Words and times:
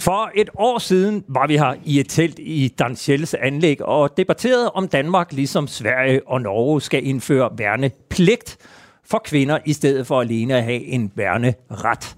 For 0.00 0.30
et 0.34 0.50
år 0.54 0.78
siden 0.78 1.24
var 1.28 1.46
vi 1.46 1.56
her 1.56 1.74
i 1.84 2.00
et 2.00 2.08
telt 2.08 2.38
i 2.38 2.68
Danskjelles 2.68 3.34
anlæg 3.34 3.82
og 3.82 4.16
debatterede, 4.16 4.70
om 4.70 4.88
Danmark 4.88 5.32
ligesom 5.32 5.68
Sverige 5.68 6.28
og 6.28 6.40
Norge 6.40 6.80
skal 6.80 7.06
indføre 7.06 7.50
værnepligt 7.58 8.56
for 9.04 9.22
kvinder, 9.24 9.58
i 9.66 9.72
stedet 9.72 10.06
for 10.06 10.20
alene 10.20 10.56
at 10.56 10.64
have 10.64 10.84
en 10.84 11.12
værneret. 11.14 12.16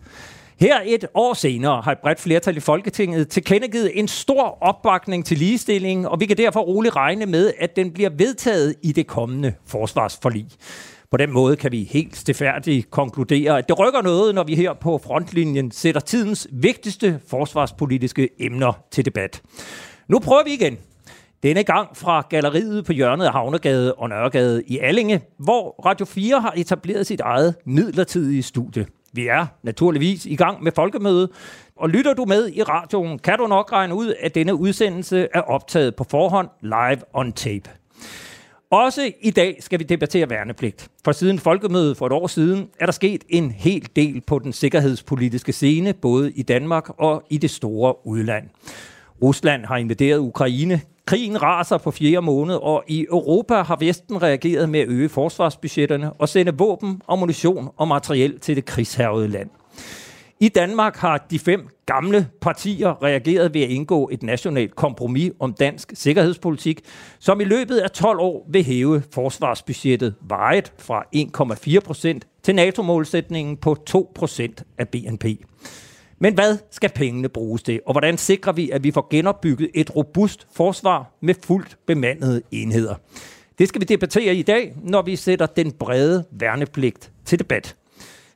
Her 0.60 0.80
et 0.84 1.06
år 1.14 1.34
senere 1.34 1.82
har 1.82 1.92
et 1.92 1.98
bredt 1.98 2.20
flertal 2.20 2.56
i 2.56 2.60
Folketinget 2.60 3.28
tilkendegivet 3.28 3.98
en 3.98 4.08
stor 4.08 4.58
opbakning 4.60 5.26
til 5.26 5.38
ligestilling, 5.38 6.08
og 6.08 6.20
vi 6.20 6.26
kan 6.26 6.36
derfor 6.36 6.60
roligt 6.60 6.96
regne 6.96 7.26
med, 7.26 7.52
at 7.58 7.76
den 7.76 7.90
bliver 7.90 8.10
vedtaget 8.10 8.74
i 8.82 8.92
det 8.92 9.06
kommende 9.06 9.54
forsvarsforlig. 9.66 10.46
På 11.12 11.16
den 11.16 11.32
måde 11.32 11.56
kan 11.56 11.72
vi 11.72 11.88
helt 11.90 12.16
stilfærdigt 12.16 12.90
konkludere, 12.90 13.58
at 13.58 13.68
det 13.68 13.78
rykker 13.78 14.02
noget, 14.02 14.34
når 14.34 14.44
vi 14.44 14.54
her 14.54 14.72
på 14.72 15.00
frontlinjen 15.04 15.70
sætter 15.70 16.00
tidens 16.00 16.48
vigtigste 16.52 17.20
forsvarspolitiske 17.28 18.28
emner 18.38 18.72
til 18.90 19.04
debat. 19.04 19.42
Nu 20.08 20.18
prøver 20.18 20.44
vi 20.44 20.52
igen. 20.52 20.78
Denne 21.42 21.64
gang 21.64 21.96
fra 21.96 22.26
galleriet 22.30 22.84
på 22.84 22.92
hjørnet 22.92 23.24
af 23.24 23.32
Havnegade 23.32 23.94
og 23.94 24.08
Nørregade 24.08 24.62
i 24.66 24.78
Allinge, 24.78 25.20
hvor 25.38 25.84
Radio 25.86 26.06
4 26.06 26.40
har 26.40 26.52
etableret 26.56 27.06
sit 27.06 27.20
eget 27.20 27.54
midlertidige 27.66 28.42
studie. 28.42 28.86
Vi 29.12 29.26
er 29.26 29.46
naturligvis 29.62 30.26
i 30.26 30.36
gang 30.36 30.62
med 30.62 30.72
folkemøde, 30.74 31.28
og 31.76 31.88
lytter 31.88 32.14
du 32.14 32.24
med 32.24 32.48
i 32.48 32.62
radioen, 32.62 33.18
kan 33.18 33.38
du 33.38 33.46
nok 33.46 33.72
regne 33.72 33.94
ud, 33.94 34.14
at 34.20 34.34
denne 34.34 34.54
udsendelse 34.54 35.28
er 35.34 35.40
optaget 35.40 35.96
på 35.96 36.04
forhånd 36.04 36.48
live 36.62 37.02
on 37.12 37.32
tape. 37.32 37.70
Også 38.72 39.12
i 39.20 39.30
dag 39.30 39.56
skal 39.60 39.78
vi 39.78 39.84
debattere 39.84 40.30
værnepligt. 40.30 40.88
For 41.04 41.12
siden 41.12 41.38
folkemødet 41.38 41.96
for 41.96 42.06
et 42.06 42.12
år 42.12 42.26
siden 42.26 42.68
er 42.80 42.84
der 42.84 42.92
sket 42.92 43.24
en 43.28 43.50
hel 43.50 43.88
del 43.96 44.20
på 44.20 44.38
den 44.38 44.52
sikkerhedspolitiske 44.52 45.52
scene, 45.52 45.92
både 45.92 46.32
i 46.32 46.42
Danmark 46.42 46.88
og 46.98 47.22
i 47.30 47.38
det 47.38 47.50
store 47.50 48.06
udland. 48.06 48.48
Rusland 49.22 49.64
har 49.64 49.76
invaderet 49.76 50.18
Ukraine. 50.18 50.80
Krigen 51.06 51.42
raser 51.42 51.78
på 51.78 51.90
fjerde 51.90 52.22
måned, 52.22 52.54
og 52.54 52.84
i 52.88 53.06
Europa 53.10 53.54
har 53.54 53.76
Vesten 53.76 54.22
reageret 54.22 54.68
med 54.68 54.80
at 54.80 54.88
øge 54.88 55.08
forsvarsbudgetterne 55.08 56.12
og 56.12 56.28
sende 56.28 56.58
våben, 56.58 57.02
ammunition 57.08 57.68
og 57.76 57.88
materiel 57.88 58.38
til 58.40 58.56
det 58.56 58.64
krigshærvede 58.64 59.28
land. 59.28 59.50
I 60.42 60.48
Danmark 60.48 60.96
har 60.96 61.26
de 61.30 61.38
fem 61.38 61.68
gamle 61.86 62.28
partier 62.40 63.02
reageret 63.02 63.54
ved 63.54 63.62
at 63.62 63.70
indgå 63.70 64.08
et 64.12 64.22
nationalt 64.22 64.76
kompromis 64.76 65.32
om 65.40 65.54
dansk 65.54 65.92
sikkerhedspolitik, 65.94 66.80
som 67.18 67.40
i 67.40 67.44
løbet 67.44 67.78
af 67.78 67.90
12 67.90 68.18
år 68.20 68.46
vil 68.50 68.64
hæve 68.64 69.02
forsvarsbudgettet 69.10 70.14
vejet 70.20 70.72
fra 70.78 71.04
1,4 71.16 71.80
procent 71.80 72.26
til 72.42 72.54
NATO-målsætningen 72.54 73.56
på 73.56 73.74
2 73.86 74.12
procent 74.14 74.64
af 74.78 74.88
BNP. 74.88 75.24
Men 76.18 76.34
hvad 76.34 76.58
skal 76.70 76.90
pengene 76.90 77.28
bruges 77.28 77.62
til, 77.62 77.80
og 77.86 77.92
hvordan 77.92 78.18
sikrer 78.18 78.52
vi, 78.52 78.70
at 78.70 78.84
vi 78.84 78.90
får 78.90 79.06
genopbygget 79.10 79.70
et 79.74 79.96
robust 79.96 80.46
forsvar 80.54 81.16
med 81.20 81.34
fuldt 81.44 81.76
bemandede 81.86 82.42
enheder? 82.50 82.94
Det 83.58 83.68
skal 83.68 83.80
vi 83.80 83.84
debattere 83.84 84.34
i 84.34 84.42
dag, 84.42 84.74
når 84.82 85.02
vi 85.02 85.16
sætter 85.16 85.46
den 85.46 85.72
brede 85.72 86.24
værnepligt 86.30 87.12
til 87.24 87.38
debat. 87.38 87.76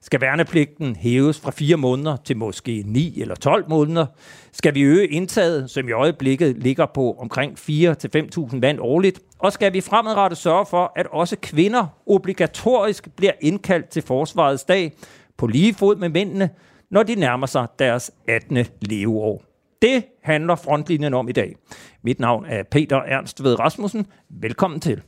Skal 0.07 0.21
værnepligten 0.21 0.97
hæves 0.97 1.41
fra 1.41 1.51
4 1.51 1.77
måneder 1.77 2.17
til 2.17 2.37
måske 2.37 2.83
9 2.87 3.21
eller 3.21 3.35
12 3.35 3.69
måneder? 3.69 4.07
Skal 4.53 4.75
vi 4.75 4.83
øge 4.83 5.07
indtaget, 5.07 5.71
som 5.71 5.89
i 5.89 5.93
øjeblikket 5.93 6.57
ligger 6.59 6.87
på 6.95 7.17
omkring 7.19 7.53
4-5.000 7.53 8.57
mand 8.57 8.79
årligt? 8.81 9.21
Og 9.39 9.53
skal 9.53 9.73
vi 9.73 9.81
fremadrettet 9.81 10.39
sørge 10.39 10.67
for, 10.67 10.93
at 10.97 11.07
også 11.07 11.37
kvinder 11.43 11.87
obligatorisk 12.07 13.09
bliver 13.17 13.33
indkaldt 13.41 13.89
til 13.89 14.03
forsvarets 14.03 14.65
dag 14.65 14.93
på 15.37 15.47
lige 15.47 15.75
fod 15.75 15.97
med 15.97 16.09
mændene, 16.09 16.51
når 16.91 17.03
de 17.03 17.15
nærmer 17.15 17.47
sig 17.47 17.67
deres 17.79 18.11
18. 18.29 18.67
leveår? 18.81 19.43
Det 19.83 20.05
handler 20.23 20.55
frontlinjen 20.55 21.15
om 21.15 21.29
i 21.29 21.33
dag. 21.33 21.57
Mit 22.03 22.21
navn 22.21 22.45
er 22.49 22.63
Peter 22.71 22.97
Ernst 22.97 23.45
Ved 23.45 23.59
Rasmussen. 23.59 24.07
Velkommen 24.31 24.81
til. 24.81 25.03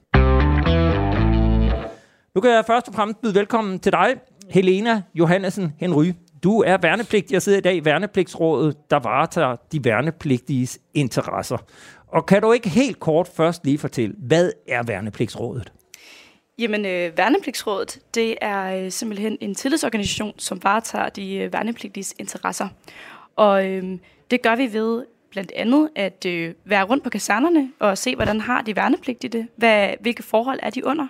Nu 2.35 2.41
kan 2.41 2.51
jeg 2.51 2.65
først 2.67 2.89
og 2.89 2.95
fremmest 2.95 3.21
byde 3.23 3.35
velkommen 3.35 3.79
til 3.79 3.93
dig, 3.93 4.17
Helena 4.51 5.03
Johannesen 5.15 5.73
Henry. 5.79 6.13
Du 6.43 6.63
er 6.63 6.77
værnepligtig. 6.83 7.33
Jeg 7.33 7.43
sidder 7.43 7.59
i 7.59 7.63
dag 7.63 7.77
i 7.77 7.85
Værnepligtsrådet, 7.85 8.91
der 8.91 8.99
varetager 8.99 9.57
de 9.73 9.85
værnepligtiges 9.85 10.79
interesser. 10.95 11.57
Og 12.07 12.27
kan 12.27 12.43
du 12.43 12.53
ikke 12.53 12.69
helt 12.69 13.01
kort 13.01 13.29
først 13.37 13.65
lige 13.65 13.79
fortælle, 13.79 14.15
hvad 14.19 14.53
er 14.69 14.83
Værnepligtsrådet? 14.83 15.73
Jamen, 16.59 16.87
øh, 16.87 17.19
Værnepligtsrådet, 17.19 17.99
det 18.15 18.37
er 18.41 18.85
øh, 18.85 18.91
simpelthen 18.91 19.39
en 19.41 19.55
tillidsorganisation, 19.55 20.35
som 20.39 20.61
varetager 20.63 21.09
de 21.09 21.37
øh, 21.37 21.53
værnepligtiges 21.53 22.15
interesser. 22.19 22.69
Og 23.37 23.67
øh, 23.67 23.99
det 24.31 24.43
gør 24.43 24.57
vi 24.57 24.73
ved 24.73 25.05
blandt 25.31 25.53
andet 25.57 25.89
at 25.97 26.27
øh, 26.27 26.55
være 26.65 26.85
rundt 26.85 27.05
på 27.05 27.11
kasernerne 27.11 27.71
og 27.79 27.99
se, 27.99 28.15
hvordan 28.15 28.41
har 28.41 28.63
de 28.63 28.77
værnepligtige 28.77 29.31
det, 29.31 29.49
hvad, 29.57 29.89
hvilke 30.01 30.23
forhold 30.23 30.59
er 30.63 30.71
de 30.71 30.87
under. 30.87 31.07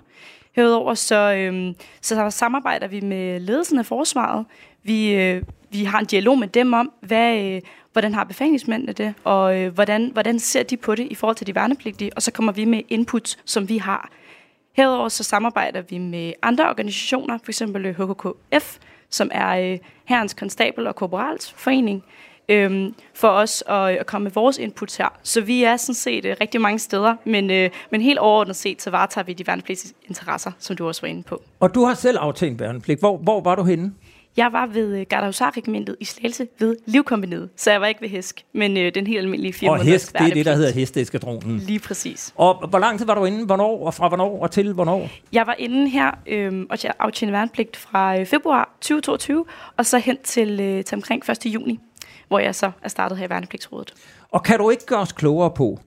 Herudover 0.59 0.95
så, 0.95 1.35
øh, 1.35 1.75
så 2.01 2.31
samarbejder 2.31 2.87
vi 2.89 3.01
med 3.01 3.41
ledelsen 3.41 3.79
af 3.79 3.87
forsvaret. 3.87 4.47
Vi, 4.83 5.15
øh, 5.15 5.43
vi 5.71 5.85
har 5.85 5.99
en 5.99 6.07
dialog 6.07 6.39
med 6.39 6.49
dem 6.49 6.73
om, 6.73 6.93
hvad, 7.01 7.39
øh, 7.39 7.61
hvordan 7.93 8.15
har 8.15 8.25
befalingsmændene 8.25 8.93
det, 8.93 9.15
og 9.25 9.59
øh, 9.59 9.75
hvordan, 9.75 10.11
hvordan 10.13 10.39
ser 10.39 10.63
de 10.63 10.77
på 10.77 10.95
det 10.95 11.07
i 11.11 11.15
forhold 11.15 11.37
til 11.37 11.47
de 11.47 11.55
værnepligtige, 11.55 12.11
og 12.17 12.23
så 12.23 12.33
kommer 12.33 12.53
vi 12.53 12.65
med 12.65 12.83
input, 12.89 13.37
som 13.45 13.69
vi 13.69 13.79
har. 13.79 14.11
Herudover 14.73 15.09
så 15.09 15.25
samarbejder 15.25 15.81
vi 15.81 15.99
med 15.99 16.33
andre 16.43 16.69
organisationer, 16.69 17.39
f.eks. 17.45 17.63
Øh, 17.63 18.11
HKKF, 18.11 18.79
som 19.11 19.31
er 19.35 19.73
øh, 19.73 19.79
Herrens 20.05 20.35
Konstabel 20.35 20.87
og 20.87 20.97
Korporals 20.97 21.53
Forening, 21.53 22.05
øhm, 22.49 22.95
for 23.15 23.29
os 23.29 23.65
at, 23.67 23.89
at 23.89 24.07
komme 24.07 24.25
med 24.25 24.33
vores 24.33 24.59
input 24.59 24.97
her. 24.97 25.19
Så 25.23 25.41
vi 25.41 25.63
er 25.63 25.77
sådan 25.77 25.95
set 25.95 26.25
øh, 26.25 26.37
rigtig 26.41 26.61
mange 26.61 26.79
steder, 26.79 27.17
men, 27.25 27.51
øh, 27.51 27.71
men 27.91 28.01
helt 28.01 28.19
overordnet 28.19 28.57
set, 28.57 28.83
så 28.83 28.91
varetager 28.91 29.25
vi 29.25 29.33
de 29.33 29.47
værnepligtige 29.47 29.95
interesser, 30.09 30.51
som 30.59 30.77
du 30.77 30.87
også 30.87 31.01
var 31.01 31.09
inde 31.09 31.23
på. 31.23 31.43
Og 31.61 31.75
du 31.75 31.85
har 31.85 31.95
selv 31.95 32.19
aftalt 32.21 32.61
værnepligt. 32.61 33.01
Hvor, 33.01 33.17
hvor 33.17 33.41
var 33.41 33.55
du 33.55 33.65
henne? 33.65 33.93
Jeg 34.39 34.53
var 34.53 34.67
ved 34.67 34.99
øh, 34.99 35.07
Gardahusar-regimentet 35.09 35.97
i 36.01 36.05
Slagelse 36.05 36.47
ved 36.59 36.77
Livkombineret, 36.87 37.49
så 37.57 37.71
jeg 37.71 37.81
var 37.81 37.87
ikke 37.87 38.01
ved 38.01 38.09
Hesk, 38.09 38.45
men 38.53 38.77
øh, 38.77 38.95
den 38.95 39.07
helt 39.07 39.19
almindelige 39.19 39.53
fire 39.53 39.71
Og 39.71 39.81
Hesk, 39.81 40.13
det 40.13 40.21
er 40.21 40.35
det, 40.35 40.47
der 40.47 40.55
hedder 40.55 40.73
Hesteeskadronen. 40.73 41.59
Lige 41.59 41.79
præcis. 41.79 42.33
Og 42.37 42.69
hvor 42.69 42.79
lang 42.79 42.99
tid 42.99 43.07
var 43.07 43.15
du 43.15 43.25
inde? 43.25 43.47
Hvornår? 43.47 43.87
Og 43.87 43.95
fra 43.95 44.09
hvornår 44.09 44.43
og 44.43 44.51
til 44.51 44.73
hvornår? 44.73 45.09
Jeg 45.33 45.47
var 45.47 45.55
inde 45.59 45.89
her 45.89 46.11
øh, 46.27 46.67
og 46.71 46.79
jeg 46.85 46.93
aftjente 46.99 47.33
værnepligt 47.33 47.77
fra 47.77 48.21
øh, 48.21 48.27
februar 48.27 48.77
2022, 48.81 49.45
og 49.77 49.87
så 49.87 49.99
hen 49.99 50.17
til, 50.25 50.61
øh, 50.61 50.85
til 50.85 50.97
omkring 50.97 51.31
1. 51.31 51.47
juni 51.47 51.81
hvor 52.29 52.39
jeg 52.39 52.55
så 52.55 52.71
er 52.83 52.89
startet 52.89 53.19
her 53.19 53.27
i 53.27 53.31
Værnepligtsrådet. 53.31 53.95
Og 54.31 54.43
kan 54.43 54.59
du 54.59 54.71
ikke 54.71 54.87
gøre 54.87 55.01
os 55.01 55.13
klogere 55.13 55.51
på, 55.51 55.79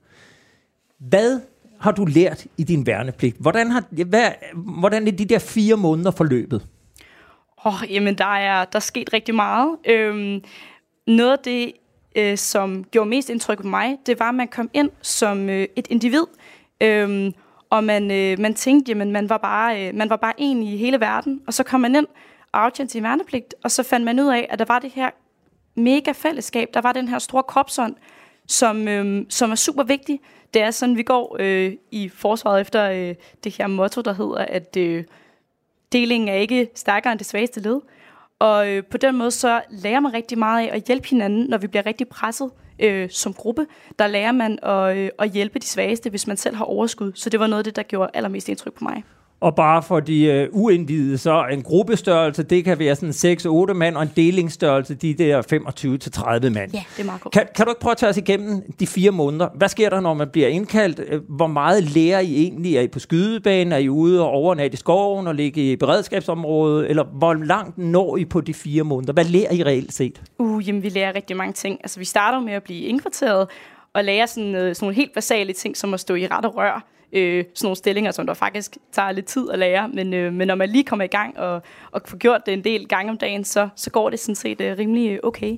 hvad 0.97 1.39
har 1.79 1.91
du 1.91 2.05
lært 2.05 2.45
i 2.57 2.63
din 2.63 2.85
værnepligt? 2.85 3.37
Hvordan, 3.39 3.71
har, 3.71 3.83
hvad, 4.05 4.31
hvordan 4.55 5.07
er 5.07 5.11
de 5.11 5.25
der 5.25 5.39
fire 5.39 5.77
måneder 5.77 6.11
forløbet? 6.11 6.67
Åh, 7.65 7.81
oh, 7.83 7.91
jamen, 7.93 8.17
der 8.17 8.35
er, 8.35 8.65
der 8.65 8.75
er 8.75 8.79
sket 8.79 9.13
rigtig 9.13 9.35
meget. 9.35 9.77
Øhm, 9.85 10.43
noget 11.07 11.31
af 11.31 11.39
det, 11.39 11.71
øh, 12.15 12.37
som 12.37 12.83
gjorde 12.83 13.09
mest 13.09 13.29
indtryk 13.29 13.61
på 13.61 13.67
mig, 13.67 13.97
det 14.05 14.19
var, 14.19 14.29
at 14.29 14.35
man 14.35 14.47
kom 14.47 14.69
ind 14.73 14.89
som 15.01 15.49
øh, 15.49 15.67
et 15.75 15.87
individ, 15.89 16.25
øhm, 16.81 17.33
og 17.69 17.83
man, 17.83 18.11
øh, 18.11 18.39
man 18.39 18.53
tænkte, 18.53 18.89
jamen, 18.89 19.11
man 19.11 19.29
var, 19.29 19.37
bare, 19.37 19.87
øh, 19.87 19.95
man 19.95 20.09
var 20.09 20.15
bare 20.15 20.33
en 20.37 20.63
i 20.63 20.77
hele 20.77 20.99
verden, 20.99 21.41
og 21.47 21.53
så 21.53 21.63
kom 21.63 21.81
man 21.81 21.95
ind 21.95 22.07
og 22.51 22.63
aftjente 22.65 22.91
sin 22.91 23.03
værnepligt, 23.03 23.55
og 23.63 23.71
så 23.71 23.83
fandt 23.83 24.05
man 24.05 24.19
ud 24.19 24.27
af, 24.27 24.47
at 24.49 24.59
der 24.59 24.65
var 24.65 24.79
det 24.79 24.91
her 24.91 25.09
mega 25.83 26.11
fællesskab. 26.11 26.67
Der 26.73 26.81
var 26.81 26.91
den 26.93 27.07
her 27.07 27.19
store 27.19 27.43
kropsånd, 27.43 27.95
som, 28.47 28.87
øh, 28.87 29.25
som 29.29 29.51
er 29.51 29.55
super 29.55 29.83
vigtig. 29.83 30.19
Det 30.53 30.61
er 30.61 30.71
sådan, 30.71 30.97
vi 30.97 31.03
går 31.03 31.37
øh, 31.39 31.73
i 31.91 32.09
forsvaret 32.09 32.61
efter 32.61 32.89
øh, 32.89 33.15
det 33.43 33.57
her 33.57 33.67
motto, 33.67 34.01
der 34.01 34.13
hedder, 34.13 34.45
at 34.45 34.77
øh, 34.77 35.03
delingen 35.91 36.29
er 36.29 36.33
ikke 36.33 36.69
stærkere 36.75 37.11
end 37.11 37.19
det 37.19 37.27
svageste 37.27 37.59
led. 37.59 37.81
Og 38.39 38.69
øh, 38.69 38.83
på 38.83 38.97
den 38.97 39.17
måde 39.17 39.31
så 39.31 39.61
lærer 39.69 39.99
man 39.99 40.13
rigtig 40.13 40.37
meget 40.37 40.67
af 40.67 40.75
at 40.75 40.83
hjælpe 40.83 41.07
hinanden, 41.07 41.45
når 41.49 41.57
vi 41.57 41.67
bliver 41.67 41.85
rigtig 41.85 42.07
presset 42.07 42.51
øh, 42.79 43.09
som 43.09 43.33
gruppe. 43.33 43.67
Der 43.99 44.07
lærer 44.07 44.31
man 44.31 44.59
at, 44.63 44.97
øh, 44.97 45.09
at 45.19 45.31
hjælpe 45.31 45.59
de 45.59 45.65
svageste, 45.65 46.09
hvis 46.09 46.27
man 46.27 46.37
selv 46.37 46.55
har 46.55 46.65
overskud. 46.65 47.11
Så 47.15 47.29
det 47.29 47.39
var 47.39 47.47
noget 47.47 47.59
af 47.59 47.63
det, 47.63 47.75
der 47.75 47.83
gjorde 47.83 48.11
allermest 48.13 48.49
indtryk 48.49 48.73
på 48.73 48.83
mig. 48.83 49.03
Og 49.41 49.55
bare 49.55 49.83
for 49.83 49.99
de 49.99 50.47
uh, 50.53 50.61
uindvidede, 50.63 51.17
så 51.17 51.45
en 51.51 51.61
gruppestørrelse, 51.61 52.43
det 52.43 52.63
kan 52.63 52.79
være 52.79 52.95
sådan 52.95 53.69
6-8 53.69 53.73
mand, 53.73 53.95
og 53.95 54.03
en 54.03 54.11
delingsstørrelse, 54.15 54.95
de 54.95 55.13
der 55.13 55.41
25-30 55.41 56.49
mand. 56.49 56.71
Ja, 56.73 56.83
det 56.97 57.01
er 57.01 57.03
meget 57.03 57.21
godt. 57.21 57.33
Kan, 57.33 57.47
kan 57.55 57.65
du 57.65 57.71
ikke 57.71 57.81
prøve 57.81 57.91
at 57.91 57.97
tage 57.97 58.09
os 58.09 58.17
igennem 58.17 58.61
de 58.79 58.87
fire 58.87 59.11
måneder? 59.11 59.49
Hvad 59.55 59.69
sker 59.69 59.89
der, 59.89 59.99
når 59.99 60.13
man 60.13 60.29
bliver 60.29 60.47
indkaldt? 60.47 61.23
Hvor 61.29 61.47
meget 61.47 61.83
lærer 61.83 62.19
I 62.19 62.41
egentlig? 62.41 62.77
Er 62.77 62.81
I 62.81 62.87
på 62.87 62.99
skydebanen? 62.99 63.73
Er 63.73 63.77
I 63.77 63.89
ude 63.89 64.21
og 64.21 64.29
overnatte 64.29 64.73
i 64.73 64.77
skoven 64.77 65.27
og 65.27 65.35
ligge 65.35 65.71
i 65.71 65.75
beredskabsområdet? 65.75 66.89
Eller 66.89 67.03
hvor 67.03 67.33
langt 67.33 67.77
når 67.77 68.17
I 68.17 68.25
på 68.25 68.41
de 68.41 68.53
fire 68.53 68.83
måneder? 68.83 69.13
Hvad 69.13 69.25
lærer 69.25 69.53
I 69.53 69.63
reelt 69.63 69.93
set? 69.93 70.21
Uh, 70.39 70.67
jamen, 70.67 70.83
vi 70.83 70.89
lærer 70.89 71.15
rigtig 71.15 71.37
mange 71.37 71.53
ting. 71.53 71.79
Altså, 71.83 71.99
vi 71.99 72.05
starter 72.05 72.39
med 72.39 72.53
at 72.53 72.63
blive 72.63 72.81
indkvarteret, 72.81 73.47
og 73.93 74.03
lære 74.03 74.27
sådan, 74.27 74.55
uh, 74.55 74.59
sådan 74.59 74.75
nogle 74.81 74.95
helt 74.95 75.13
basale 75.13 75.53
ting, 75.53 75.77
som 75.77 75.93
at 75.93 75.99
stå 75.99 76.15
i 76.15 76.27
ret 76.27 76.45
og 76.45 76.57
rør 76.57 76.87
øh, 77.13 77.45
sådan 77.53 77.65
nogle 77.65 77.75
stillinger, 77.75 78.11
som 78.11 78.25
der 78.25 78.33
faktisk 78.33 78.77
tager 78.91 79.11
lidt 79.11 79.25
tid 79.25 79.49
at 79.51 79.59
lære. 79.59 79.89
Men, 79.89 80.13
øh, 80.13 80.33
men 80.33 80.47
når 80.47 80.55
man 80.55 80.69
lige 80.69 80.83
kommer 80.83 81.03
i 81.03 81.07
gang 81.07 81.39
og, 81.39 81.61
og 81.91 82.01
får 82.05 82.17
gjort 82.17 82.45
det 82.45 82.53
en 82.53 82.63
del 82.63 82.87
gange 82.87 83.11
om 83.11 83.17
dagen, 83.17 83.43
så, 83.43 83.69
så 83.75 83.89
går 83.89 84.09
det 84.09 84.19
sådan 84.19 84.35
set 84.35 84.61
øh, 84.61 84.77
rimelig 84.77 85.11
øh, 85.11 85.19
okay. 85.23 85.57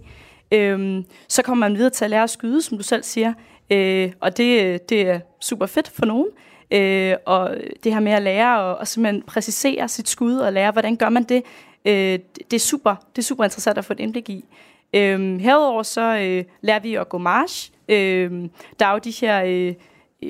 Øh, 0.51 1.03
så 1.27 1.41
kommer 1.41 1.67
man 1.67 1.77
videre 1.77 1.89
til 1.89 2.05
at 2.05 2.09
lære 2.11 2.23
at 2.23 2.29
skyde, 2.29 2.61
som 2.61 2.77
du 2.77 2.83
selv 2.83 3.03
siger, 3.03 3.33
øh, 3.69 4.11
og 4.19 4.37
det, 4.37 4.63
øh, 4.63 4.79
det 4.89 5.01
er 5.01 5.19
super 5.41 5.65
fedt 5.65 5.89
for 5.89 6.05
nogen. 6.05 6.27
Øh, 6.71 7.15
og 7.25 7.55
det 7.83 7.93
her 7.93 7.99
med 7.99 8.11
at 8.11 8.21
lære 8.21 8.61
og, 8.61 8.77
og 8.77 8.87
simpelthen 8.87 9.21
præcisere 9.21 9.87
sit 9.87 10.09
skud 10.09 10.35
og 10.35 10.53
lære, 10.53 10.71
hvordan 10.71 10.95
gør 10.95 11.09
man 11.09 11.23
det, 11.23 11.43
øh, 11.85 12.19
det, 12.51 12.53
er 12.53 12.59
super, 12.59 12.95
det 13.15 13.21
er 13.21 13.25
super 13.25 13.43
interessant 13.43 13.77
at 13.77 13.85
få 13.85 13.93
et 13.93 13.99
indblik 13.99 14.29
i. 14.29 14.45
Øh, 14.93 15.39
herudover 15.39 15.83
så 15.83 16.17
øh, 16.17 16.43
lærer 16.61 16.79
vi 16.79 16.95
at 16.95 17.09
gå 17.09 17.17
march. 17.17 17.71
Øh, 17.89 18.31
der 18.79 18.85
er 18.85 18.91
jo 18.91 18.97
de 18.97 19.11
her 19.11 19.43
øh, 19.45 19.73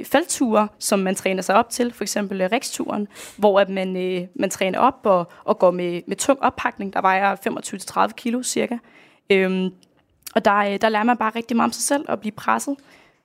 feltture, 0.06 0.68
som 0.80 1.00
man 1.00 1.16
træner 1.16 1.42
sig 1.42 1.56
op 1.56 1.70
til, 1.70 1.94
for 1.94 2.04
eksempel 2.04 2.42
øh, 2.42 2.50
riksturen, 2.52 3.08
hvor 3.38 3.60
at 3.60 3.70
man, 3.70 3.98
øh, 3.98 4.28
man 4.36 4.50
træner 4.50 4.80
op 4.80 5.00
og, 5.04 5.28
og 5.44 5.60
går 5.60 5.72
med, 5.72 6.02
med 6.08 6.16
tung 6.16 6.40
oppakning, 6.42 6.94
der 6.94 7.02
vejer 7.02 7.36
25-30 8.10 8.14
kilo 8.14 8.44
cirka. 8.44 8.78
Øh, 9.30 9.72
og 10.36 10.46
der, 10.46 10.56
øh, 10.56 10.82
der 10.82 10.90
lærer 10.90 11.04
man 11.04 11.18
bare 11.18 11.32
rigtig 11.36 11.58
meget 11.58 11.68
om 11.68 11.72
sig 11.72 11.84
selv 11.84 12.06
og 12.08 12.20
blive 12.20 12.32
presset. 12.32 12.76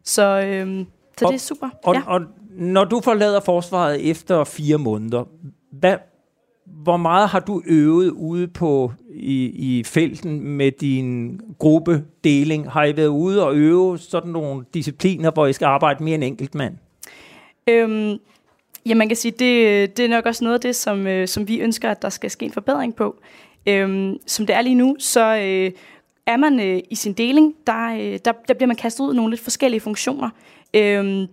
Så, 0.05 0.23
øh, 0.23 0.87
så 1.19 1.25
og, 1.25 1.33
det 1.33 1.35
er 1.35 1.45
super. 1.45 1.69
Og, 1.85 1.95
ja. 1.95 2.03
og 2.07 2.21
når 2.51 2.85
du 2.85 3.01
forlader 3.01 3.41
forsvaret 3.41 4.11
efter 4.11 4.45
fire 4.45 4.79
måneder, 4.79 5.25
hvad, 5.73 5.97
hvor 6.83 6.97
meget 6.97 7.29
har 7.29 7.41
du 7.41 7.63
øvet 7.67 8.11
ude 8.11 8.49
på 8.49 8.93
i, 9.11 9.45
i 9.45 9.85
felten 9.85 10.41
med 10.41 10.73
din 10.73 11.41
gruppedeling? 11.59 12.71
Har 12.71 12.85
I 12.85 12.97
været 12.97 13.09
ude 13.09 13.47
og 13.47 13.57
øve 13.57 13.99
sådan 13.99 14.31
nogle 14.31 14.65
discipliner, 14.75 15.31
hvor 15.31 15.47
I 15.47 15.53
skal 15.53 15.67
arbejde 15.67 16.05
mere 16.05 16.15
end 16.15 16.25
enkelt 16.25 16.55
mand? 16.55 16.75
Øhm, 17.69 18.19
ja, 18.87 18.95
man 18.95 19.09
kan 19.09 19.17
sige, 19.17 19.33
det, 19.33 19.97
det 19.97 20.05
er 20.05 20.09
nok 20.09 20.27
også 20.27 20.45
noget 20.45 20.55
af 20.55 20.61
det, 20.61 20.77
som, 20.77 21.07
øh, 21.07 21.29
som 21.29 21.49
vi 21.49 21.61
ønsker, 21.61 21.91
at 21.91 22.03
der 22.03 22.09
skal 22.09 22.31
ske 22.31 22.45
en 22.45 22.53
forbedring 22.53 22.95
på. 22.95 23.17
Øhm, 23.67 24.17
som 24.27 24.47
det 24.47 24.57
er 24.57 24.61
lige 24.61 24.75
nu, 24.75 24.97
så 24.99 25.37
øh, 25.37 25.71
er 26.27 26.37
man 26.37 26.61
øh, 26.61 26.81
i 26.91 26.95
sin 26.95 27.13
deling, 27.13 27.55
der, 27.67 27.93
øh, 27.95 28.19
der, 28.25 28.33
der 28.49 28.55
bliver 28.55 28.67
man 28.67 28.77
kastet 28.77 29.05
ud 29.05 29.13
i 29.13 29.17
nogle 29.17 29.31
lidt 29.31 29.41
forskellige 29.41 29.81
funktioner. 29.81 30.31
Øhm, 30.75 31.27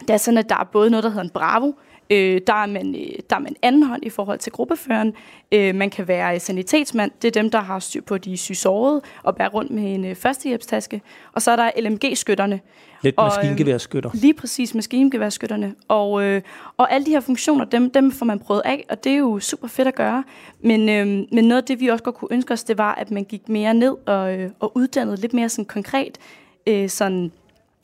det 0.00 0.10
er 0.10 0.16
sådan, 0.16 0.38
at 0.38 0.48
der 0.48 0.56
er 0.56 0.64
både 0.64 0.90
noget, 0.90 1.04
der 1.04 1.10
hedder 1.10 1.24
en 1.24 1.30
bravo, 1.30 1.72
Øh, 2.12 2.40
der, 2.46 2.54
er 2.54 2.66
man, 2.66 2.94
øh, 2.94 3.18
der 3.30 3.36
er 3.36 3.40
man 3.40 3.56
anden 3.62 3.82
hånd 3.82 4.04
i 4.04 4.10
forhold 4.10 4.38
til 4.38 4.52
gruppeføren. 4.52 5.14
Øh, 5.52 5.74
man 5.74 5.90
kan 5.90 6.08
være 6.08 6.40
sanitetsmand. 6.40 7.10
Det 7.22 7.28
er 7.28 7.42
dem, 7.42 7.50
der 7.50 7.60
har 7.60 7.78
styr 7.78 8.00
på 8.00 8.18
de 8.18 8.36
sysårede 8.36 9.00
og 9.22 9.36
bærer 9.36 9.48
rundt 9.48 9.70
med 9.70 9.94
en 9.94 10.04
øh, 10.04 10.14
førstehjælpstaske. 10.14 11.02
Og 11.32 11.42
så 11.42 11.50
er 11.50 11.56
der 11.56 11.70
LMG-skytterne. 11.76 12.60
Lidt 13.02 13.18
og, 13.18 13.24
maskingeværsskytter. 13.24 14.10
Øh, 14.14 14.20
lige 14.20 14.34
præcis, 14.34 14.74
maskingeværsskytterne. 14.74 15.74
Og, 15.88 16.24
øh, 16.24 16.42
og 16.76 16.92
alle 16.92 17.06
de 17.06 17.10
her 17.10 17.20
funktioner, 17.20 17.64
dem, 17.64 17.90
dem 17.90 18.12
får 18.12 18.26
man 18.26 18.38
prøvet 18.38 18.62
af, 18.64 18.84
og 18.90 19.04
det 19.04 19.12
er 19.12 19.16
jo 19.16 19.40
super 19.40 19.68
fedt 19.68 19.88
at 19.88 19.94
gøre. 19.94 20.24
Men, 20.60 20.88
øh, 20.88 21.06
men 21.06 21.44
noget 21.44 21.62
af 21.62 21.64
det, 21.64 21.80
vi 21.80 21.88
også 21.88 22.04
godt 22.04 22.16
kunne 22.16 22.32
ønske 22.32 22.52
os, 22.52 22.64
det 22.64 22.78
var, 22.78 22.94
at 22.94 23.10
man 23.10 23.24
gik 23.24 23.48
mere 23.48 23.74
ned 23.74 23.96
og, 24.06 24.38
øh, 24.38 24.50
og 24.60 24.76
uddannede 24.76 25.16
lidt 25.20 25.34
mere 25.34 25.48
sådan 25.48 25.64
konkret, 25.64 26.18
øh, 26.66 26.88
sådan 26.88 27.32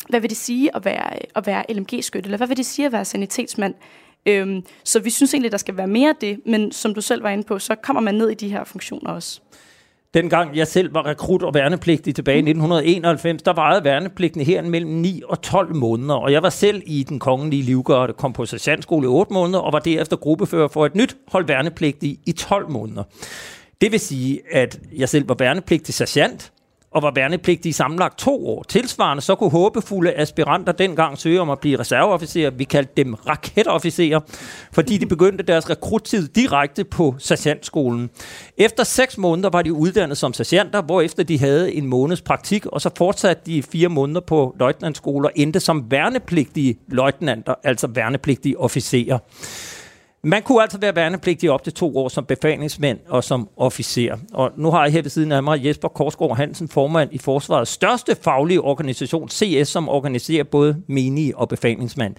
hvad 0.08 0.20
vil 0.20 0.30
det 0.30 0.38
sige 0.38 0.76
at 0.76 0.84
være, 0.84 1.36
at 1.36 1.46
være 1.46 1.64
LMG-skytte, 1.72 2.26
eller 2.26 2.36
hvad 2.36 2.46
vil 2.46 2.56
det 2.56 2.66
sige 2.66 2.86
at 2.86 2.92
være 2.92 3.04
sanitetsmand? 3.04 3.75
Øhm, 4.26 4.62
så 4.85 5.00
vi 5.00 5.11
synes 5.11 5.35
egentlig, 5.35 5.53
der 5.53 5.59
skal 5.59 5.76
være 5.76 5.87
mere 5.87 6.09
af 6.09 6.17
det, 6.20 6.41
men 6.47 6.73
som 6.73 6.94
du 6.94 7.00
selv 7.00 7.23
var 7.23 7.31
inde 7.31 7.43
på, 7.43 7.59
så 7.59 7.75
kommer 7.75 8.00
man 8.00 8.15
ned 8.15 8.31
i 8.31 8.35
de 8.35 8.49
her 8.49 8.65
funktioner 8.65 9.11
også. 9.11 9.41
Dengang 10.15 10.56
jeg 10.56 10.67
selv 10.67 10.94
var 10.94 11.06
rekrut 11.06 11.43
og 11.43 11.55
værnepligtig 11.55 12.15
tilbage 12.15 12.37
i 12.37 12.50
1991, 12.50 13.43
der 13.43 13.53
varede 13.53 13.85
værnepligten 13.85 14.41
her 14.43 14.62
mellem 14.62 14.91
9 14.91 15.23
og 15.29 15.43
12 15.43 15.75
måneder, 15.75 16.15
og 16.15 16.32
jeg 16.32 16.43
var 16.43 16.50
selv 16.50 16.82
i 16.87 17.03
den 17.03 17.19
kongelige 17.19 17.62
livgørde, 17.62 18.12
kom 18.12 18.32
på 18.32 18.47
sergeantskole 18.47 19.05
i 19.05 19.09
8 19.09 19.32
måneder, 19.32 19.59
og 19.59 19.73
var 19.73 19.79
derefter 19.79 20.17
gruppefører 20.17 20.69
for 20.69 20.87
et 20.87 20.94
nyt 20.94 21.17
hold 21.32 21.47
værnepligtig 21.47 22.19
i 22.26 22.32
12 22.32 22.71
måneder. 22.71 23.03
Det 23.81 23.93
vil 23.93 24.00
sige, 24.00 24.41
at 24.50 24.81
jeg 24.97 25.09
selv 25.09 25.29
var 25.29 25.37
værnepligtig 25.38 25.94
sergeant, 25.94 26.53
og 26.99 27.03
var 27.03 27.12
værnepligtig 27.15 27.71
i 27.71 27.73
sammenlagt 27.73 28.19
to 28.19 28.49
år. 28.49 28.62
Tilsvarende 28.69 29.23
så 29.23 29.35
kunne 29.35 29.50
håbefulde 29.50 30.12
aspiranter 30.15 30.73
dengang 30.73 31.19
søge 31.19 31.41
om 31.41 31.50
at 31.50 31.59
blive 31.59 31.79
reserveofficerer. 31.79 32.50
Vi 32.50 32.65
kaldte 32.65 32.93
dem 32.97 33.15
raketofficerer, 33.15 34.21
fordi 34.73 34.99
de 34.99 35.06
begyndte 35.06 35.45
deres 35.45 35.71
rekruttid 35.71 36.29
direkte 36.29 36.85
på 36.85 37.15
sergeantskolen. 37.19 38.11
Efter 38.56 38.85
seks 38.85 39.19
måneder 39.19 39.50
var 39.50 39.62
de 39.62 39.73
uddannet 39.73 40.19
som 40.19 40.33
sergeanter, 40.33 40.83
hvorefter 40.83 41.23
de 41.23 41.39
havde 41.39 41.75
en 41.75 41.87
måneds 41.87 42.23
praktik, 42.23 42.67
og 42.67 42.81
så 42.81 42.91
fortsatte 42.97 43.43
de 43.47 43.62
fire 43.62 43.89
måneder 43.89 44.21
på 44.21 44.55
løjtnantskoler, 44.59 45.29
endte 45.37 45.61
som 45.61 45.91
værnepligtige 45.91 46.79
løjtnanter, 46.89 47.55
altså 47.65 47.87
værnepligtige 47.87 48.61
officerer. 48.61 49.19
Man 50.28 50.42
kunne 50.42 50.62
altså 50.62 50.78
være 50.78 50.96
værnepligtig 50.96 51.50
op 51.50 51.64
til 51.64 51.72
to 51.72 51.96
år 51.96 52.08
som 52.08 52.25
befalingsmænd 52.25 52.98
og 53.08 53.25
som 53.25 53.48
officer. 53.56 54.16
Og 54.32 54.50
nu 54.56 54.70
har 54.70 54.82
jeg 54.84 54.92
her 54.92 55.02
ved 55.02 55.10
siden 55.10 55.32
af 55.32 55.42
mig 55.42 55.66
Jesper 55.66 55.88
Korsgaard 55.88 56.36
Hansen, 56.36 56.69
formand 56.69 57.08
i 57.12 57.19
Forsvarets 57.19 57.70
største 57.70 58.16
faglige 58.22 58.60
organisation, 58.60 59.28
CS, 59.28 59.69
som 59.69 59.88
organiserer 59.88 60.44
både 60.44 60.82
menige 60.86 61.36
og 61.36 61.48
befalingsmænd. 61.48 62.14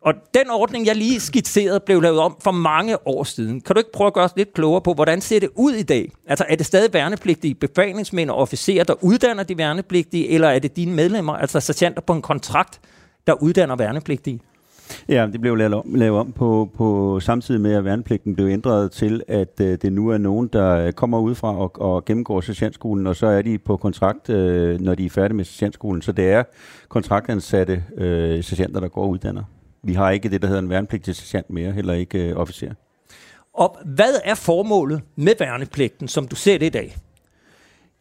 Og 0.00 0.14
den 0.34 0.50
ordning, 0.50 0.86
jeg 0.86 0.96
lige 0.96 1.20
skitserede, 1.20 1.80
blev 1.80 2.02
lavet 2.02 2.18
om 2.18 2.36
for 2.40 2.50
mange 2.50 3.06
år 3.08 3.24
siden. 3.24 3.60
Kan 3.60 3.74
du 3.74 3.80
ikke 3.80 3.92
prøve 3.92 4.06
at 4.06 4.14
gøre 4.14 4.24
os 4.24 4.36
lidt 4.36 4.54
klogere 4.54 4.80
på, 4.80 4.94
hvordan 4.94 5.20
ser 5.20 5.40
det 5.40 5.48
ud 5.54 5.72
i 5.72 5.82
dag? 5.82 6.12
Altså 6.26 6.44
er 6.48 6.56
det 6.56 6.66
stadig 6.66 6.92
værnepligtige 6.92 7.54
befalingsmænd 7.54 8.30
og 8.30 8.36
officerer, 8.36 8.84
der 8.84 8.94
uddanner 9.00 9.42
de 9.42 9.58
værnepligtige, 9.58 10.28
eller 10.28 10.48
er 10.48 10.58
det 10.58 10.76
dine 10.76 10.92
medlemmer, 10.92 11.32
altså 11.32 11.60
sergeanter 11.60 12.00
på 12.00 12.12
en 12.12 12.22
kontrakt, 12.22 12.80
der 13.26 13.42
uddanner 13.42 13.76
værnepligtige? 13.76 14.40
Ja, 15.08 15.28
det 15.32 15.40
blev 15.40 15.56
lavet 15.56 15.74
om, 15.74 15.94
lavet 15.94 16.20
om 16.20 16.32
på, 16.32 16.70
på 16.76 17.20
samtidig 17.20 17.60
med, 17.60 17.74
at 17.74 17.84
værnepligten 17.84 18.34
blev 18.34 18.46
ændret 18.46 18.92
til, 18.92 19.22
at 19.28 19.60
øh, 19.60 19.78
det 19.82 19.92
nu 19.92 20.08
er 20.08 20.18
nogen, 20.18 20.48
der 20.52 20.86
øh, 20.86 20.92
kommer 20.92 21.18
ud 21.18 21.34
fra 21.34 21.56
og, 21.56 21.80
og 21.80 22.04
gennemgår 22.04 22.40
sergeantskolen, 22.40 23.06
og 23.06 23.16
så 23.16 23.26
er 23.26 23.42
de 23.42 23.58
på 23.58 23.76
kontrakt, 23.76 24.30
øh, 24.30 24.80
når 24.80 24.94
de 24.94 25.06
er 25.06 25.10
færdige 25.10 25.36
med 25.36 25.44
sergeantskolen. 25.44 26.02
Så 26.02 26.12
det 26.12 26.30
er 26.30 26.42
kontraktansatte 26.88 27.84
øh, 27.96 28.44
sergeanter, 28.44 28.80
der 28.80 28.88
går 28.88 29.02
og 29.02 29.10
uddanner. 29.10 29.42
Vi 29.82 29.92
har 29.92 30.10
ikke 30.10 30.28
det, 30.28 30.42
der 30.42 30.48
hedder 30.48 30.62
en 30.62 30.70
værnepligtig 30.70 31.16
sergeant 31.16 31.50
mere, 31.50 31.72
heller 31.72 31.94
ikke 31.94 32.28
øh, 32.28 32.36
officer. 32.36 32.72
Og 33.54 33.78
hvad 33.84 34.14
er 34.24 34.34
formålet 34.34 35.02
med 35.16 35.32
værnepligten, 35.38 36.08
som 36.08 36.28
du 36.28 36.36
ser 36.36 36.58
det 36.58 36.66
i 36.66 36.70
dag? 36.70 36.96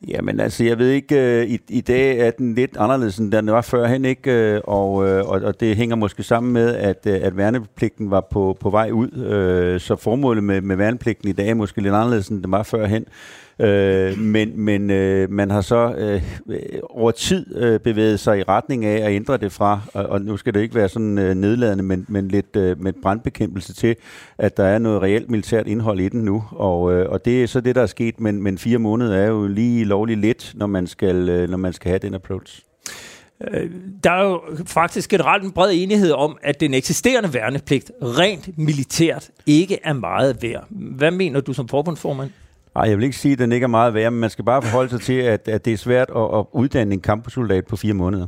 Jamen 0.07 0.39
altså, 0.39 0.63
jeg 0.63 0.77
ved 0.77 0.89
ikke, 0.89 1.42
øh, 1.42 1.47
i, 1.47 1.59
i 1.69 1.81
dag 1.81 2.19
er 2.19 2.31
den 2.31 2.56
lidt 2.56 2.77
anderledes, 2.77 3.18
end 3.18 3.31
den 3.31 3.47
var 3.47 3.62
førhen, 3.62 4.06
ikke? 4.06 4.31
Øh, 4.31 4.62
og, 4.63 5.07
øh, 5.07 5.25
og, 5.25 5.42
og 5.42 5.59
det 5.59 5.75
hænger 5.75 5.95
måske 5.95 6.24
sammen 6.24 6.53
med, 6.53 6.75
at, 6.75 7.07
øh, 7.07 7.19
at 7.21 7.38
værnepligten 7.38 8.12
var 8.12 8.21
på, 8.21 8.57
på 8.59 8.69
vej 8.69 8.92
ud, 8.92 9.12
øh, 9.18 9.80
så 9.80 9.95
formålet 9.95 10.44
med, 10.44 10.61
med 10.61 10.75
værnepligten 10.75 11.30
i 11.30 11.31
dag 11.31 11.49
er 11.49 11.54
måske 11.54 11.81
lidt 11.81 11.94
anderledes, 11.94 12.28
end 12.28 12.44
den 12.44 12.52
var 12.52 12.64
førhen. 12.64 13.06
Øh, 13.59 14.18
men 14.18 14.59
men 14.59 14.90
øh, 14.90 15.31
man 15.31 15.52
har 15.52 15.62
så 15.62 15.94
øh, 15.97 16.21
over 16.90 17.12
tid 17.12 17.57
øh, 17.57 17.80
bevæget 17.80 18.19
sig 18.19 18.40
i 18.40 18.44
retning 18.44 18.85
af 18.85 19.06
at 19.06 19.12
ændre 19.12 19.38
det 19.38 19.52
fra, 19.52 19.81
og, 19.94 20.06
og 20.06 20.21
nu 20.21 20.38
skal 20.38 20.54
det 20.54 20.62
ikke 20.62 20.76
være 20.76 20.90
sådan 20.90 21.18
øh, 21.18 21.35
nedladende, 21.35 21.83
men, 21.83 22.06
men 22.07 22.28
lidt 22.28 22.56
øh, 22.56 22.81
med 22.81 22.94
brandbekæmpelse 23.02 23.74
til, 23.74 23.95
at 24.38 24.57
der 24.57 24.64
er 24.64 24.80
noget 24.80 25.02
reelt 25.02 25.30
militært 25.30 25.68
indhold 25.68 26.00
i 26.00 26.09
den 26.09 26.21
nu, 26.21 26.44
og, 26.52 26.94
øh, 26.94 27.09
og 27.09 27.26
det 27.26 27.44
er 27.44 27.47
så 27.47 27.62
det, 27.62 27.76
der 27.76 27.81
er 27.81 27.85
sket, 27.85 28.19
men, 28.19 28.44
men 28.44 28.57
fire 28.57 28.78
måneder 28.78 29.16
er 29.16 29.28
jo 29.28 29.47
lige 29.47 29.85
lovligt 29.85 30.19
lidt, 30.19 30.52
når 30.56 30.68
man 30.68 30.88
skal, 30.88 31.30
øh, 31.30 31.50
når 31.50 31.57
man 31.57 31.74
skal 31.74 31.90
have 31.90 32.00
den 32.00 32.14
approach. 32.14 32.62
Øh, 33.52 33.71
der 34.04 34.12
er 34.12 34.24
jo 34.24 34.42
faktisk 34.66 35.09
generelt 35.09 35.44
en 35.44 35.52
bred 35.52 35.71
enighed 35.74 36.12
om, 36.12 36.38
at 36.44 36.59
den 36.59 36.74
eksisterende 36.74 37.33
værnepligt 37.33 37.92
rent 38.02 38.57
militært 38.57 39.30
ikke 39.45 39.80
er 39.83 39.94
meget 39.94 40.38
værd. 40.42 40.68
Hvad 40.69 41.12
mener 41.12 41.42
du 41.42 41.54
som 41.54 41.68
forbundsformand? 41.68 42.30
Nej, 42.76 42.90
jeg 42.90 42.98
vil 42.98 43.04
ikke 43.04 43.18
sige, 43.18 43.32
at 43.32 43.40
den 43.40 43.52
ikke 43.52 43.64
er 43.64 43.68
meget 43.68 43.94
værd, 43.94 44.12
men 44.12 44.20
man 44.20 44.30
skal 44.30 44.46
bare 44.46 44.62
forholde 44.62 44.90
sig 44.90 45.02
til, 45.02 45.14
at, 45.14 45.48
at 45.48 45.66
det 45.66 45.74
er 45.74 45.78
svært 45.78 46.10
at, 46.16 46.40
at 46.40 46.46
uddanne 46.52 46.94
en 46.94 47.02
kampsoldat 47.02 47.68
på 47.68 47.76
fire 47.76 47.94
måneder. 47.94 48.28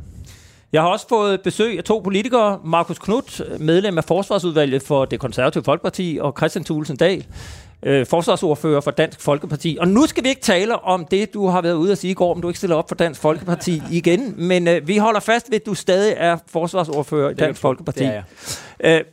Jeg 0.72 0.82
har 0.82 0.88
også 0.88 1.08
fået 1.08 1.40
besøg 1.40 1.78
af 1.78 1.84
to 1.84 2.00
politikere, 2.04 2.60
Markus 2.64 2.98
Knudt, 2.98 3.42
medlem 3.60 3.98
af 3.98 4.04
Forsvarsudvalget 4.04 4.82
for 4.82 5.04
det 5.04 5.20
konservative 5.20 5.64
Folkeparti, 5.64 6.18
og 6.20 6.34
Christian 6.38 6.64
Thulesen 6.64 6.96
Dahl, 6.96 7.26
øh, 7.82 8.06
forsvarsordfører 8.06 8.80
for 8.80 8.90
Dansk 8.90 9.20
Folkeparti. 9.20 9.76
Og 9.80 9.88
nu 9.88 10.06
skal 10.06 10.24
vi 10.24 10.28
ikke 10.28 10.40
tale 10.40 10.78
om 10.78 11.04
det, 11.04 11.34
du 11.34 11.46
har 11.46 11.62
været 11.62 11.74
ude 11.74 11.92
at 11.92 11.98
sige 11.98 12.10
i 12.10 12.14
går, 12.14 12.34
om 12.34 12.42
du 12.42 12.48
ikke 12.48 12.58
stiller 12.58 12.76
op 12.76 12.88
for 12.88 12.94
Dansk 12.94 13.20
Folkeparti 13.20 13.82
igen, 13.90 14.34
men 14.36 14.68
øh, 14.68 14.88
vi 14.88 14.96
holder 14.96 15.20
fast 15.20 15.50
ved, 15.50 15.60
at 15.60 15.66
du 15.66 15.74
stadig 15.74 16.14
er 16.16 16.36
forsvarsordfører 16.46 17.30
i 17.30 17.34
Dansk 17.34 17.60
Folkeparti. 17.60 18.04
Det 18.04 18.22
er 18.80 18.98
øh, 18.98 19.04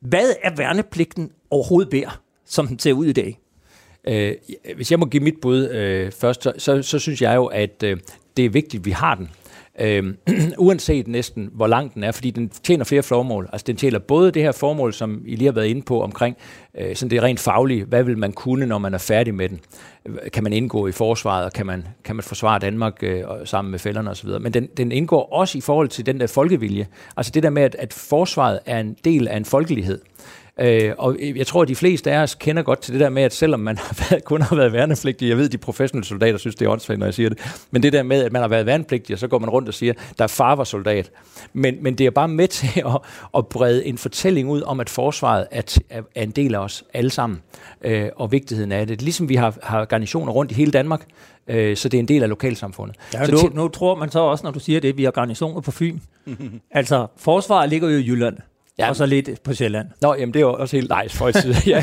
hvad 0.00 0.32
er 0.42 0.56
værnepligten 0.56 1.30
overhovedet 1.50 1.92
værd, 1.92 2.18
som 2.46 2.66
den 2.66 2.78
ser 2.78 2.92
ud 2.92 3.06
i 3.06 3.12
dag? 3.12 3.39
Øh, 4.04 4.34
hvis 4.76 4.90
jeg 4.90 4.98
må 4.98 5.06
give 5.06 5.22
mit 5.22 5.40
bud 5.42 5.68
øh, 5.68 6.12
først, 6.12 6.42
så, 6.42 6.52
så, 6.58 6.82
så 6.82 6.98
synes 6.98 7.22
jeg 7.22 7.36
jo, 7.36 7.46
at 7.46 7.82
øh, 7.84 7.96
det 8.36 8.44
er 8.44 8.50
vigtigt, 8.50 8.80
at 8.80 8.84
vi 8.84 8.90
har 8.90 9.14
den. 9.14 9.30
Øh, 9.80 10.14
uanset 10.58 11.08
næsten, 11.08 11.50
hvor 11.52 11.66
lang 11.66 11.94
den 11.94 12.04
er, 12.04 12.12
fordi 12.12 12.30
den 12.30 12.48
tjener 12.48 12.84
flere 12.84 13.02
formål. 13.02 13.48
Altså 13.52 13.64
den 13.66 13.76
tjener 13.76 13.98
både 13.98 14.30
det 14.30 14.42
her 14.42 14.52
formål, 14.52 14.92
som 14.92 15.22
I 15.26 15.36
lige 15.36 15.46
har 15.46 15.52
været 15.52 15.66
inde 15.66 15.82
på 15.82 16.02
omkring, 16.02 16.36
øh, 16.78 16.96
sådan 16.96 17.10
det 17.10 17.16
er 17.16 17.22
rent 17.22 17.40
faglige, 17.40 17.84
hvad 17.84 18.02
vil 18.02 18.18
man 18.18 18.32
kunne, 18.32 18.66
når 18.66 18.78
man 18.78 18.94
er 18.94 18.98
færdig 18.98 19.34
med 19.34 19.48
den? 19.48 19.60
Kan 20.32 20.42
man 20.44 20.52
indgå 20.52 20.86
i 20.86 20.92
forsvaret, 20.92 21.44
og 21.44 21.52
kan 21.52 21.66
man, 21.66 21.86
kan 22.04 22.16
man 22.16 22.22
forsvare 22.22 22.58
Danmark 22.58 23.02
øh, 23.02 23.24
sammen 23.44 23.70
med 23.70 23.78
fælderne 23.78 24.10
osv.? 24.10 24.28
Men 24.40 24.54
den, 24.54 24.68
den 24.76 24.92
indgår 24.92 25.32
også 25.32 25.58
i 25.58 25.60
forhold 25.60 25.88
til 25.88 26.06
den 26.06 26.20
der 26.20 26.26
folkevilje. 26.26 26.86
Altså 27.16 27.32
det 27.32 27.42
der 27.42 27.50
med, 27.50 27.62
at, 27.62 27.76
at 27.78 27.92
forsvaret 27.92 28.60
er 28.66 28.80
en 28.80 28.96
del 29.04 29.28
af 29.28 29.36
en 29.36 29.44
folkelighed. 29.44 30.00
Øh, 30.60 30.92
og 30.98 31.16
jeg 31.36 31.46
tror, 31.46 31.62
at 31.62 31.68
de 31.68 31.74
fleste 31.74 32.12
af 32.12 32.22
os 32.22 32.34
kender 32.34 32.62
godt 32.62 32.80
til 32.80 32.92
det 32.92 33.00
der 33.00 33.08
med, 33.08 33.22
at 33.22 33.34
selvom 33.34 33.60
man 33.60 33.78
har 33.78 33.96
været, 34.10 34.24
kun 34.24 34.42
har 34.42 34.56
været 34.56 34.72
værnepligtig, 34.72 35.28
jeg 35.28 35.36
ved, 35.36 35.44
at 35.44 35.52
de 35.52 35.58
professionelle 35.58 36.06
soldater 36.06 36.38
synes, 36.38 36.56
det 36.56 36.66
er 36.66 36.70
åndssvagt, 36.70 36.98
når 36.98 37.06
jeg 37.06 37.14
siger 37.14 37.28
det, 37.28 37.38
men 37.70 37.82
det 37.82 37.92
der 37.92 38.02
med, 38.02 38.24
at 38.24 38.32
man 38.32 38.42
har 38.42 38.48
været 38.48 38.66
værnepligtig, 38.66 39.14
og 39.14 39.18
så 39.18 39.28
går 39.28 39.38
man 39.38 39.50
rundt 39.50 39.68
og 39.68 39.74
siger, 39.74 39.92
der 40.18 40.24
er 40.24 40.28
far 40.28 40.54
var 40.54 40.64
soldat. 40.64 41.10
Men, 41.52 41.76
men 41.80 41.94
det 41.94 42.06
er 42.06 42.10
bare 42.10 42.28
med 42.28 42.48
til 42.58 42.80
at, 42.86 42.98
at 43.36 43.46
brede 43.46 43.86
en 43.86 43.98
fortælling 43.98 44.48
ud 44.48 44.62
om, 44.62 44.80
at 44.80 44.90
forsvaret 44.90 45.46
er, 45.50 45.78
er 45.90 46.22
en 46.22 46.30
del 46.30 46.54
af 46.54 46.58
os 46.58 46.84
alle 46.94 47.10
sammen, 47.10 47.42
øh, 47.84 48.08
og 48.16 48.32
vigtigheden 48.32 48.72
af 48.72 48.86
det. 48.86 49.02
Ligesom 49.02 49.28
vi 49.28 49.34
har, 49.34 49.58
har 49.62 49.84
garnitioner 49.84 50.32
rundt 50.32 50.52
i 50.52 50.54
hele 50.54 50.72
Danmark, 50.72 51.06
øh, 51.48 51.76
så 51.76 51.88
det 51.88 51.98
er 51.98 52.00
en 52.00 52.08
del 52.08 52.22
af 52.22 52.28
lokalsamfundet. 52.28 52.96
Ja, 53.14 53.26
så 53.26 53.32
nu, 53.32 53.62
nu 53.62 53.68
tror 53.68 53.94
man 53.94 54.10
så 54.10 54.20
også, 54.20 54.44
når 54.44 54.50
du 54.50 54.60
siger 54.60 54.80
det, 54.80 54.96
vi 54.96 55.04
har 55.04 55.10
garnisoner 55.10 55.60
på 55.60 55.70
Fyn. 55.70 55.98
altså, 56.70 57.06
forsvaret 57.16 57.70
ligger 57.70 57.88
jo 57.88 57.98
i 57.98 58.06
Jylland. 58.06 58.36
Ja. 58.78 58.88
Og 58.88 58.96
så 58.96 59.06
lidt 59.06 59.42
på 59.42 59.54
Sjælland. 59.54 59.88
Nå, 60.02 60.14
jamen 60.14 60.34
det 60.34 60.40
er 60.40 60.44
jo 60.46 60.54
også 60.54 60.76
helt 60.76 60.92
nice 61.02 61.16
for 61.16 61.30
ja. 61.68 61.82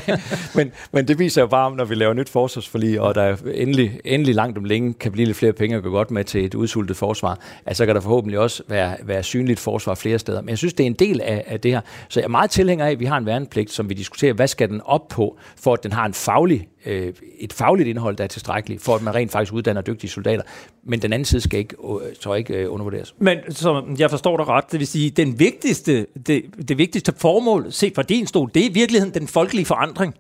men, 0.56 0.72
men 0.92 1.08
det 1.08 1.20
viser 1.20 1.42
jo 1.42 1.48
bare, 1.48 1.76
når 1.76 1.86
vi 1.86 1.96
laver 1.96 2.14
nyt 2.14 2.30
forsvarsforlig, 2.30 3.02
og 3.02 3.16
der 3.16 3.36
endelig, 3.54 4.00
endelig 4.06 4.36
langt 4.36 4.58
om 4.58 4.64
længe 4.64 4.94
kan 4.94 5.12
blive 5.12 5.26
lidt 5.26 5.38
flere 5.38 5.54
penge 5.54 5.78
at 5.78 5.84
gå 5.84 5.90
godt 5.90 6.12
med 6.12 6.24
til 6.24 6.46
et 6.46 6.56
udsultet 6.56 6.98
forsvar, 6.98 7.40
at 7.66 7.78
så 7.78 7.86
kan 7.86 7.96
der 7.96 8.02
forhåbentlig 8.02 8.40
også 8.40 8.64
være, 8.68 8.98
være 9.04 9.24
synligt 9.24 9.60
forsvar 9.60 9.96
flere 9.96 10.20
steder. 10.20 10.42
Men 10.42 10.50
jeg 10.50 10.58
synes, 10.58 10.74
det 10.74 10.84
er 10.84 10.88
en 10.88 10.94
del 10.94 11.22
af, 11.22 11.44
af 11.48 11.60
det 11.60 11.72
her. 11.72 11.82
Så 12.10 12.20
jeg 12.20 12.26
er 12.26 12.30
meget 12.30 12.52
tilhænger 12.52 12.86
af, 12.86 12.92
at 12.92 13.00
vi 13.00 13.06
har 13.06 13.18
en 13.18 13.26
værnepligt, 13.26 13.72
som 13.72 13.90
vi 13.90 13.94
diskuterer, 13.94 14.34
hvad 14.34 14.48
skal 14.48 14.70
den 14.70 14.82
op 14.86 15.08
på, 15.08 15.38
for 15.58 15.74
at 15.74 15.84
den 15.84 15.92
har 15.92 16.06
en 16.06 16.14
faglig 16.14 16.68
øh, 16.86 17.14
et 17.40 17.54
fagligt 17.54 17.90
indhold, 17.90 18.16
der 18.16 18.24
er 18.24 18.28
tilstrækkeligt, 18.28 18.82
for 18.82 18.96
at 18.96 19.02
man 19.02 19.16
rent 19.16 19.32
faktisk 19.32 19.54
uddanner 19.54 19.82
dygtige 19.82 20.10
soldater. 20.12 20.44
Men 20.84 21.02
den 21.02 21.14
anden 21.14 21.26
side 21.26 21.42
skal 21.42 21.60
ikke, 21.60 21.76
øh, 21.84 22.16
så 22.20 22.34
ikke 22.34 22.54
øh, 22.54 22.74
undervurderes. 22.74 23.16
Men 23.20 23.38
som 23.50 23.96
jeg 24.00 24.10
forstår 24.10 24.38
dig 24.38 24.48
ret, 24.48 24.72
det 24.72 24.80
vil 24.80 24.88
sige, 24.88 25.10
den 25.10 25.40
vigtigste, 25.40 26.06
det, 26.28 26.46
det 26.68 26.78
vigtigste 26.78 27.14
formål, 27.18 27.72
set 27.72 27.96
fra 27.96 28.04
din 28.04 28.28
stol, 28.28 28.52
det 28.54 28.66
er 28.66 28.70
i 28.70 28.74
virkeligheden 28.74 29.14
den 29.14 29.28
folkelige 29.28 29.66
forandring. 29.66 30.16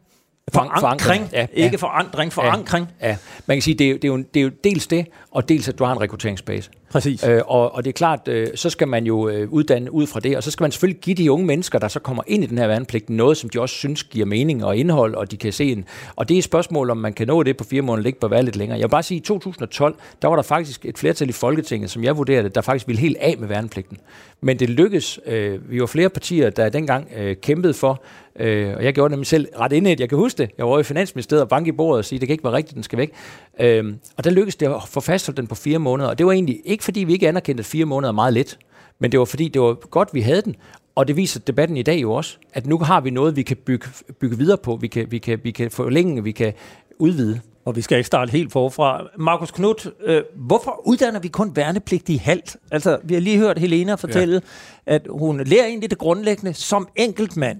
Forankring, 0.53 0.79
forankring. 0.79 1.29
Ja, 1.33 1.47
ikke 1.53 1.69
ja. 1.71 1.77
forandring, 1.77 2.33
forankring. 2.33 2.87
Ja, 3.01 3.07
ja. 3.07 3.17
Man 3.45 3.57
kan 3.57 3.61
sige, 3.61 3.75
det 3.75 3.89
er, 3.89 3.93
det, 3.93 4.03
er 4.03 4.07
jo, 4.07 4.17
det 4.17 4.39
er 4.39 4.43
jo 4.43 4.51
dels 4.63 4.87
det, 4.87 5.07
og 5.31 5.49
dels 5.49 5.69
at 5.69 5.79
du 5.79 5.83
har 5.83 5.91
en 5.91 6.01
rekrutteringsbase. 6.01 6.69
Præcis. 6.89 7.23
Øh, 7.23 7.41
og, 7.45 7.75
og 7.75 7.83
det 7.83 7.89
er 7.89 7.93
klart, 7.93 8.27
øh, 8.27 8.47
så 8.55 8.69
skal 8.69 8.87
man 8.87 9.05
jo 9.05 9.29
øh, 9.29 9.49
uddanne 9.49 9.91
ud 9.91 10.07
fra 10.07 10.19
det, 10.19 10.37
og 10.37 10.43
så 10.43 10.51
skal 10.51 10.63
man 10.63 10.71
selvfølgelig 10.71 11.01
give 11.01 11.15
de 11.15 11.31
unge 11.31 11.45
mennesker, 11.45 11.79
der 11.79 11.87
så 11.87 11.99
kommer 11.99 12.23
ind 12.27 12.43
i 12.43 12.47
den 12.47 12.57
her 12.57 12.67
værnepligt, 12.67 13.09
noget, 13.09 13.37
som 13.37 13.49
de 13.49 13.61
også 13.61 13.75
synes 13.75 14.03
giver 14.03 14.25
mening 14.25 14.65
og 14.65 14.77
indhold, 14.77 15.15
og 15.15 15.31
de 15.31 15.37
kan 15.37 15.53
se 15.53 15.71
en. 15.71 15.85
Og 16.15 16.29
det 16.29 16.35
er 16.35 16.37
et 16.37 16.43
spørgsmål, 16.43 16.89
om 16.89 16.97
man 16.97 17.13
kan 17.13 17.27
nå 17.27 17.43
det 17.43 17.57
på 17.57 17.63
fire 17.63 17.81
måneder, 17.81 17.97
eller 17.97 18.07
ikke 18.07 18.19
bør 18.19 18.27
være 18.27 18.43
lidt 18.43 18.55
længere. 18.55 18.79
Jeg 18.79 18.83
vil 18.83 18.91
bare 18.91 19.03
sige, 19.03 19.17
at 19.17 19.23
i 19.23 19.27
2012, 19.27 19.95
der 20.21 20.27
var 20.27 20.35
der 20.35 20.43
faktisk 20.43 20.85
et 20.85 20.97
flertal 20.97 21.29
i 21.29 21.31
Folketinget, 21.31 21.89
som 21.89 22.03
jeg 22.03 22.17
vurderede, 22.17 22.49
der 22.49 22.61
faktisk 22.61 22.87
ville 22.87 22.99
helt 23.01 23.17
af 23.17 23.35
med 23.39 23.47
værnepligten. 23.47 23.97
Men 24.41 24.59
det 24.59 24.69
lykkedes. 24.69 25.19
Øh, 25.25 25.71
vi 25.71 25.79
var 25.79 25.85
flere 25.85 26.09
partier, 26.09 26.49
der 26.49 26.69
dengang 26.69 27.07
øh, 27.17 27.35
kæmpede 27.35 27.73
for, 27.73 28.03
øh, 28.39 28.75
og 28.75 28.83
jeg 28.83 28.93
gjorde 28.93 29.11
nemlig 29.11 29.27
selv 29.27 29.47
ret 29.59 29.73
inde, 29.73 29.91
at 29.91 29.99
jeg 29.99 30.09
kan 30.09 30.17
huske 30.17 30.37
det. 30.37 30.49
Jeg 30.57 30.67
var 30.67 30.79
i 30.79 30.83
Finansministeriet 30.83 31.41
og 31.41 31.49
banke 31.49 31.69
i 31.69 31.71
bordet 31.71 31.97
og 31.97 32.05
sige, 32.05 32.19
det 32.19 32.27
kan 32.27 32.33
ikke 32.33 32.43
være 32.43 32.53
rigtigt, 32.53 32.75
den 32.75 32.83
skal 32.83 32.97
væk. 32.97 33.11
Øh, 33.59 33.93
og 34.17 34.23
der 34.23 34.29
lykkedes 34.29 34.55
det 34.55 34.65
at 34.65 34.83
få 34.87 34.99
fastholdt 34.99 35.37
den 35.37 35.47
på 35.47 35.55
fire 35.55 35.79
måneder, 35.79 36.09
og 36.09 36.17
det 36.17 36.25
var 36.25 36.31
egentlig 36.31 36.61
ikke 36.65 36.83
fordi, 36.83 36.99
vi 36.99 37.13
ikke 37.13 37.27
anerkendte, 37.27 37.61
at 37.61 37.65
fire 37.65 37.85
måneder 37.85 38.11
er 38.11 38.15
meget 38.15 38.33
let, 38.33 38.57
men 38.99 39.11
det 39.11 39.19
var 39.19 39.25
fordi, 39.25 39.47
det 39.47 39.61
var 39.61 39.73
godt, 39.73 40.09
vi 40.13 40.21
havde 40.21 40.41
den, 40.41 40.55
og 40.95 41.07
det 41.07 41.15
viser 41.15 41.39
debatten 41.39 41.77
i 41.77 41.83
dag 41.83 42.01
jo 42.01 42.13
også, 42.13 42.37
at 42.53 42.67
nu 42.67 42.77
har 42.77 43.01
vi 43.01 43.09
noget, 43.09 43.35
vi 43.35 43.41
kan 43.41 43.57
bygge, 43.57 43.87
bygge 44.19 44.37
videre 44.37 44.57
på, 44.57 44.75
vi 44.75 44.87
kan, 44.87 45.11
vi, 45.11 45.17
kan, 45.17 45.39
vi 45.43 45.51
kan 45.51 45.71
forlænge, 45.71 46.23
vi 46.23 46.31
kan 46.31 46.53
udvide. 46.99 47.39
Og 47.65 47.75
vi 47.75 47.81
skal 47.81 47.97
ikke 47.97 48.07
starte 48.07 48.31
helt 48.31 48.51
forfra. 48.51 49.07
Markus 49.17 49.51
Knudt, 49.51 49.87
øh, 50.03 50.21
hvorfor 50.35 50.81
uddanner 50.85 51.19
vi 51.19 51.27
kun 51.27 51.55
værnepligtige 51.55 52.19
halvt? 52.19 52.57
Altså, 52.71 52.97
vi 53.03 53.13
har 53.13 53.21
lige 53.21 53.37
hørt 53.37 53.59
Helena 53.59 53.95
fortælle, 53.95 54.41
ja. 54.87 54.95
at 54.95 55.01
hun 55.09 55.41
lærer 55.43 55.65
egentlig 55.65 55.89
det 55.89 55.97
grundlæggende 55.97 56.53
som 56.53 56.87
enkeltmand. 56.95 57.59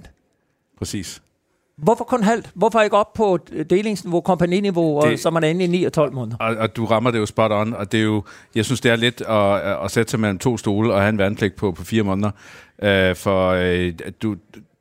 Præcis. 0.78 1.22
Hvorfor 1.78 2.04
kun 2.04 2.24
halvt? 2.24 2.52
Hvorfor 2.54 2.82
ikke 2.82 2.98
op 2.98 3.14
på 3.14 3.40
delingsniveau, 3.70 4.22
kompagniniveau, 4.22 5.02
det, 5.02 5.20
så 5.20 5.30
man 5.30 5.44
er 5.44 5.48
inde 5.48 5.66
i 5.66 5.68
9 5.68 5.84
og 5.84 5.94
12 5.94 6.14
måneder? 6.14 6.38
Og, 6.38 6.56
og 6.56 6.76
du 6.76 6.86
rammer 6.86 7.12
det 7.12 7.20
jo 7.20 7.26
spot 7.26 7.52
on, 7.52 7.74
og 7.74 7.92
det 7.92 8.00
er 8.00 8.04
jo, 8.04 8.24
jeg 8.56 8.66
synes, 8.66 8.82
det 8.82 8.92
er 8.92 8.96
lidt 8.96 9.22
at, 9.22 9.84
at 9.84 9.92
sætte 9.92 10.12
sig 10.12 10.20
mellem 10.20 10.40
to 10.40 10.58
stole 10.58 10.94
og 10.94 11.00
have 11.00 11.10
en 11.10 11.18
værnepligt 11.18 11.56
på, 11.56 11.72
på 11.72 11.84
fire 11.84 12.04
måneder. 12.04 12.32
Uh, 12.84 13.16
for 13.16 13.54
uh, 13.54 13.92
du, 14.22 14.36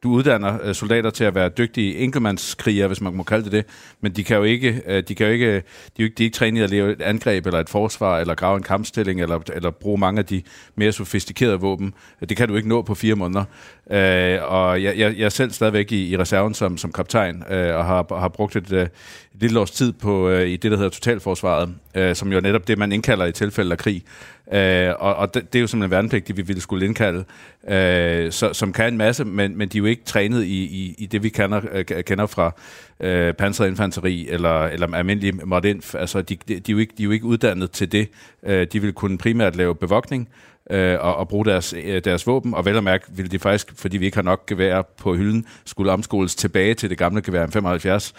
du 0.06 0.10
uddanner 0.10 0.58
øh, 0.62 0.74
soldater 0.74 1.10
til 1.10 1.24
at 1.24 1.34
være 1.34 1.48
dygtige 1.48 1.96
enkeltmandskrigere, 1.96 2.86
hvis 2.86 3.00
man 3.00 3.14
må 3.14 3.22
kalde 3.22 3.44
det 3.44 3.52
det, 3.52 3.66
men 4.00 4.12
de 4.12 4.24
kan 4.24 4.36
jo 4.36 4.42
ikke, 4.42 4.82
øh, 4.86 5.02
de 5.08 5.14
kan 5.14 5.26
jo 5.26 5.32
ikke, 5.32 5.46
de 5.46 5.52
er 5.56 5.62
jo 5.98 6.04
ikke, 6.04 6.14
de 6.14 6.22
er 6.22 6.24
ikke 6.24 6.34
trænet 6.34 6.62
at 6.62 6.70
leve 6.70 6.92
et 6.92 7.02
angreb 7.02 7.46
eller 7.46 7.60
et 7.60 7.68
forsvar, 7.68 8.18
eller 8.18 8.34
grave 8.34 8.56
en 8.56 8.62
kampstilling, 8.62 9.20
eller, 9.22 9.40
eller 9.54 9.70
bruge 9.70 9.98
mange 9.98 10.18
af 10.18 10.26
de 10.26 10.42
mere 10.74 10.92
sofistikerede 10.92 11.60
våben. 11.60 11.94
Det 12.28 12.36
kan 12.36 12.48
du 12.48 12.56
ikke 12.56 12.68
nå 12.68 12.82
på 12.82 12.94
fire 12.94 13.14
måneder. 13.14 13.44
Øh, 13.90 14.38
og 14.42 14.82
jeg, 14.82 14.98
jeg, 14.98 15.18
jeg 15.18 15.24
er 15.24 15.28
selv 15.28 15.50
stadigvæk 15.50 15.92
i, 15.92 16.10
i 16.10 16.18
reserven 16.18 16.54
som, 16.54 16.78
som 16.78 16.92
kaptajn, 16.92 17.44
øh, 17.50 17.76
og 17.76 17.84
har, 17.84 18.18
har 18.18 18.28
brugt 18.28 18.56
et, 18.56 18.72
øh, 18.72 18.82
et 18.82 18.90
lille 19.34 19.60
års 19.60 19.70
tid 19.70 19.92
på, 19.92 20.28
øh, 20.28 20.48
i 20.48 20.56
det, 20.56 20.70
der 20.70 20.76
hedder 20.76 20.90
totalforsvaret, 20.90 21.74
som 22.16 22.32
jo 22.32 22.36
er 22.36 22.40
netop 22.40 22.68
det, 22.68 22.78
man 22.78 22.92
indkalder 22.92 23.24
i 23.24 23.32
tilfælde 23.32 23.72
af 23.72 23.78
krig. 23.78 24.04
Øh, 24.52 24.92
og 24.98 25.14
og 25.14 25.34
det, 25.34 25.52
det 25.52 25.58
er 25.58 25.60
jo 25.60 25.66
simpelthen 25.66 25.90
værnepligtige, 25.90 26.36
vi 26.36 26.42
ville 26.42 26.62
skulle 26.62 26.86
indkalde, 26.86 27.24
øh, 27.68 28.32
så, 28.32 28.52
som 28.52 28.72
kan 28.72 28.92
en 28.92 28.98
masse, 28.98 29.24
men, 29.24 29.58
men 29.58 29.68
de 29.68 29.78
er 29.78 29.80
jo 29.80 29.84
ikke 29.84 30.04
trænet 30.04 30.44
i, 30.44 30.64
i, 30.64 30.94
i 30.98 31.06
det, 31.06 31.22
vi 31.22 31.28
kender, 31.28 31.60
øh, 31.72 31.84
kender 32.04 32.26
fra 32.26 32.52
øh, 33.00 33.34
panseret 33.34 34.26
eller, 34.28 34.64
eller 34.64 34.94
almindelig 34.94 35.48
modinf. 35.48 35.94
Altså, 35.94 36.22
de, 36.22 36.36
de, 36.48 36.60
de, 36.60 36.72
er 36.72 36.74
jo 36.74 36.78
ikke, 36.78 36.94
de 36.98 37.02
er 37.02 37.04
jo 37.04 37.10
ikke 37.10 37.24
uddannet 37.24 37.70
til 37.70 37.92
det. 37.92 38.08
Øh, 38.42 38.66
de 38.72 38.82
vil 38.82 38.92
kunne 38.92 39.18
primært 39.18 39.56
lave 39.56 39.74
bevogtning, 39.74 40.28
øh, 40.70 40.96
og, 41.00 41.16
og 41.16 41.28
bruge 41.28 41.44
deres, 41.44 41.74
øh, 41.84 42.04
deres 42.04 42.26
våben, 42.26 42.54
og 42.54 42.64
vel 42.64 42.76
og 42.76 42.84
mærke 42.84 43.04
ville 43.08 43.30
de 43.30 43.38
faktisk, 43.38 43.72
fordi 43.76 43.96
vi 43.96 44.04
ikke 44.04 44.16
har 44.16 44.22
nok 44.22 44.46
gevær 44.46 44.82
på 44.82 45.14
hylden, 45.14 45.46
skulle 45.64 45.92
omskoles 45.92 46.34
tilbage 46.34 46.74
til 46.74 46.90
det 46.90 46.98
gamle 46.98 47.22
gevær 47.22 47.46
75 47.46 48.14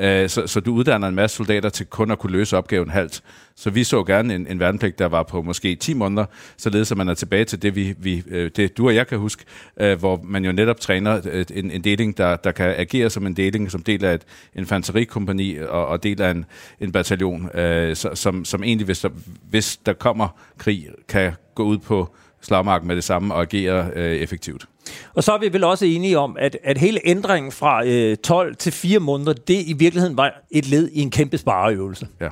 Øh, 0.00 0.28
så, 0.28 0.46
så 0.46 0.60
du 0.60 0.74
uddanner 0.74 1.08
en 1.08 1.14
masse 1.14 1.36
soldater 1.36 1.68
til 1.68 1.86
kun 1.86 2.10
at 2.10 2.18
kunne 2.18 2.32
løse 2.32 2.56
opgaven 2.56 2.90
halvt. 2.90 3.22
Så 3.56 3.70
vi 3.70 3.84
så 3.84 4.04
gerne 4.04 4.34
en, 4.34 4.46
en 4.46 4.60
værnepligt, 4.60 4.98
der 4.98 5.06
var 5.06 5.22
på 5.22 5.42
måske 5.42 5.74
10 5.74 5.94
måneder, 5.94 6.24
således 6.56 6.90
at 6.90 6.96
man 6.96 7.08
er 7.08 7.14
tilbage 7.14 7.44
til 7.44 7.62
det, 7.62 7.76
vi, 7.76 7.94
vi, 7.98 8.22
øh, 8.26 8.50
det 8.56 8.76
du 8.76 8.86
og 8.86 8.94
jeg 8.94 9.06
kan 9.06 9.18
huske, 9.18 9.44
øh, 9.80 9.98
hvor 9.98 10.20
man 10.24 10.44
jo 10.44 10.52
netop 10.52 10.80
træner 10.80 11.20
øh, 11.30 11.44
en, 11.54 11.70
en 11.70 11.84
deling, 11.84 12.18
der, 12.18 12.36
der 12.36 12.52
kan 12.52 12.74
agere 12.78 13.10
som 13.10 13.26
en 13.26 13.34
deling, 13.34 13.70
som 13.70 13.82
del 13.82 14.04
af 14.04 14.14
et 14.14 14.22
infanterikompani 14.54 15.56
og, 15.56 15.86
og 15.86 16.02
del 16.02 16.22
af 16.22 16.30
en, 16.30 16.44
en 16.80 16.92
bataljon, 16.92 17.58
øh, 17.58 17.96
som, 17.96 18.44
som 18.44 18.62
egentlig, 18.62 18.84
hvis 18.84 19.00
der, 19.00 19.10
hvis 19.50 19.76
der 19.76 19.92
kommer 19.92 20.28
krig, 20.58 20.88
kan 21.08 21.32
gå 21.54 21.62
ud 21.62 21.78
på 21.78 22.14
slagmarken 22.42 22.88
med 22.88 22.96
det 22.96 23.04
samme 23.04 23.34
og 23.34 23.42
agere 23.42 23.90
øh, 23.94 24.16
effektivt. 24.16 24.66
Og 25.14 25.24
så 25.24 25.32
er 25.32 25.38
vi 25.38 25.52
vel 25.52 25.64
også 25.64 25.84
enige 25.84 26.18
om, 26.18 26.36
at, 26.38 26.58
at 26.64 26.78
hele 26.78 27.00
ændringen 27.04 27.52
fra 27.52 27.86
øh, 27.86 28.16
12 28.16 28.56
til 28.56 28.72
4 28.72 28.98
måneder, 28.98 29.32
det 29.32 29.62
i 29.66 29.72
virkeligheden 29.72 30.16
var 30.16 30.42
et 30.50 30.68
led 30.68 30.90
i 30.92 31.00
en 31.00 31.10
kæmpe 31.10 31.38
spareøvelse. 31.38 32.08
Ja. 32.20 32.28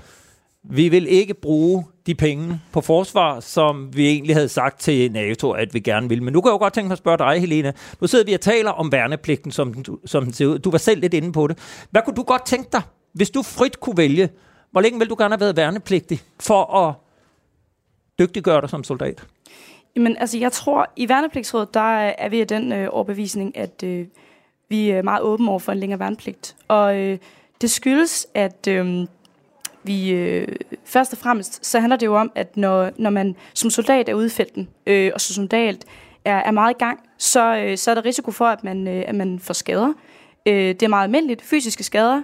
Vi 0.71 0.89
vil 0.89 1.07
ikke 1.09 1.35
bruge 1.35 1.85
de 2.07 2.15
penge 2.15 2.61
på 2.73 2.81
forsvar, 2.81 3.41
som 3.41 3.97
vi 3.97 4.07
egentlig 4.07 4.37
havde 4.37 4.49
sagt 4.49 4.81
til 4.81 5.13
NATO, 5.13 5.51
at 5.51 5.75
vi 5.75 5.81
gerne 5.81 6.09
vil. 6.09 6.23
Men 6.23 6.33
nu 6.33 6.41
kan 6.41 6.49
jeg 6.49 6.53
jo 6.53 6.59
godt 6.59 6.73
tænke 6.73 6.89
mig 6.89 6.93
at 6.93 6.99
spørge 6.99 7.19
dig, 7.19 7.41
Helena. 7.41 7.73
Nu 8.01 8.07
sidder 8.07 8.25
vi 8.25 8.33
og 8.33 8.41
taler 8.41 8.71
om 8.71 8.93
værnepligten, 8.93 9.51
som 9.51 9.75
den, 9.75 9.99
som 10.07 10.25
den 10.25 10.33
ser 10.33 10.47
ud. 10.47 10.59
Du 10.59 10.71
var 10.71 10.79
selv 10.79 11.01
lidt 11.01 11.15
inde 11.15 11.33
på 11.33 11.47
det. 11.47 11.59
Hvad 11.91 12.03
kunne 12.03 12.17
du 12.17 12.23
godt 12.23 12.47
tænke 12.47 12.69
dig, 12.73 12.83
hvis 13.13 13.31
du 13.31 13.43
frit 13.43 13.81
kunne 13.81 13.97
vælge? 13.97 14.29
Hvor 14.71 14.81
længe 14.81 14.99
vil 14.99 15.09
du 15.09 15.17
gerne 15.19 15.33
have 15.35 15.41
været 15.41 15.57
værnepligtig 15.57 16.21
for 16.41 16.77
at 16.77 16.95
dygtiggøre 18.19 18.61
dig 18.61 18.71
som 18.71 18.85
soldat? 18.85 19.27
Jamen, 19.99 20.17
altså, 20.17 20.39
jeg 20.39 20.53
tror, 20.53 20.87
i 20.97 21.09
værnepligtsrådet, 21.09 21.75
der 21.75 22.07
øh, 22.07 22.13
er 22.19 22.29
vi 22.29 22.41
af 22.41 22.47
den 22.47 22.73
øh, 22.73 22.89
overbevisning, 22.91 23.57
at 23.57 23.83
øh, 23.85 24.07
vi 24.69 24.91
er 24.91 25.03
meget 25.03 25.23
åbne 25.23 25.51
over 25.51 25.59
for 25.59 25.73
en 25.73 25.79
længere 25.79 26.01
værnepligt. 26.01 26.57
Og 26.69 26.97
øh, 26.99 27.19
det 27.61 27.71
skyldes, 27.71 28.27
at 28.35 28.69
øh, 28.69 29.07
vi 29.83 30.11
øh, 30.11 30.49
først 30.85 31.13
og 31.13 31.19
fremmest, 31.19 31.67
så 31.67 31.81
handler 31.81 31.97
det 31.97 32.07
jo 32.07 32.17
om, 32.17 32.33
at 32.35 32.57
når, 32.57 32.91
når 32.97 33.11
man 33.11 33.37
som 33.55 33.71
soldat 33.71 34.09
er 34.09 34.15
ude 34.15 34.27
i 34.27 34.31
felten, 34.31 34.69
øh, 34.87 35.11
og 35.15 35.21
som 35.21 35.35
soldat 35.35 35.85
er, 36.25 36.37
er 36.37 36.51
meget 36.51 36.75
i 36.75 36.79
gang, 36.79 37.01
så, 37.19 37.57
øh, 37.57 37.79
så 37.79 37.91
er 37.91 37.95
der 37.95 38.05
risiko 38.05 38.31
for, 38.31 38.47
at 38.47 38.65
man, 38.65 38.89
øh, 38.89 39.05
at 39.07 39.15
man 39.15 39.39
får 39.39 39.55
skader. 39.55 39.93
Øh, 40.47 40.55
det 40.55 40.83
er 40.83 40.89
meget 40.89 41.05
almindeligt, 41.05 41.43
fysiske 41.43 41.85
skader, 41.85 42.23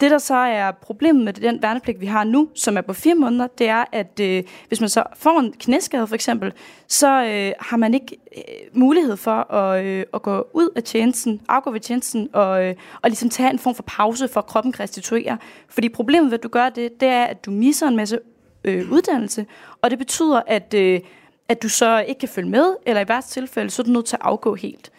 det, 0.00 0.10
der 0.10 0.18
så 0.18 0.34
er 0.34 0.70
problemet 0.70 1.24
med 1.24 1.32
den 1.32 1.62
værnepligt, 1.62 2.00
vi 2.00 2.06
har 2.06 2.24
nu, 2.24 2.48
som 2.54 2.76
er 2.76 2.80
på 2.80 2.92
fire 2.92 3.14
måneder, 3.14 3.46
det 3.46 3.68
er, 3.68 3.84
at 3.92 4.20
øh, 4.20 4.44
hvis 4.68 4.80
man 4.80 4.88
så 4.88 5.04
får 5.16 5.40
en 5.40 5.52
knæskade 5.52 6.06
for 6.06 6.14
eksempel, 6.14 6.52
så 6.88 7.24
øh, 7.24 7.52
har 7.60 7.76
man 7.76 7.94
ikke 7.94 8.16
øh, 8.36 8.42
mulighed 8.72 9.16
for 9.16 9.52
at, 9.52 9.84
øh, 9.84 10.04
at 10.14 10.22
gå 10.22 10.46
ud 10.52 10.68
af 10.76 10.82
tjenesten, 10.82 11.40
afgå 11.48 11.70
ved 11.70 11.80
tjenesten, 11.80 12.28
og, 12.32 12.64
øh, 12.64 12.74
og 13.02 13.10
ligesom 13.10 13.30
tage 13.30 13.50
en 13.50 13.58
form 13.58 13.74
for 13.74 13.82
pause, 13.82 14.28
for 14.28 14.40
at 14.40 14.46
kroppen 14.46 14.72
kan 14.72 14.82
restituere. 14.82 15.38
Fordi 15.68 15.88
problemet 15.88 16.30
ved, 16.30 16.38
at 16.38 16.42
du 16.42 16.48
gør 16.48 16.68
det, 16.68 17.00
det 17.00 17.08
er, 17.08 17.24
at 17.24 17.46
du 17.46 17.50
misser 17.50 17.88
en 17.88 17.96
masse 17.96 18.18
øh, 18.64 18.92
uddannelse, 18.92 19.46
og 19.82 19.90
det 19.90 19.98
betyder, 19.98 20.42
at, 20.46 20.74
øh, 20.74 21.00
at 21.48 21.62
du 21.62 21.68
så 21.68 22.04
ikke 22.08 22.18
kan 22.18 22.28
følge 22.28 22.50
med, 22.50 22.74
eller 22.86 23.04
i 23.04 23.08
værste 23.08 23.32
tilfælde, 23.32 23.70
så 23.70 23.82
er 23.82 23.84
du 23.84 23.90
nødt 23.90 24.06
til 24.06 24.16
at 24.16 24.22
afgå 24.24 24.54
helt. 24.54 24.92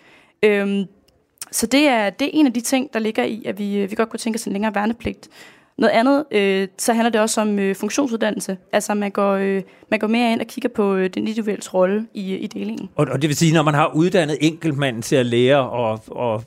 Øh, 0.43 0.85
så 1.51 1.67
det 1.67 1.87
er, 1.87 2.09
det 2.09 2.25
er 2.25 2.31
en 2.33 2.45
af 2.45 2.53
de 2.53 2.61
ting, 2.61 2.93
der 2.93 2.99
ligger 2.99 3.23
i, 3.23 3.43
at 3.45 3.59
vi, 3.59 3.77
øh, 3.77 3.91
vi 3.91 3.95
godt 3.95 4.09
kunne 4.09 4.19
tænke 4.19 4.37
os 4.37 4.45
en 4.45 4.53
længere 4.53 4.75
værnepligt. 4.75 5.29
Noget 5.77 5.91
andet, 5.91 6.25
øh, 6.31 6.67
så 6.77 6.93
handler 6.93 7.09
det 7.09 7.21
også 7.21 7.41
om 7.41 7.59
øh, 7.59 7.75
funktionsuddannelse. 7.75 8.57
Altså 8.71 8.93
man 8.93 9.11
går, 9.11 9.31
øh, 9.31 9.61
man 9.91 9.99
går 9.99 10.07
mere 10.07 10.31
ind 10.31 10.41
og 10.41 10.47
kigger 10.47 10.69
på 10.69 10.95
øh, 10.95 11.09
den 11.09 11.27
individuelle 11.27 11.61
rolle 11.73 12.07
i, 12.13 12.35
i 12.35 12.47
delingen. 12.47 12.89
Og, 12.95 13.07
og 13.11 13.21
det 13.21 13.27
vil 13.27 13.37
sige, 13.37 13.53
når 13.53 13.63
man 13.63 13.73
har 13.73 13.91
uddannet 13.95 14.37
enkeltmanden 14.41 15.01
til 15.01 15.15
at 15.15 15.25
lære 15.25 15.69
og, 15.69 15.99
og 16.07 16.43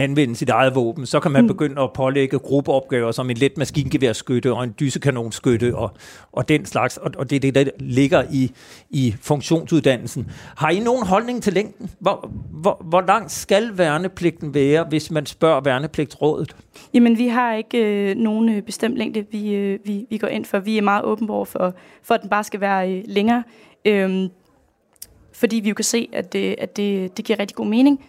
anvende 0.00 0.36
sit 0.36 0.48
eget 0.48 0.74
våben, 0.74 1.06
så 1.06 1.20
kan 1.20 1.30
man 1.30 1.42
mm. 1.42 1.48
begynde 1.48 1.82
at 1.82 1.92
pålægge 1.92 2.38
gruppeopgaver 2.38 3.12
som 3.12 3.30
en 3.30 3.36
let 3.36 3.58
maskingeværskytte 3.58 4.52
og 4.52 4.64
en 4.64 4.74
dysekanonskytte 4.80 5.76
og, 5.76 5.90
og 6.32 6.48
den 6.48 6.66
slags, 6.66 6.96
og, 6.96 7.10
og 7.16 7.30
det 7.30 7.36
er 7.36 7.40
det, 7.40 7.54
der 7.54 7.64
ligger 7.78 8.24
i, 8.32 8.52
i 8.90 9.14
funktionsuddannelsen. 9.20 10.30
Har 10.56 10.70
I 10.70 10.78
nogen 10.78 11.06
holdning 11.06 11.42
til 11.42 11.52
længden? 11.52 11.90
Hvor, 11.98 12.30
hvor, 12.50 12.82
hvor 12.84 13.00
langt 13.00 13.32
skal 13.32 13.78
værnepligten 13.78 14.54
være, 14.54 14.84
hvis 14.88 15.10
man 15.10 15.26
spørger 15.26 15.60
værnepligtsrådet? 15.60 16.56
Jamen, 16.94 17.18
vi 17.18 17.28
har 17.28 17.54
ikke 17.54 18.10
øh, 18.10 18.16
nogen 18.16 18.48
øh, 18.48 18.62
bestemt 18.62 18.96
længde, 18.96 19.26
vi, 19.30 19.54
øh, 19.54 19.78
vi, 19.84 20.06
vi 20.10 20.18
går 20.18 20.28
ind 20.28 20.44
for. 20.44 20.58
Vi 20.58 20.78
er 20.78 20.82
meget 20.82 21.04
åbne 21.04 21.30
over 21.30 21.44
for, 21.44 21.74
for 22.02 22.14
at 22.14 22.22
den 22.22 22.30
bare 22.30 22.44
skal 22.44 22.60
være 22.60 22.92
øh, 22.92 23.02
længere. 23.06 23.42
Øhm, 23.84 24.28
fordi 25.32 25.56
vi 25.56 25.68
jo 25.68 25.74
kan 25.74 25.84
se, 25.84 26.08
at, 26.12 26.32
det, 26.32 26.54
at 26.58 26.76
det, 26.76 27.16
det 27.16 27.24
giver 27.24 27.38
rigtig 27.38 27.56
god 27.56 27.66
mening 27.66 28.00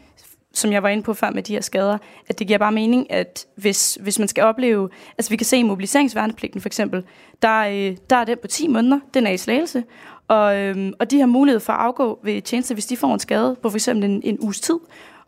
som 0.53 0.72
jeg 0.72 0.84
var 0.84 0.89
inde 0.89 1.03
på 1.03 1.13
før 1.13 1.29
med 1.29 1.43
de 1.43 1.53
her 1.53 1.62
skader, 1.62 1.98
at 2.27 2.39
det 2.39 2.48
giver 2.48 2.60
bare 2.60 2.72
mening, 2.72 3.12
at 3.12 3.48
hvis, 3.55 3.98
hvis 4.01 4.20
man 4.20 4.27
skal 4.27 4.43
opleve, 4.43 4.89
altså 5.17 5.29
vi 5.29 5.36
kan 5.36 5.46
se 5.46 5.58
i 5.58 5.63
mobiliseringsværnepligten 5.63 6.62
for 6.62 6.70
eksempel, 6.70 7.03
der, 7.41 7.60
øh, 7.60 7.98
der 8.10 8.15
er 8.15 8.24
den 8.24 8.38
på 8.41 8.48
10 8.48 8.67
måneder, 8.67 9.00
den 9.13 9.27
er 9.27 9.31
i 9.31 9.38
slagelse, 9.38 9.84
og, 10.27 10.58
øhm, 10.58 10.93
og 11.00 11.12
de 11.12 11.20
har 11.20 11.25
mulighed 11.25 11.60
for 11.60 11.74
at 11.74 11.79
afgå 11.79 12.20
ved 12.24 12.41
tjeneste, 12.41 12.74
hvis 12.74 12.86
de 12.86 12.98
får 12.98 13.13
en 13.13 13.20
skade 13.20 13.55
på 13.62 13.70
for 13.70 13.77
eksempel 13.77 14.10
en, 14.10 14.22
en 14.24 14.38
uges 14.39 14.60
tid, 14.60 14.79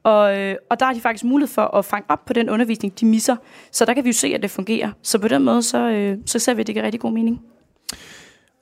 og, 0.04 0.40
øh, 0.40 0.56
og 0.70 0.80
der 0.80 0.86
har 0.86 0.94
de 0.94 1.02
faktisk 1.02 1.24
mulighed 1.24 1.54
for 1.54 1.62
at 1.62 1.86
fange 1.86 2.06
op 2.10 2.26
på 2.26 2.34
den 2.34 2.50
undervisning, 2.50 3.00
de 3.00 3.06
misser. 3.06 3.36
Så 3.72 3.86
der 3.86 3.94
kan 3.94 4.04
vi 4.04 4.10
jo 4.10 4.14
se, 4.14 4.28
at 4.28 4.42
det 4.42 4.52
fungerer. 4.52 4.92
Så 5.02 5.20
på 5.20 5.28
den 5.28 5.44
måde, 5.44 5.64
så, 5.64 5.78
øh, 5.78 6.18
så 6.26 6.40
ser 6.40 6.54
vi, 6.54 6.62
at 6.62 6.68
det 6.68 6.76
giver 6.76 6.86
rigtig 6.86 7.02
god 7.02 7.12
mening. 7.12 7.42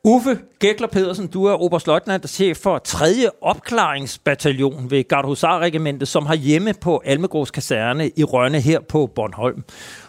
Uffe 0.03 0.39
Gekler 0.60 0.88
Pedersen, 0.88 1.27
du 1.27 1.46
er 1.46 1.53
oberstløjtnant 1.53 2.24
og 2.24 2.29
chef 2.29 2.58
for 2.58 2.77
3. 2.77 3.05
opklaringsbataljon 3.41 4.91
ved 4.91 5.03
Gardhusarregimentet, 5.08 6.08
som 6.08 6.25
har 6.25 6.36
hjemme 6.36 6.74
på 6.81 7.01
Almegårds 7.05 7.51
kaserne 7.51 8.12
i 8.15 8.24
Rønne 8.24 8.62
her 8.62 8.79
på 8.79 9.08
Bornholm. 9.15 9.63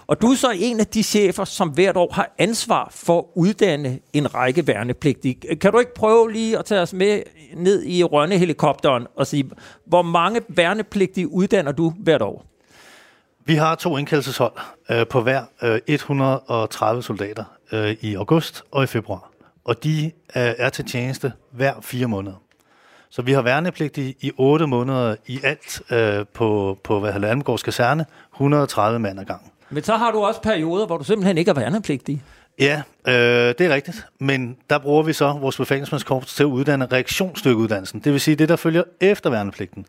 Og 0.07 0.23
du 0.23 0.27
er 0.27 0.37
så 0.37 0.53
en 0.57 0.81
af 0.81 0.87
de 0.87 1.03
chefer, 1.03 1.45
som 1.45 1.69
hvert 1.69 1.97
år 1.97 2.13
har 2.13 2.35
ansvar 2.39 2.89
for 2.91 3.19
at 3.19 3.25
uddanne 3.35 3.99
en 4.13 4.35
række 4.35 4.67
værnepligtige. 4.67 5.57
Kan 5.57 5.73
du 5.73 5.79
ikke 5.79 5.95
prøve 5.95 6.33
lige 6.33 6.59
at 6.59 6.65
tage 6.65 6.81
os 6.81 6.93
med 6.93 7.23
ned 7.57 7.85
i 7.85 8.05
Rønne-helikopteren 8.05 9.07
og 9.17 9.27
sige, 9.27 9.51
hvor 9.87 10.03
mange 10.03 10.41
værnepligtige 10.49 11.33
uddanner 11.33 11.73
du 11.73 11.93
hvert 11.99 12.23
år? 12.23 12.45
Vi 13.45 13.55
har 13.55 13.75
to 13.75 13.97
indkaldelseshold 13.97 14.53
øh, 14.91 15.07
på 15.07 15.21
hver 15.21 15.43
øh, 15.63 15.81
130 15.87 17.03
soldater 17.03 17.45
øh, 17.73 17.97
i 18.01 18.15
august 18.15 18.63
og 18.71 18.85
i 18.85 18.87
februar 18.87 19.32
og 19.65 19.85
de 19.85 20.13
er, 20.35 20.55
er 20.59 20.69
til 20.69 20.85
tjeneste 20.85 21.33
hver 21.51 21.75
fire 21.81 22.07
måneder. 22.07 22.37
Så 23.11 23.23
vi 23.23 23.33
har 23.33 23.43
værnepligtige 23.43 24.15
i 24.21 24.31
otte 24.37 24.67
måneder 24.67 25.17
i 25.27 25.41
alt 25.43 25.83
øh, 25.91 26.27
på, 26.35 26.79
på 26.85 27.01
hvad 27.01 27.59
kaserne, 27.65 28.07
130 28.35 28.99
mand 28.99 29.21
ad 29.21 29.25
gangen. 29.25 29.51
Men 29.71 29.83
så 29.83 29.97
har 29.97 30.11
du 30.11 30.19
også 30.19 30.43
perioder, 30.43 30.87
hvor 30.87 30.99
du 30.99 31.05
simpelthen 31.05 31.39
ikke 31.39 31.49
er 31.49 31.55
værnepligtig. 31.55 32.23
Ja, 32.59 32.83
øh, 33.09 33.15
det 33.59 33.61
er 33.61 33.75
rigtigt. 33.75 34.07
Men 34.19 34.57
der 34.71 34.79
bruger 34.79 35.03
vi 35.03 35.13
så 35.13 35.33
vores 35.33 35.57
befalingsmandskorps 35.57 36.35
til 36.35 36.43
at 36.43 36.47
uddanne 36.47 36.87
reaktionsstykkeuddannelsen. 36.87 38.01
Det 38.01 38.13
vil 38.13 38.21
sige 38.21 38.35
det, 38.35 38.49
der 38.49 38.57
følger 38.57 38.83
efter 39.01 39.31
værnepligten. 39.31 39.87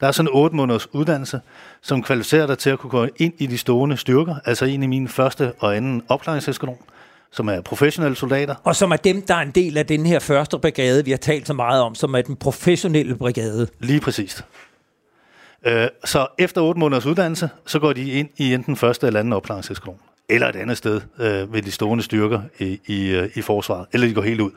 Der 0.00 0.06
er 0.06 0.12
sådan 0.12 0.28
en 0.28 0.36
8 0.36 0.56
måneders 0.56 0.94
uddannelse, 0.94 1.40
som 1.82 2.02
kvalificerer 2.02 2.46
dig 2.46 2.58
til 2.58 2.70
at 2.70 2.78
kunne 2.78 2.90
gå 2.90 3.06
ind 3.16 3.32
i 3.38 3.46
de 3.46 3.58
stående 3.58 3.96
styrker, 3.96 4.34
altså 4.44 4.64
en 4.64 4.82
i 4.82 4.86
min 4.86 5.08
første 5.08 5.52
og 5.58 5.76
anden 5.76 6.02
opklaringseskadron 6.08 6.78
som 7.32 7.48
er 7.48 7.60
professionelle 7.60 8.16
soldater. 8.16 8.54
Og 8.64 8.76
som 8.76 8.92
er 8.92 8.96
dem, 8.96 9.22
der 9.22 9.34
er 9.34 9.42
en 9.42 9.50
del 9.50 9.78
af 9.78 9.86
den 9.86 10.06
her 10.06 10.18
første 10.18 10.58
brigade, 10.58 11.04
vi 11.04 11.10
har 11.10 11.18
talt 11.18 11.46
så 11.46 11.54
meget 11.54 11.82
om, 11.82 11.94
som 11.94 12.14
er 12.14 12.22
den 12.22 12.36
professionelle 12.36 13.14
brigade. 13.14 13.68
Lige 13.80 14.00
præcis. 14.00 14.44
Øh, 15.66 15.88
så 16.04 16.26
efter 16.38 16.60
otte 16.60 16.78
måneders 16.78 17.06
uddannelse, 17.06 17.50
så 17.66 17.78
går 17.78 17.92
de 17.92 18.10
ind 18.10 18.28
i 18.36 18.54
enten 18.54 18.76
første 18.76 19.06
eller 19.06 19.20
anden 19.20 19.32
opklaringseskadron, 19.32 19.98
eller 20.28 20.48
et 20.48 20.56
andet 20.56 20.76
sted 20.76 21.00
øh, 21.18 21.52
ved 21.52 21.62
de 21.62 21.70
stående 21.70 22.04
styrker 22.04 22.40
i, 22.58 22.80
i, 22.86 23.08
øh, 23.08 23.30
i 23.34 23.42
forsvaret, 23.42 23.86
eller 23.92 24.06
de 24.06 24.14
går 24.14 24.22
helt 24.22 24.40
ud. 24.40 24.50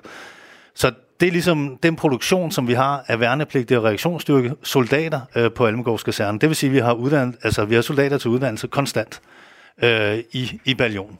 Så 0.75 0.91
det 1.19 1.27
er 1.27 1.31
ligesom 1.31 1.77
den 1.83 1.95
produktion, 1.95 2.51
som 2.51 2.67
vi 2.67 2.73
har 2.73 3.05
af 3.07 3.19
værnepligtige 3.19 3.77
og 3.77 3.83
reaktionsstyrke 3.83 4.53
soldater 4.63 5.21
øh, 5.35 5.51
på 5.51 5.65
Almegårds 5.65 6.03
kaserne. 6.03 6.39
Det 6.39 6.49
vil 6.49 6.55
sige, 6.55 6.69
at 6.69 6.73
vi 6.73 6.79
har, 6.79 6.93
uddannet, 6.93 7.35
altså, 7.43 7.65
vi 7.65 7.75
har 7.75 7.81
soldater 7.81 8.17
til 8.17 8.29
uddannelse 8.29 8.67
konstant 8.67 9.21
øh, 9.83 10.17
i, 10.31 10.59
i 10.65 10.75
ballon. 10.75 11.17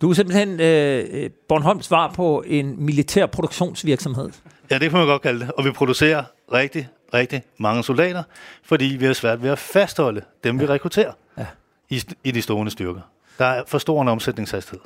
Du 0.00 0.10
er 0.10 0.14
simpelthen 0.14 0.60
øh, 0.60 1.30
Bornholms 1.48 1.86
svar 1.86 2.12
på 2.12 2.44
en 2.46 2.84
militær 2.84 3.26
produktionsvirksomhed. 3.26 4.30
Ja, 4.70 4.78
det 4.78 4.90
kan 4.90 4.98
man 4.98 5.06
godt 5.06 5.22
kalde 5.22 5.40
det. 5.40 5.52
Og 5.52 5.64
vi 5.64 5.70
producerer 5.70 6.24
rigtig, 6.52 6.88
rigtig 7.14 7.42
mange 7.58 7.84
soldater, 7.84 8.22
fordi 8.62 8.84
vi 8.84 9.04
har 9.04 9.12
svært 9.12 9.42
ved 9.42 9.50
at 9.50 9.58
fastholde 9.58 10.22
dem, 10.44 10.56
ja. 10.56 10.62
vi 10.62 10.72
rekrutterer 10.72 11.12
ja. 11.38 11.46
i, 11.90 12.02
i 12.24 12.30
de 12.30 12.42
stående 12.42 12.72
styrker. 12.72 13.00
Der 13.38 13.44
er 13.44 13.62
for 13.66 13.78
stor 13.78 14.02
en 14.02 14.08
omsætningshastighed. 14.08 14.80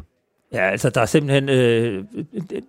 Ja, 0.54 0.70
altså 0.70 0.90
der 0.90 1.00
er 1.00 1.06
simpelthen 1.06 1.48
øh, 1.48 2.04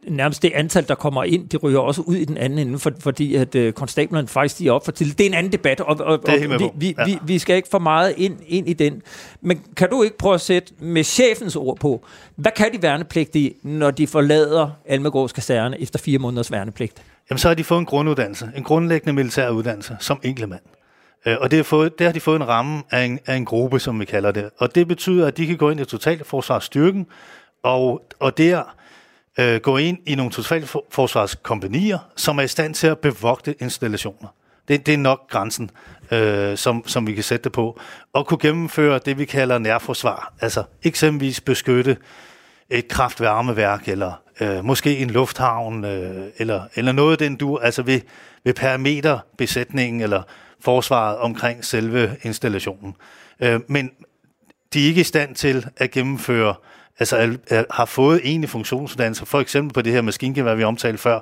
nærmest 0.07 0.41
det 0.41 0.51
antal, 0.55 0.87
der 0.87 0.95
kommer 0.95 1.23
ind, 1.23 1.49
det 1.49 1.63
ryger 1.63 1.79
også 1.79 2.01
ud 2.01 2.15
i 2.15 2.25
den 2.25 2.37
anden 2.37 2.59
ende, 2.59 2.79
for, 2.79 2.91
fordi 2.99 3.35
at 3.35 3.55
øh, 3.55 3.73
konstablerne 3.73 4.27
faktisk 4.27 4.55
stiger 4.55 4.71
op 4.71 4.85
for 4.85 4.91
til. 4.91 5.17
Det 5.17 5.21
er 5.21 5.29
en 5.29 5.33
anden 5.33 5.51
debat, 5.51 5.79
og, 5.79 5.99
og, 5.99 6.19
og 6.27 6.33
vi, 6.59 6.69
vi, 6.75 6.95
ja. 6.97 7.05
vi, 7.05 7.17
vi 7.25 7.39
skal 7.39 7.55
ikke 7.55 7.67
for 7.71 7.79
meget 7.79 8.13
ind, 8.17 8.37
ind 8.47 8.69
i 8.69 8.73
den. 8.73 9.01
Men 9.41 9.61
kan 9.75 9.89
du 9.89 10.03
ikke 10.03 10.17
prøve 10.17 10.33
at 10.33 10.41
sætte 10.41 10.73
med 10.79 11.03
chefens 11.03 11.55
ord 11.55 11.77
på, 11.79 12.05
hvad 12.35 12.51
kan 12.51 12.73
de 12.73 12.81
værnepligtige, 12.81 13.53
når 13.63 13.91
de 13.91 14.07
forlader 14.07 14.69
Almegårds 14.85 15.33
kaserne 15.33 15.81
efter 15.81 15.99
fire 15.99 16.19
måneders 16.19 16.51
værnepligt? 16.51 16.93
Jamen 17.29 17.39
så 17.39 17.47
har 17.47 17.55
de 17.55 17.63
fået 17.63 17.79
en 17.79 17.85
grunduddannelse, 17.85 18.49
en 18.55 18.63
grundlæggende 18.63 19.13
militær 19.13 19.49
uddannelse 19.49 19.97
som 19.99 20.19
enkeltmand. 20.23 20.61
Øh, 21.25 21.37
og 21.39 21.51
det, 21.51 21.57
har 21.57 21.63
fået, 21.63 21.99
det 21.99 22.05
har 22.05 22.11
de 22.11 22.19
fået 22.19 22.35
en 22.35 22.47
ramme 22.47 22.83
af 22.91 23.03
en, 23.03 23.19
af 23.25 23.35
en 23.35 23.45
gruppe, 23.45 23.79
som 23.79 23.99
vi 23.99 24.05
kalder 24.05 24.31
det. 24.31 24.49
Og 24.57 24.75
det 24.75 24.87
betyder, 24.87 25.27
at 25.27 25.37
de 25.37 25.47
kan 25.47 25.57
gå 25.57 25.69
ind 25.69 25.79
i 25.79 25.85
totalforsvarsstyrken, 25.85 27.07
og, 27.65 28.01
og 28.19 28.37
der 28.37 28.75
øh, 29.39 29.61
gå 29.61 29.77
ind 29.77 29.97
i 30.05 30.15
nogle 30.15 30.31
totalforsvarskompanier, 30.31 31.99
som 32.15 32.37
er 32.37 32.43
i 32.43 32.47
stand 32.47 32.73
til 32.73 32.87
at 32.87 32.99
bevogte 32.99 33.55
installationer. 33.59 34.27
Det, 34.67 34.85
det 34.85 34.93
er 34.93 34.97
nok 34.97 35.29
grænsen, 35.29 35.71
øh, 36.11 36.57
som, 36.57 36.87
som 36.87 37.07
vi 37.07 37.13
kan 37.13 37.23
sætte 37.23 37.43
det 37.43 37.51
på. 37.51 37.79
Og 38.13 38.27
kunne 38.27 38.37
gennemføre 38.37 38.99
det, 39.05 39.17
vi 39.17 39.25
kalder 39.25 39.57
nærforsvar. 39.57 40.33
Altså 40.41 40.63
eksempelvis 40.83 41.41
beskytte 41.41 41.97
et 42.69 42.87
kraftværmeværk, 42.87 43.87
eller 43.87 44.21
øh, 44.41 44.65
måske 44.65 44.97
en 44.97 45.09
lufthavn, 45.09 45.85
øh, 45.85 46.27
eller, 46.37 46.63
eller 46.75 46.91
noget 46.91 47.19
den 47.19 47.35
du, 47.35 47.57
altså 47.57 47.81
ved, 47.81 48.01
ved 48.43 48.53
parameterbesætningen, 48.53 50.01
eller 50.01 50.23
forsvaret 50.59 51.17
omkring 51.17 51.65
selve 51.65 52.17
installationen. 52.23 52.95
Øh, 53.39 53.59
men 53.67 53.91
de 54.73 54.83
er 54.83 54.87
ikke 54.87 55.01
i 55.01 55.03
stand 55.03 55.35
til 55.35 55.65
at 55.77 55.91
gennemføre 55.91 56.49
øh, 56.49 56.55
altså 56.99 57.37
har 57.71 57.85
fået 57.85 58.21
egentlig 58.23 58.49
funktionsuddannelse, 58.49 59.25
for 59.25 59.39
eksempel 59.39 59.73
på 59.73 59.81
det 59.81 59.93
her 59.93 60.01
maskingevær, 60.01 60.55
vi 60.55 60.63
omtalte 60.63 60.97
før, 60.97 61.19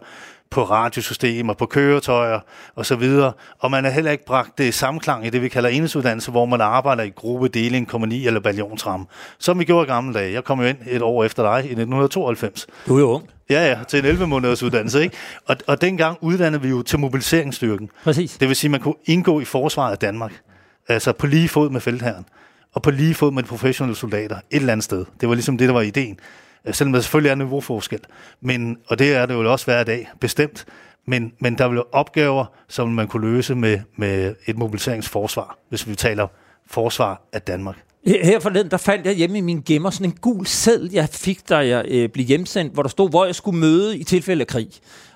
på 0.53 0.63
radiosystemer, 0.63 1.53
på 1.53 1.65
køretøjer 1.65 2.39
og 2.75 2.85
så 2.85 2.95
videre. 2.95 3.33
Og 3.59 3.71
man 3.71 3.83
har 3.83 3.91
heller 3.91 4.11
ikke 4.11 4.25
bragt 4.25 4.57
det 4.57 4.73
samklang 4.73 5.25
i 5.25 5.29
det, 5.29 5.41
vi 5.41 5.49
kalder 5.49 5.69
enhedsuddannelse, 5.69 6.31
hvor 6.31 6.45
man 6.45 6.61
arbejder 6.61 7.03
i 7.03 7.09
gruppe, 7.09 7.47
deling, 7.47 7.87
kompani 7.87 8.27
eller 8.27 8.39
baljonsram. 8.39 9.07
Som 9.39 9.59
vi 9.59 9.63
gjorde 9.63 9.85
i 9.85 9.87
gamle 9.87 10.13
dage. 10.13 10.33
Jeg 10.33 10.43
kom 10.43 10.61
jo 10.61 10.65
ind 10.65 10.77
et 10.87 11.01
år 11.01 11.23
efter 11.23 11.43
dig 11.43 11.57
i 11.57 11.73
1992. 11.73 12.67
Du 12.87 12.95
er 12.95 12.99
jo 12.99 13.05
ung. 13.05 13.29
Ja, 13.49 13.67
ja, 13.67 13.79
til 13.87 13.99
en 13.99 14.05
11 14.05 14.27
måneders 14.27 14.63
uddannelse. 14.63 15.01
Ikke? 15.03 15.15
Og, 15.45 15.55
og 15.67 15.81
dengang 15.81 16.17
uddannede 16.21 16.61
vi 16.61 16.69
jo 16.69 16.81
til 16.81 16.99
mobiliseringsstyrken. 16.99 17.89
Præcis. 18.03 18.37
Det 18.37 18.47
vil 18.47 18.55
sige, 18.55 18.67
at 18.67 18.71
man 18.71 18.79
kunne 18.79 18.95
indgå 19.05 19.39
i 19.39 19.45
forsvaret 19.45 19.91
af 19.91 19.97
Danmark. 19.97 20.31
Altså 20.87 21.13
på 21.13 21.27
lige 21.27 21.49
fod 21.49 21.69
med 21.69 21.81
feltherren 21.81 22.25
og 22.73 22.81
på 22.81 22.91
lige 22.91 23.13
fod 23.13 23.31
med 23.31 23.43
de 23.43 23.47
professionelle 23.47 23.95
soldater 23.95 24.35
et 24.35 24.43
eller 24.51 24.71
andet 24.71 24.83
sted. 24.83 25.05
Det 25.21 25.29
var 25.29 25.35
ligesom 25.35 25.57
det, 25.57 25.67
der 25.67 25.73
var 25.73 25.81
ideen. 25.81 26.19
Øh, 26.65 26.73
selvom 26.73 26.93
der 26.93 27.01
selvfølgelig 27.01 27.29
er 27.29 27.35
niveauforskel. 27.35 27.99
Men, 28.41 28.77
og 28.87 28.99
det 28.99 29.15
er 29.15 29.25
det 29.25 29.33
jo 29.33 29.51
også 29.51 29.65
hver 29.65 29.83
dag, 29.83 30.09
bestemt. 30.19 30.65
Men, 31.05 31.33
men 31.39 31.57
der 31.57 31.67
vil 31.67 31.81
opgaver, 31.91 32.45
som 32.67 32.89
man 32.89 33.07
kunne 33.07 33.31
løse 33.31 33.55
med, 33.55 33.79
med 33.97 34.35
et 34.45 34.57
mobiliseringsforsvar, 34.57 35.57
hvis 35.69 35.87
vi 35.87 35.95
taler 35.95 36.27
forsvar 36.67 37.21
af 37.33 37.41
Danmark. 37.41 37.75
Her 38.05 38.39
forleden, 38.39 38.71
der 38.71 38.77
fandt 38.77 39.05
jeg 39.05 39.13
hjemme 39.13 39.37
i 39.37 39.41
min 39.41 39.61
gemmer 39.65 39.89
sådan 39.89 40.05
en 40.05 40.17
gul 40.21 40.45
seddel, 40.45 40.91
jeg 40.91 41.09
fik, 41.09 41.49
da 41.49 41.57
jeg 41.57 41.85
øh, 41.87 42.09
blev 42.09 42.25
hjemsendt, 42.25 42.73
hvor 42.73 42.83
der 42.83 42.89
stod, 42.89 43.09
hvor 43.09 43.25
jeg 43.25 43.35
skulle 43.35 43.59
møde 43.59 43.97
i 43.97 44.03
tilfælde 44.03 44.41
af 44.41 44.47
krig. 44.47 44.69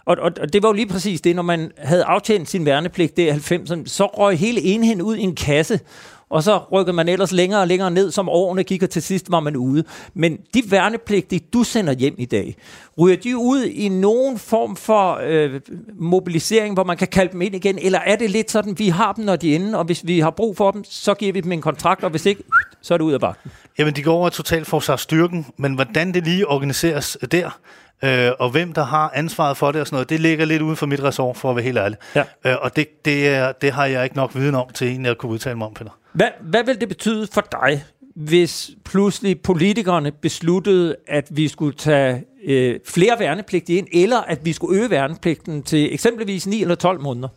Og, 0.05 0.17
og, 0.19 0.31
og 0.41 0.53
det 0.53 0.63
var 0.63 0.69
jo 0.69 0.73
lige 0.73 0.87
præcis 0.87 1.21
det, 1.21 1.35
når 1.35 1.43
man 1.43 1.71
havde 1.77 2.03
aftjent 2.03 2.49
sin 2.49 2.65
værnepligt, 2.65 3.17
det 3.17 3.29
er 3.29 3.33
90'erne, 3.33 3.81
så 3.85 4.05
røg 4.05 4.37
hele 4.37 4.61
enheden 4.61 5.01
ud 5.01 5.15
i 5.15 5.21
en 5.21 5.35
kasse, 5.35 5.79
og 6.29 6.43
så 6.43 6.59
rykkede 6.71 6.93
man 6.93 7.09
ellers 7.09 7.31
længere 7.31 7.61
og 7.61 7.67
længere 7.67 7.91
ned, 7.91 8.11
som 8.11 8.29
årene 8.29 8.63
gik, 8.63 8.83
og 8.83 8.89
til 8.89 9.01
sidst 9.01 9.31
var 9.31 9.39
man 9.39 9.55
ude. 9.55 9.83
Men 10.13 10.37
de 10.53 10.63
værnepligtige, 10.69 11.41
du 11.53 11.63
sender 11.63 11.93
hjem 11.93 12.15
i 12.17 12.25
dag, 12.25 12.55
ryger 12.99 13.17
de 13.17 13.37
ud 13.37 13.63
i 13.63 13.89
nogen 13.89 14.37
form 14.37 14.75
for 14.75 15.19
øh, 15.23 15.61
mobilisering, 15.99 16.73
hvor 16.73 16.83
man 16.83 16.97
kan 16.97 17.07
kalde 17.07 17.31
dem 17.31 17.41
ind 17.41 17.55
igen, 17.55 17.79
eller 17.81 17.99
er 17.99 18.15
det 18.15 18.29
lidt 18.29 18.51
sådan, 18.51 18.79
vi 18.79 18.87
har 18.87 19.13
dem, 19.13 19.25
når 19.25 19.35
de 19.35 19.51
er 19.51 19.55
inde, 19.55 19.77
og 19.77 19.85
hvis 19.85 20.07
vi 20.07 20.19
har 20.19 20.29
brug 20.29 20.57
for 20.57 20.71
dem, 20.71 20.83
så 20.83 21.13
giver 21.13 21.33
vi 21.33 21.41
dem 21.41 21.51
en 21.51 21.61
kontrakt, 21.61 22.03
og 22.03 22.09
hvis 22.09 22.25
ikke, 22.25 22.43
så 22.81 22.93
er 22.93 22.97
det 22.97 23.05
ud 23.05 23.13
af 23.13 23.21
vagten. 23.21 23.51
Jamen, 23.79 23.95
de 23.95 24.03
går 24.03 24.13
over 24.13 24.29
totalforsvarsstyrken, 24.29 25.45
men 25.57 25.73
hvordan 25.73 26.13
det 26.13 26.23
lige 26.23 26.47
organiseres 26.47 27.17
der, 27.31 27.59
øh, 28.03 28.31
og 28.39 28.49
hvem 28.49 28.73
der 28.73 28.83
har 28.83 29.11
ansvaret 29.15 29.57
for 29.57 29.71
det 29.71 29.81
og 29.81 29.87
sådan 29.87 29.95
noget, 29.95 30.09
det 30.09 30.19
ligger 30.19 30.45
lidt 30.45 30.61
uden 30.61 30.75
for 30.75 30.85
mit 30.85 31.03
ressort, 31.03 31.37
for 31.37 31.49
at 31.49 31.55
være 31.55 31.63
helt 31.63 31.77
ærlig. 31.77 31.97
Ja. 32.15 32.23
Øh, 32.45 32.55
og 32.61 32.75
det, 32.75 33.05
det, 33.05 33.27
er, 33.27 33.51
det 33.51 33.71
har 33.71 33.85
jeg 33.85 34.03
ikke 34.03 34.15
nok 34.15 34.35
viden 34.35 34.55
om 34.55 34.69
til 34.73 34.95
en, 34.95 35.05
jeg 35.05 35.17
kunne 35.17 35.31
udtale 35.31 35.57
mig 35.57 35.67
om, 35.67 35.73
Peter. 35.73 35.91
Hvad, 36.17 36.27
hvad 36.41 36.63
vil 36.63 36.79
det 36.81 36.87
betyde 36.89 37.27
for 37.33 37.47
dig, 37.51 37.83
hvis 38.15 38.69
pludselig 38.85 39.41
politikerne 39.41 40.11
besluttede, 40.11 40.95
at 41.07 41.27
vi 41.29 41.47
skulle 41.47 41.73
tage 41.77 42.23
øh, 42.45 42.79
flere 42.85 43.19
værnepligtige 43.19 43.77
ind, 43.77 43.87
eller 43.93 44.21
at 44.21 44.39
vi 44.45 44.53
skulle 44.53 44.79
øge 44.81 44.89
værnepligten 44.89 45.63
til 45.63 45.93
eksempelvis 45.93 46.47
9 46.47 46.61
eller 46.61 46.75
12 46.75 47.01
måneder? 47.01 47.27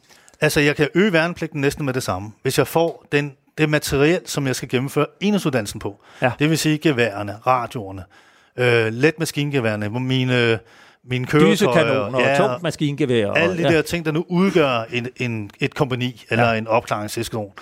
Altså, 0.40 0.60
jeg 0.60 0.76
kan 0.76 0.88
øge 0.94 1.12
værnepligten 1.12 1.60
næsten 1.60 1.84
med 1.86 1.94
det 1.94 2.02
samme, 2.02 2.32
hvis 2.42 2.58
jeg 2.58 2.66
får 2.66 3.06
den, 3.12 3.32
det 3.58 3.68
materiel, 3.70 4.20
som 4.26 4.46
jeg 4.46 4.56
skal 4.56 4.68
gennemføre 4.68 5.06
enhedsuddannelsen 5.20 5.80
på. 5.80 6.00
Ja. 6.22 6.32
Det 6.38 6.50
vil 6.50 6.58
sige 6.58 6.78
geværerne, 6.78 7.36
radioerne, 7.46 8.02
øh, 8.56 8.92
let 8.92 9.18
maskingeværerne, 9.18 9.88
mine, 10.00 10.58
mine 11.04 11.26
køretøjer. 11.26 11.52
Dysekanoner 11.54 12.30
og 12.30 12.36
tungt 12.36 12.62
maskingevær. 12.62 13.26
og- 13.26 13.38
alle 13.38 13.56
de 13.56 13.62
ja. 13.62 13.76
der 13.76 13.82
ting, 13.82 14.04
der 14.04 14.12
nu 14.12 14.24
udgør 14.28 14.84
en, 14.92 15.08
en, 15.16 15.50
et 15.60 15.74
kompani 15.74 16.24
eller 16.30 16.44
Ja. 16.44 16.50
ja. 16.52 16.58
en 16.58 16.66
opklaringseskadron, 16.66 17.52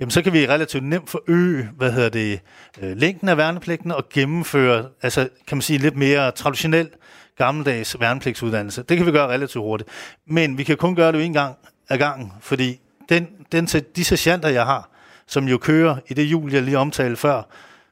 jamen 0.00 0.10
så 0.10 0.22
kan 0.22 0.32
vi 0.32 0.46
relativt 0.46 0.84
nemt 0.84 1.10
forøge, 1.10 1.68
hvad 1.76 1.92
hedder 1.92 2.08
det, 2.08 2.40
øh, 2.80 2.96
længden 2.96 3.28
af 3.28 3.36
værnepligten 3.36 3.92
og 3.92 4.08
gennemføre, 4.08 4.88
altså 5.02 5.28
kan 5.46 5.56
man 5.56 5.62
sige, 5.62 5.78
lidt 5.78 5.96
mere 5.96 6.30
traditionel 6.30 6.88
gammeldags 7.36 8.00
værnepligtsuddannelse. 8.00 8.82
Det 8.82 8.96
kan 8.96 9.06
vi 9.06 9.10
gøre 9.10 9.28
relativt 9.28 9.62
hurtigt. 9.62 9.90
Men 10.26 10.58
vi 10.58 10.64
kan 10.64 10.76
kun 10.76 10.94
gøre 10.94 11.12
det 11.12 11.24
en 11.24 11.32
gang 11.32 11.56
ad 11.88 11.98
gangen, 11.98 12.32
fordi 12.40 12.80
den, 13.08 13.26
den, 13.52 13.66
de 13.66 14.04
sergeanter, 14.04 14.48
jeg 14.48 14.66
har, 14.66 14.90
som 15.26 15.48
jo 15.48 15.58
kører 15.58 15.96
i 16.08 16.14
det 16.14 16.22
jul, 16.22 16.52
jeg 16.52 16.62
lige 16.62 16.78
omtalte 16.78 17.16
før, 17.16 17.42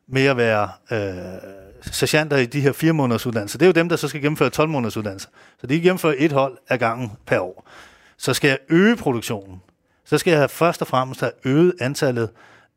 med 0.08 0.26
at 0.26 0.36
være 0.36 0.68
øh, 0.90 1.14
sergeanter 1.82 2.36
i 2.36 2.46
de 2.46 2.60
her 2.60 2.72
fire 2.72 2.92
måneders 2.92 3.26
uddannelse. 3.26 3.58
Det 3.58 3.64
er 3.64 3.68
jo 3.68 3.72
dem, 3.72 3.88
der 3.88 3.96
så 3.96 4.08
skal 4.08 4.20
gennemføre 4.20 4.50
12 4.50 4.68
måneders 4.68 4.96
uddannelse. 4.96 5.28
Så 5.60 5.66
de 5.66 5.80
gennemfører 5.80 6.14
et 6.18 6.32
hold 6.32 6.58
ad 6.68 6.78
gangen 6.78 7.12
per 7.26 7.38
år. 7.38 7.68
Så 8.16 8.34
skal 8.34 8.48
jeg 8.48 8.58
øge 8.68 8.96
produktionen. 8.96 9.60
Så 10.08 10.18
skal 10.18 10.30
jeg 10.30 10.40
have 10.40 10.48
først 10.48 10.80
og 10.82 10.86
fremmest 10.88 11.20
have 11.20 11.32
øget 11.44 11.72
antallet 11.80 12.28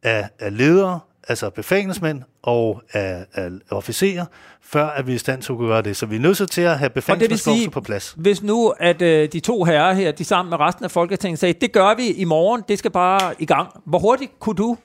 af, 0.04 0.30
af 0.40 0.58
ledere, 0.58 1.00
altså 1.28 1.50
befalingsmænd 1.50 2.22
og 2.44 2.82
af, 2.94 3.26
af 3.34 3.50
officerer, 3.72 4.26
før 4.62 4.86
at 4.88 5.08
vi 5.08 5.12
er 5.12 5.16
i 5.16 5.20
stand 5.20 5.42
til 5.42 5.52
at 5.54 5.58
gøre 5.58 5.82
det. 5.82 5.98
Så 5.98 6.06
vi 6.06 6.16
er 6.16 6.20
nødt 6.20 6.50
til 6.52 6.62
at 6.62 6.80
have 6.80 6.90
befalingsmændskorpset 6.90 7.72
på 7.72 7.82
plads. 7.82 8.14
hvis 8.18 8.44
nu 8.44 8.74
at 8.80 9.02
øh, 9.02 9.30
de 9.34 9.40
to 9.40 9.64
herrer 9.64 9.94
her, 9.94 10.12
de 10.12 10.24
sammen 10.26 10.50
med 10.50 10.60
resten 10.60 10.86
af 10.86 10.92
Folketinget 10.92 11.40
sagde, 11.40 11.54
det 11.62 11.72
gør 11.72 11.96
vi 11.96 12.08
i 12.12 12.24
morgen, 12.24 12.64
det 12.68 12.80
skal 12.80 12.92
bare 12.92 13.34
i 13.40 13.46
gang. 13.46 13.70
Hvor 13.86 14.00
hurtigt 14.00 14.32
kunne 14.40 14.56
du 14.56 14.78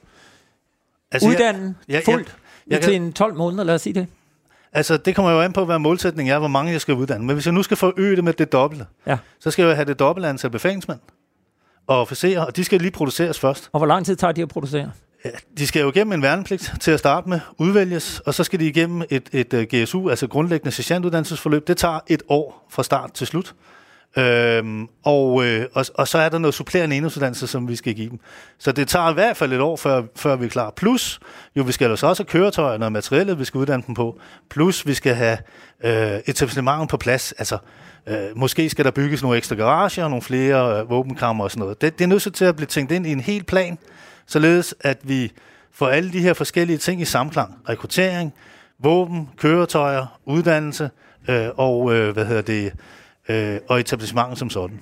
Altså, 1.11 1.29
uddanne 1.29 1.75
jeg- 1.87 1.93
jeg- 1.93 2.01
fuldt 2.05 2.35
jeg 2.67 2.81
til 2.81 2.91
kan- 2.93 3.01
en 3.01 3.13
12 3.13 3.35
måneder, 3.35 3.63
lad 3.63 3.75
os 3.75 3.81
sige 3.81 3.93
det? 3.93 4.07
Altså, 4.73 4.97
det 4.97 5.15
kommer 5.15 5.31
jo 5.31 5.41
an 5.41 5.53
på, 5.53 5.65
hvad 5.65 5.79
målsætningen 5.79 6.33
er, 6.35 6.39
hvor 6.39 6.47
mange 6.47 6.71
jeg 6.71 6.81
skal 6.81 6.93
uddanne. 6.93 7.25
Men 7.25 7.33
hvis 7.35 7.45
jeg 7.45 7.53
nu 7.53 7.63
skal 7.63 7.77
forøge 7.77 8.15
det 8.15 8.23
med 8.23 8.33
det 8.33 8.51
dobbelte, 8.51 8.85
Ja. 9.07 9.17
så 9.39 9.51
skal 9.51 9.65
jeg 9.65 9.75
have 9.75 9.85
det 9.85 9.99
dobbelte 9.99 10.29
antal 10.29 10.49
befalingsmænd 10.49 10.99
og 11.87 12.01
officerer, 12.01 12.41
og 12.41 12.55
de 12.55 12.63
skal 12.63 12.81
lige 12.81 12.91
produceres 12.91 13.39
først. 13.39 13.69
Og 13.71 13.79
hvor 13.79 13.87
lang 13.87 14.05
tid 14.05 14.15
tager 14.15 14.31
de 14.31 14.41
at 14.41 14.49
producere? 14.49 14.91
Ja, 15.25 15.29
De 15.57 15.67
skal 15.67 15.81
jo 15.81 15.89
igennem 15.89 16.13
en 16.13 16.21
værnepligt 16.21 16.73
til 16.81 16.91
at 16.91 16.99
starte 16.99 17.29
med, 17.29 17.39
udvælges, 17.57 18.19
og 18.19 18.33
så 18.33 18.43
skal 18.43 18.59
de 18.59 18.67
igennem 18.67 19.03
et, 19.09 19.29
et, 19.31 19.53
uh, 19.53 19.61
GSU, 19.61 20.09
altså 20.09 20.27
grundlæggende 20.27 20.71
sergeantuddannelsesforløb. 20.71 21.67
Det 21.67 21.77
tager 21.77 21.99
et 22.07 22.23
år 22.29 22.67
fra 22.69 22.83
start 22.83 23.13
til 23.13 23.27
slut. 23.27 23.55
Øhm, 24.17 24.87
og, 25.03 25.45
øh, 25.45 25.65
og, 25.73 25.85
og 25.95 26.07
så 26.07 26.17
er 26.17 26.29
der 26.29 26.37
noget 26.37 26.53
supplerende 26.53 26.95
enhedsuddannelse, 26.95 27.47
som 27.47 27.67
vi 27.67 27.75
skal 27.75 27.93
give 27.93 28.09
dem. 28.09 28.19
Så 28.57 28.71
det 28.71 28.87
tager 28.87 29.11
i 29.11 29.13
hvert 29.13 29.37
fald 29.37 29.53
et 29.53 29.61
år, 29.61 29.75
før, 29.75 30.03
før 30.15 30.35
vi 30.35 30.45
er 30.45 30.49
klar. 30.49 30.73
Plus, 30.75 31.19
jo, 31.55 31.63
vi 31.63 31.71
skal 31.71 31.89
altså 31.89 32.01
så 32.01 32.07
også 32.07 32.23
have 32.23 32.27
køretøjerne 32.27 32.85
og 32.85 32.91
materialet, 32.91 33.39
vi 33.39 33.45
skal 33.45 33.57
uddanne 33.57 33.83
dem 33.87 33.95
på. 33.95 34.19
Plus, 34.49 34.87
vi 34.87 34.93
skal 34.93 35.15
have 35.15 35.37
øh, 35.83 36.19
etablissementen 36.25 36.87
på 36.87 36.97
plads. 36.97 37.31
Altså, 37.31 37.57
øh, 38.07 38.17
måske 38.35 38.69
skal 38.69 38.85
der 38.85 38.91
bygges 38.91 39.21
nogle 39.21 39.37
ekstra 39.37 39.55
garager 39.55 40.03
og 40.03 40.09
nogle 40.09 40.21
flere 40.21 40.79
øh, 40.79 40.89
våbenkammer 40.89 41.43
og 41.43 41.51
sådan 41.51 41.59
noget. 41.59 41.81
Det, 41.81 41.99
det 41.99 42.03
er 42.03 42.07
nødt 42.07 42.33
til 42.33 42.45
at 42.45 42.55
blive 42.55 42.67
tænkt 42.67 42.91
ind 42.91 43.07
i 43.07 43.11
en 43.11 43.19
hel 43.19 43.43
plan, 43.43 43.77
således 44.27 44.75
at 44.81 44.97
vi 45.03 45.31
får 45.71 45.87
alle 45.87 46.13
de 46.13 46.19
her 46.19 46.33
forskellige 46.33 46.77
ting 46.77 47.01
i 47.01 47.05
samklang. 47.05 47.55
Rekruttering, 47.69 48.33
våben, 48.79 49.29
køretøjer, 49.37 50.19
uddannelse 50.25 50.89
øh, 51.29 51.47
og, 51.57 51.95
øh, 51.95 52.13
hvad 52.13 52.25
hedder 52.25 52.41
det, 52.41 52.73
øh, 53.29 53.59
og 53.69 53.79
etablissementen 53.79 54.35
som 54.35 54.49
sådan. 54.49 54.79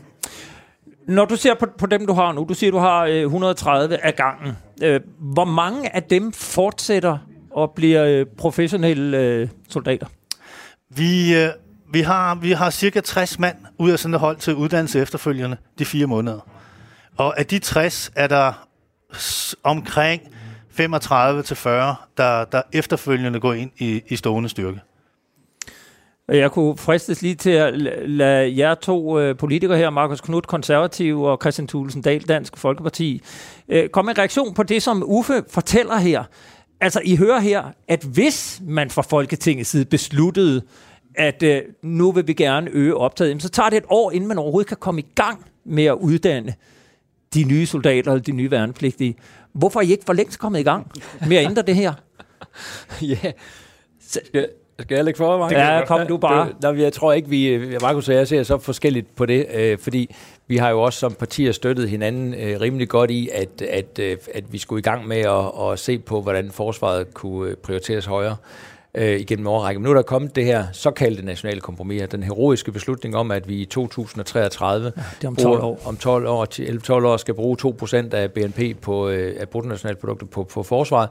Når 1.07 1.25
du 1.25 1.35
ser 1.35 1.53
på, 1.53 1.65
på 1.77 1.85
dem, 1.85 2.07
du 2.07 2.13
har 2.13 2.31
nu, 2.31 2.45
du 2.49 2.53
siger, 2.53 2.71
du 2.71 2.77
har 2.77 3.05
øh, 3.05 3.21
130 3.21 3.97
af 3.97 4.15
gangen. 4.15 4.57
Øh, 4.83 5.01
hvor 5.19 5.45
mange 5.45 5.95
af 5.95 6.03
dem 6.03 6.31
fortsætter 6.31 7.17
og 7.51 7.71
bliver 7.75 8.05
øh, 8.05 8.25
professionelle 8.37 9.17
øh, 9.17 9.47
soldater? 9.69 10.07
Vi, 10.89 11.35
øh, 11.35 11.49
vi, 11.93 12.01
har, 12.01 12.35
vi 12.35 12.51
har 12.51 12.69
cirka 12.69 13.01
60 13.01 13.39
mand 13.39 13.55
ud 13.79 13.91
af 13.91 13.99
sådan 13.99 14.13
et 14.13 14.19
hold 14.19 14.37
til 14.37 14.55
uddannelse 14.55 14.99
efterfølgende 14.99 15.57
de 15.79 15.85
fire 15.85 16.07
måneder. 16.07 16.39
Og 17.17 17.39
af 17.39 17.45
de 17.45 17.59
60 17.59 18.11
er 18.15 18.27
der 18.27 18.67
omkring 19.63 20.21
35 20.71 21.43
til 21.43 21.55
40, 21.55 21.95
der, 22.17 22.45
der 22.45 22.61
efterfølgende 22.73 23.39
går 23.39 23.53
ind 23.53 23.71
i, 23.77 24.01
i 24.07 24.15
stående 24.15 24.49
styrke. 24.49 24.79
Jeg 26.27 26.51
kunne 26.51 26.77
fristes 26.77 27.21
lige 27.21 27.35
til 27.35 27.49
at 27.49 27.73
la- 27.73 28.05
lade 28.05 28.57
jer 28.57 28.75
to 28.75 29.19
øh, 29.19 29.37
politikere 29.37 29.77
her, 29.77 29.89
Markus 29.89 30.21
Knudt, 30.21 30.47
konservativ, 30.47 31.21
og 31.21 31.37
Christian 31.41 31.67
Thulesen 31.67 32.01
Dahl, 32.01 32.21
Dansk 32.27 32.57
Folkeparti, 32.57 33.21
øh, 33.69 33.89
komme 33.89 34.11
en 34.11 34.17
reaktion 34.17 34.53
på 34.53 34.63
det, 34.63 34.83
som 34.83 35.03
Uffe 35.05 35.43
fortæller 35.49 35.97
her. 35.97 36.23
Altså, 36.81 37.01
I 37.05 37.15
hører 37.15 37.39
her, 37.39 37.63
at 37.87 38.03
hvis 38.03 38.61
man 38.67 38.89
fra 38.89 39.01
Folketingets 39.01 39.69
side 39.69 39.85
besluttede, 39.85 40.61
at 41.15 41.43
øh, 41.43 41.61
nu 41.83 42.11
vil 42.11 42.27
vi 42.27 42.33
gerne 42.33 42.69
øge 42.73 42.95
optaget, 42.95 43.41
så 43.41 43.49
tager 43.49 43.69
det 43.69 43.77
et 43.77 43.85
år, 43.89 44.11
inden 44.11 44.27
man 44.27 44.37
overhovedet 44.37 44.67
kan 44.67 44.77
komme 44.79 45.01
i 45.01 45.05
gang 45.15 45.45
med 45.65 45.85
at 45.85 45.93
uddanne 46.01 46.53
de 47.33 47.43
nye 47.43 47.65
soldater 47.65 48.11
eller 48.11 48.23
de 48.23 48.31
nye 48.31 48.51
værnepligtige. 48.51 49.15
Hvorfor 49.53 49.79
er 49.79 49.83
I 49.83 49.91
ikke 49.91 50.03
for 50.05 50.13
længst 50.13 50.39
kommet 50.39 50.59
i 50.59 50.63
gang 50.63 50.91
med 51.27 51.37
at 51.37 51.45
ændre 51.45 51.61
det 51.61 51.75
her? 51.75 51.93
ja. 53.01 53.31
Skal, 54.07 54.47
skal 54.79 54.95
jeg 54.95 55.05
lægge 55.05 55.17
for, 55.17 55.37
Markus? 55.37 55.57
Ja, 55.57 55.85
kom 55.85 56.07
du 56.07 56.17
bare. 56.17 56.47
Det, 56.47 56.55
nej, 56.61 56.81
jeg 56.81 56.93
tror 56.93 57.13
ikke, 57.13 57.29
vi, 57.29 57.59
Markus 57.81 58.09
og 58.09 58.15
jeg 58.15 58.27
ser 58.27 58.43
så 58.43 58.57
forskelligt 58.57 59.15
på 59.15 59.25
det, 59.25 59.45
øh, 59.53 59.77
fordi 59.79 60.15
vi 60.47 60.57
har 60.57 60.69
jo 60.69 60.81
også 60.81 60.99
som 60.99 61.13
partier 61.13 61.51
støttet 61.51 61.89
hinanden 61.89 62.33
øh, 62.33 62.61
rimelig 62.61 62.89
godt 62.89 63.11
i, 63.11 63.29
at, 63.33 63.61
at, 63.61 63.99
øh, 63.99 64.17
at 64.33 64.43
vi 64.53 64.57
skulle 64.57 64.79
i 64.79 64.83
gang 64.83 65.07
med 65.07 65.17
at, 65.17 65.71
at 65.71 65.79
se 65.79 65.99
på, 65.99 66.21
hvordan 66.21 66.51
forsvaret 66.51 67.13
kunne 67.13 67.49
øh, 67.49 67.55
prioriteres 67.55 68.05
højere 68.05 68.35
øh, 68.95 69.19
igennem 69.19 69.47
årrække. 69.47 69.79
Men 69.79 69.83
nu 69.83 69.89
er 69.89 69.93
der 69.95 70.01
kommet 70.01 70.35
det 70.35 70.45
her 70.45 70.65
såkaldte 70.73 71.25
nationale 71.25 71.61
kompromis, 71.61 72.03
den 72.11 72.23
heroiske 72.23 72.71
beslutning 72.71 73.15
om, 73.15 73.31
at 73.31 73.47
vi 73.47 73.55
i 73.55 73.65
2033 73.65 74.85
det 74.85 74.93
er 75.23 75.27
om 75.27 75.35
12 75.35 75.45
bruger- 75.59 75.63
år. 75.63 75.81
om 75.85 75.97
12 75.97 76.27
år, 76.27 76.45
til 76.45 76.63
11-12 76.89 76.91
år 76.93 77.17
skal 77.17 77.33
bruge 77.33 77.57
2% 77.61 78.13
af 78.13 78.31
BNP 78.31 78.81
på, 78.81 79.09
øh, 79.09 79.35
af 79.39 79.49
bruttonationalproduktet 79.49 80.29
på, 80.29 80.43
på 80.43 80.63
forsvaret. 80.63 81.09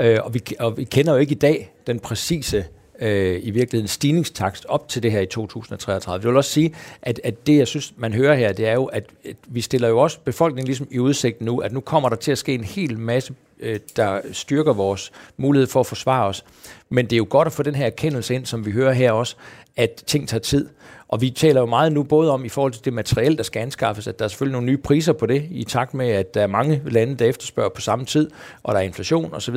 Øh, 0.00 0.18
og, 0.22 0.34
vi, 0.34 0.40
og 0.60 0.76
vi 0.76 0.84
kender 0.84 1.12
jo 1.12 1.18
ikke 1.18 1.32
i 1.32 1.38
dag 1.38 1.72
den 1.86 2.00
præcise 2.00 2.64
øh, 3.00 3.40
i 3.42 3.50
virkeligheden 3.50 3.88
stigningstakst 3.88 4.66
op 4.68 4.88
til 4.88 5.02
det 5.02 5.12
her 5.12 5.20
i 5.20 5.26
2033. 5.26 6.22
Det 6.22 6.28
vil 6.28 6.36
også 6.36 6.50
sige, 6.50 6.74
at, 7.02 7.20
at 7.24 7.46
det, 7.46 7.58
jeg 7.58 7.66
synes, 7.66 7.94
man 7.96 8.12
hører 8.12 8.34
her, 8.34 8.52
det 8.52 8.68
er 8.68 8.72
jo, 8.72 8.84
at, 8.84 9.04
at 9.24 9.36
vi 9.48 9.60
stiller 9.60 9.88
jo 9.88 9.98
også 9.98 10.18
befolkningen 10.24 10.66
ligesom 10.66 10.88
i 10.90 10.98
udsigt 10.98 11.40
nu, 11.40 11.58
at 11.58 11.72
nu 11.72 11.80
kommer 11.80 12.08
der 12.08 12.16
til 12.16 12.32
at 12.32 12.38
ske 12.38 12.54
en 12.54 12.64
hel 12.64 12.98
masse, 12.98 13.34
øh, 13.60 13.80
der 13.96 14.20
styrker 14.32 14.72
vores 14.72 15.12
mulighed 15.36 15.66
for 15.66 15.80
at 15.80 15.86
forsvare 15.86 16.26
os. 16.26 16.44
Men 16.88 17.04
det 17.04 17.12
er 17.12 17.16
jo 17.16 17.26
godt 17.30 17.46
at 17.46 17.52
få 17.52 17.62
den 17.62 17.74
her 17.74 17.86
erkendelse 17.86 18.34
ind, 18.34 18.46
som 18.46 18.66
vi 18.66 18.70
hører 18.70 18.92
her 18.92 19.12
også, 19.12 19.36
at 19.76 20.02
ting 20.06 20.28
tager 20.28 20.40
tid. 20.40 20.68
Og 21.08 21.20
vi 21.20 21.30
taler 21.30 21.60
jo 21.60 21.66
meget 21.66 21.92
nu 21.92 22.02
både 22.02 22.30
om 22.30 22.44
i 22.44 22.48
forhold 22.48 22.72
til 22.72 22.84
det 22.84 22.92
materiel, 22.92 23.36
der 23.36 23.42
skal 23.42 23.60
anskaffes, 23.60 24.06
at 24.06 24.18
der 24.18 24.24
er 24.24 24.28
selvfølgelig 24.28 24.52
nogle 24.52 24.66
nye 24.66 24.76
priser 24.76 25.12
på 25.12 25.26
det, 25.26 25.46
i 25.50 25.64
takt 25.64 25.94
med, 25.94 26.08
at 26.08 26.34
der 26.34 26.42
er 26.42 26.46
mange 26.46 26.82
lande, 26.86 27.14
der 27.14 27.24
efterspørger 27.24 27.70
på 27.70 27.80
samme 27.80 28.04
tid, 28.04 28.30
og 28.62 28.74
der 28.74 28.80
er 28.80 28.84
inflation 28.84 29.34
osv. 29.34 29.56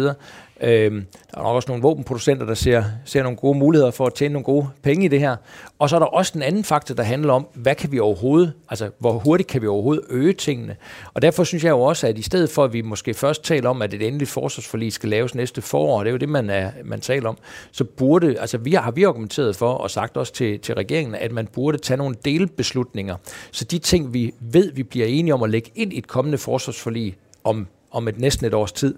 Øhm, 0.61 1.05
der 1.31 1.37
er 1.37 1.43
nok 1.43 1.55
også 1.55 1.67
nogle 1.67 1.81
våbenproducenter, 1.81 2.45
der 2.45 2.53
ser, 2.53 2.83
ser 3.05 3.23
nogle 3.23 3.37
gode 3.37 3.57
muligheder 3.57 3.91
for 3.91 4.05
at 4.05 4.13
tjene 4.13 4.33
nogle 4.33 4.43
gode 4.43 4.67
penge 4.83 5.05
i 5.05 5.07
det 5.07 5.19
her. 5.19 5.35
Og 5.79 5.89
så 5.89 5.95
er 5.95 5.99
der 5.99 6.05
også 6.05 6.31
den 6.33 6.41
anden 6.41 6.63
faktor, 6.63 6.95
der 6.95 7.03
handler 7.03 7.33
om, 7.33 7.47
hvad 7.53 7.75
kan 7.75 7.91
vi 7.91 7.99
overhovedet, 7.99 8.53
altså 8.69 8.89
hvor 8.99 9.11
hurtigt 9.11 9.49
kan 9.49 9.61
vi 9.61 9.67
overhovedet 9.67 10.03
øge 10.09 10.33
tingene. 10.33 10.75
Og 11.13 11.21
derfor 11.21 11.43
synes 11.43 11.63
jeg 11.63 11.69
jo 11.69 11.81
også, 11.81 12.07
at 12.07 12.17
i 12.17 12.21
stedet 12.21 12.49
for, 12.49 12.63
at 12.63 12.73
vi 12.73 12.81
måske 12.81 13.13
først 13.13 13.43
taler 13.43 13.69
om, 13.69 13.81
at 13.81 13.93
et 13.93 14.07
endeligt 14.07 14.29
forsvarsforlig 14.29 14.93
skal 14.93 15.09
laves 15.09 15.35
næste 15.35 15.61
forår, 15.61 15.99
det 15.99 16.07
er 16.07 16.11
jo 16.11 16.17
det, 16.17 16.29
man, 16.29 16.49
er, 16.49 16.71
man 16.85 17.01
taler 17.01 17.29
om, 17.29 17.37
så 17.71 17.83
burde, 17.83 18.39
altså 18.39 18.57
vi 18.57 18.71
har, 18.71 18.81
har 18.81 18.91
vi 18.91 19.03
argumenteret 19.03 19.55
for, 19.55 19.71
og 19.71 19.91
sagt 19.91 20.08
også 20.17 20.33
til, 20.33 20.59
til 20.59 20.75
regeringen, 20.75 21.15
at 21.15 21.31
man 21.31 21.47
burde 21.47 21.77
tage 21.77 21.97
nogle 21.97 22.15
delbeslutninger. 22.25 23.15
Så 23.51 23.65
de 23.65 23.79
ting, 23.79 24.13
vi 24.13 24.33
ved, 24.39 24.73
vi 24.73 24.83
bliver 24.83 25.07
enige 25.07 25.33
om 25.33 25.43
at 25.43 25.49
lægge 25.49 25.71
ind 25.75 25.93
i 25.93 25.97
et 25.97 26.07
kommende 26.07 26.37
forsvarsforlig 26.37 27.17
om, 27.43 27.67
om 27.91 28.07
et 28.07 28.19
næsten 28.19 28.45
et 28.45 28.53
års 28.53 28.71
tid, 28.71 28.95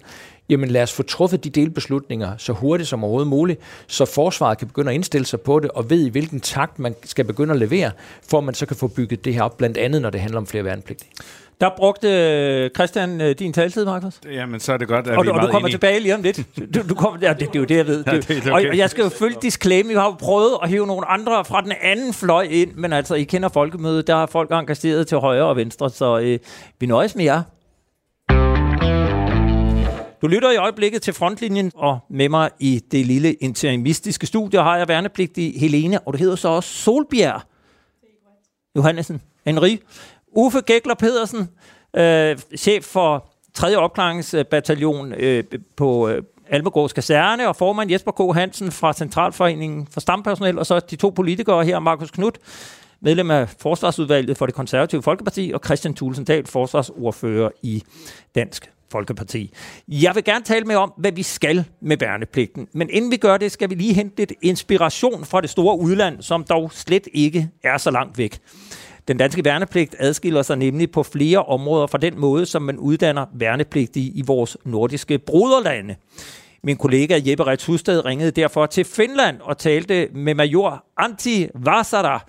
jamen 0.49 0.69
lad 0.69 0.83
os 0.83 0.93
få 0.93 1.03
truffet 1.03 1.43
de 1.43 1.49
delbeslutninger 1.49 2.37
så 2.37 2.53
hurtigt 2.53 2.89
som 2.89 3.03
overhovedet 3.03 3.27
muligt, 3.27 3.59
så 3.87 4.05
forsvaret 4.05 4.57
kan 4.57 4.67
begynde 4.67 4.89
at 4.91 4.95
indstille 4.95 5.25
sig 5.25 5.41
på 5.41 5.59
det, 5.59 5.71
og 5.71 5.89
ved 5.89 6.05
i 6.05 6.09
hvilken 6.09 6.39
takt 6.39 6.79
man 6.79 6.95
skal 7.03 7.25
begynde 7.25 7.53
at 7.53 7.59
levere, 7.59 7.91
for 8.29 8.37
at 8.37 8.43
man 8.43 8.53
så 8.53 8.65
kan 8.65 8.75
få 8.75 8.87
bygget 8.87 9.25
det 9.25 9.33
her 9.33 9.43
op, 9.43 9.57
blandt 9.57 9.77
andet 9.77 10.01
når 10.01 10.09
det 10.09 10.21
handler 10.21 10.37
om 10.37 10.47
flere 10.47 10.63
værnepligtige. 10.63 11.09
Der 11.61 11.69
brugte 11.77 12.07
øh, 12.07 12.69
Christian 12.75 13.21
øh, 13.21 13.35
din 13.39 13.53
taletid, 13.53 13.85
Markus. 13.85 14.19
Jamen, 14.25 14.59
så 14.59 14.73
er 14.73 14.77
det 14.77 14.87
godt, 14.87 15.07
at 15.07 15.17
Og, 15.17 15.23
vi 15.23 15.29
er 15.29 15.33
du, 15.33 15.39
og 15.39 15.47
du 15.47 15.51
kommer 15.51 15.67
enige. 15.67 15.73
tilbage 15.73 15.99
lige 15.99 16.15
om 16.15 16.21
lidt. 16.21 16.37
Du, 16.75 16.89
du 16.89 16.95
kommer, 16.95 17.19
ja, 17.21 17.33
det, 17.33 17.39
det 17.39 17.55
er 17.55 17.59
jo 17.59 17.65
det, 17.65 17.75
jeg 17.77 17.87
ved. 17.87 18.03
Ja, 18.07 18.15
Det, 18.15 18.27
det 18.27 18.47
er 18.47 18.51
og, 18.51 18.59
okay. 18.59 18.69
og 18.69 18.77
jeg 18.77 18.89
skal 18.89 19.03
jo 19.03 19.09
følge 19.09 19.37
disclaimer. 19.41 19.89
Vi 19.89 19.95
har 19.95 20.05
jo 20.05 20.15
prøvet 20.19 20.57
at 20.63 20.69
hive 20.69 20.87
nogle 20.87 21.05
andre 21.05 21.45
fra 21.45 21.61
den 21.61 21.73
anden 21.81 22.13
fløj 22.13 22.47
ind, 22.49 22.73
men 22.75 22.93
altså, 22.93 23.15
I 23.15 23.23
kender 23.23 23.49
folkemødet. 23.49 24.07
Der 24.07 24.15
har 24.15 24.25
folk 24.25 24.51
engageret 24.51 25.07
til 25.07 25.17
højre 25.17 25.45
og 25.45 25.55
venstre, 25.55 25.89
så 25.89 26.19
øh, 26.19 26.39
vi 26.79 26.85
nøjes 26.85 27.15
med 27.15 27.25
jer. 27.25 27.41
Du 30.21 30.27
lytter 30.27 30.51
i 30.51 30.55
øjeblikket 30.57 31.01
til 31.01 31.13
frontlinjen, 31.13 31.71
og 31.75 31.99
med 32.09 32.29
mig 32.29 32.49
i 32.59 32.81
det 32.91 33.05
lille 33.05 33.33
interimistiske 33.33 34.27
studie 34.27 34.59
har 34.61 34.77
jeg 34.77 34.87
værnepligtig 34.87 35.53
Helene, 35.59 35.99
og 35.99 36.13
du 36.13 36.17
hedder 36.17 36.35
så 36.35 36.47
også 36.47 36.69
Solbjerg. 36.69 37.41
Johannesen. 38.75 39.21
Henri. 39.45 39.79
Uffe 40.31 40.61
Gækler 40.61 40.93
Pedersen, 40.95 41.49
øh, 41.95 42.37
chef 42.57 42.83
for 42.83 43.27
3. 43.53 43.77
opklaringsbataljon 43.77 45.13
øh, 45.13 45.43
på 45.75 46.09
øh, 46.09 46.23
Almegårds 46.49 46.93
Kaserne, 46.93 47.47
og 47.47 47.55
formand 47.55 47.91
Jesper 47.91 48.11
K. 48.11 48.35
Hansen 48.35 48.71
fra 48.71 48.93
Centralforeningen 48.93 49.87
for 49.91 49.99
Stampersonel, 49.99 50.59
og 50.59 50.65
så 50.65 50.79
de 50.79 50.95
to 50.95 51.09
politikere 51.09 51.65
her, 51.65 51.79
Markus 51.79 52.11
Knudt, 52.11 52.37
medlem 53.01 53.31
af 53.31 53.49
Forsvarsudvalget 53.59 54.37
for 54.37 54.45
det 54.45 54.55
konservative 54.55 55.03
Folkeparti, 55.03 55.51
og 55.53 55.61
Christian 55.65 55.93
Thulesen 55.93 56.25
Dahl, 56.25 56.47
forsvarsordfører 56.47 57.49
i 57.61 57.83
Dansk 58.35 58.71
Folkeparti. 58.91 59.53
Jeg 59.87 60.15
vil 60.15 60.23
gerne 60.23 60.45
tale 60.45 60.65
med 60.65 60.75
om, 60.75 60.93
hvad 60.97 61.11
vi 61.11 61.23
skal 61.23 61.65
med 61.81 61.97
værnepligten. 61.97 62.67
Men 62.73 62.89
inden 62.89 63.11
vi 63.11 63.17
gør 63.17 63.37
det, 63.37 63.51
skal 63.51 63.69
vi 63.69 63.75
lige 63.75 63.93
hente 63.93 64.17
lidt 64.17 64.33
inspiration 64.41 65.25
fra 65.25 65.41
det 65.41 65.49
store 65.49 65.79
udland, 65.79 66.21
som 66.21 66.43
dog 66.43 66.71
slet 66.71 67.07
ikke 67.13 67.49
er 67.63 67.77
så 67.77 67.91
langt 67.91 68.17
væk. 68.17 68.39
Den 69.07 69.17
danske 69.17 69.45
værnepligt 69.45 69.95
adskiller 69.99 70.41
sig 70.41 70.57
nemlig 70.57 70.91
på 70.91 71.03
flere 71.03 71.43
områder 71.43 71.87
fra 71.87 71.97
den 71.97 72.19
måde, 72.19 72.45
som 72.45 72.61
man 72.61 72.77
uddanner 72.77 73.25
værnepligtige 73.33 74.11
i 74.11 74.23
vores 74.27 74.57
nordiske 74.65 75.19
broderlande. 75.19 75.95
Min 76.63 76.77
kollega 76.77 77.19
Jeppe 77.25 77.43
Rets 77.43 77.65
Husted 77.65 78.05
ringede 78.05 78.31
derfor 78.31 78.65
til 78.65 78.85
Finland 78.85 79.37
og 79.41 79.57
talte 79.57 80.07
med 80.13 80.35
major 80.35 80.85
Antti 80.97 81.47
Vasara, 81.55 82.25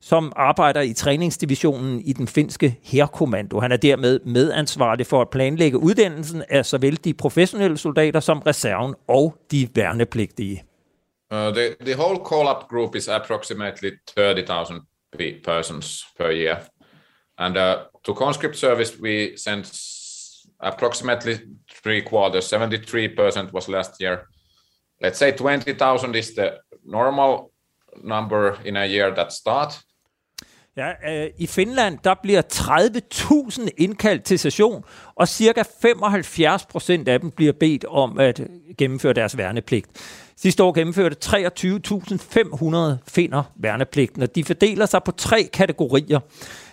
som 0.00 0.32
arbejder 0.36 0.80
i 0.80 0.92
træningsdivisionen 0.92 2.00
i 2.00 2.12
den 2.12 2.28
finske 2.28 2.78
herkommando. 2.82 3.60
Han 3.60 3.72
er 3.72 3.76
dermed 3.76 4.20
medansvarlig 4.24 5.06
for 5.06 5.20
at 5.20 5.30
planlægge 5.30 5.78
uddannelsen 5.78 6.42
af 6.48 6.66
såvel 6.66 6.98
de 7.04 7.14
professionelle 7.14 7.78
soldater 7.78 8.20
som 8.20 8.38
reserven 8.38 8.94
og 9.08 9.36
de 9.50 9.68
værnepligtige. 9.74 10.62
Uh, 11.30 11.38
the, 11.38 11.74
the 11.80 11.96
whole 11.96 12.18
call-up 12.30 12.68
group 12.68 12.96
is 12.96 13.08
approximately 13.08 13.90
30,000 14.16 14.80
persons 15.42 16.04
per 16.16 16.30
year. 16.32 16.58
And 17.38 17.56
uh, 17.56 17.84
to 18.04 18.14
conscript 18.14 18.56
service, 18.56 18.98
we 19.00 19.36
sent 19.36 19.72
approximately 20.60 21.38
three 21.82 22.02
quarters, 22.02 22.50
73% 22.50 23.52
was 23.52 23.68
last 23.68 24.00
year. 24.00 24.28
Let's 25.00 25.18
say 25.18 25.32
20,000 25.32 26.16
is 26.16 26.34
the 26.34 26.58
normal 26.84 27.52
number 28.02 28.58
in 28.64 28.76
a 28.76 28.86
year 28.86 29.14
that 29.14 29.32
start. 29.32 29.80
Ja, 30.76 30.92
øh, 31.10 31.30
I 31.38 31.46
Finland 31.46 31.98
der 32.04 32.14
bliver 32.22 32.42
30.000 32.52 33.68
indkaldt 33.78 34.24
til 34.24 34.38
session, 34.38 34.84
og 35.14 35.28
cirka 35.28 35.62
75 35.82 36.66
procent 36.66 37.08
af 37.08 37.20
dem 37.20 37.30
bliver 37.30 37.52
bedt 37.52 37.84
om 37.84 38.18
at 38.18 38.40
gennemføre 38.78 39.12
deres 39.12 39.36
værnepligt. 39.36 39.86
Sidste 40.42 40.62
år 40.62 40.72
gennemførte 40.72 41.16
23.500 41.24 42.98
finder 43.08 43.42
værnepligten, 43.56 44.22
og 44.22 44.34
de 44.34 44.44
fordeler 44.44 44.86
sig 44.86 45.02
på 45.04 45.12
tre 45.12 45.48
kategorier. 45.52 46.20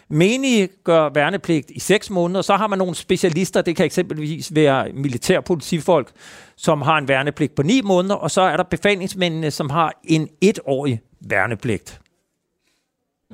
Menige 0.07 0.69
gør 0.83 1.09
værnepligt 1.09 1.71
i 1.71 1.79
6 1.79 2.09
måneder, 2.09 2.41
så 2.41 2.55
har 2.55 2.67
man 2.67 2.79
nogle 2.79 2.95
specialister, 2.95 3.61
det 3.61 3.75
kan 3.75 3.85
eksempelvis 3.85 4.55
være 4.55 4.91
militærpolitifolk, 4.93 6.11
som 6.55 6.81
har 6.81 6.97
en 6.97 7.07
værnepligt 7.07 7.55
på 7.55 7.63
9 7.63 7.81
måneder, 7.81 8.15
og 8.15 8.31
så 8.31 8.41
er 8.41 8.57
der 8.57 8.63
befalingsmændene, 8.63 9.51
som 9.51 9.69
har 9.69 9.93
en 10.03 10.29
etårig 10.41 11.01
værnepligt. 11.19 12.01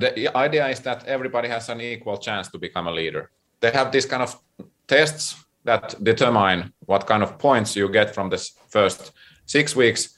The 0.02 0.28
idea 0.46 0.68
is 0.68 0.80
that 0.80 1.04
everybody 1.08 1.48
has 1.48 1.70
an 1.70 1.82
equal 1.82 2.18
chance 2.24 2.52
to 2.52 2.60
become 2.60 2.90
a 2.90 2.94
leader. 2.94 3.22
They 3.62 3.72
have 3.74 3.92
this 3.92 4.06
kind 4.06 4.22
of 4.22 4.30
tests 4.88 5.38
that 5.66 5.96
determine 6.06 6.70
what 6.90 7.08
kind 7.08 7.24
of 7.24 7.30
points 7.40 7.74
you 7.74 7.94
get 7.94 8.08
from 8.16 8.30
the 8.30 8.40
first 8.74 9.14
six 9.48 9.78
weeks, 9.78 10.10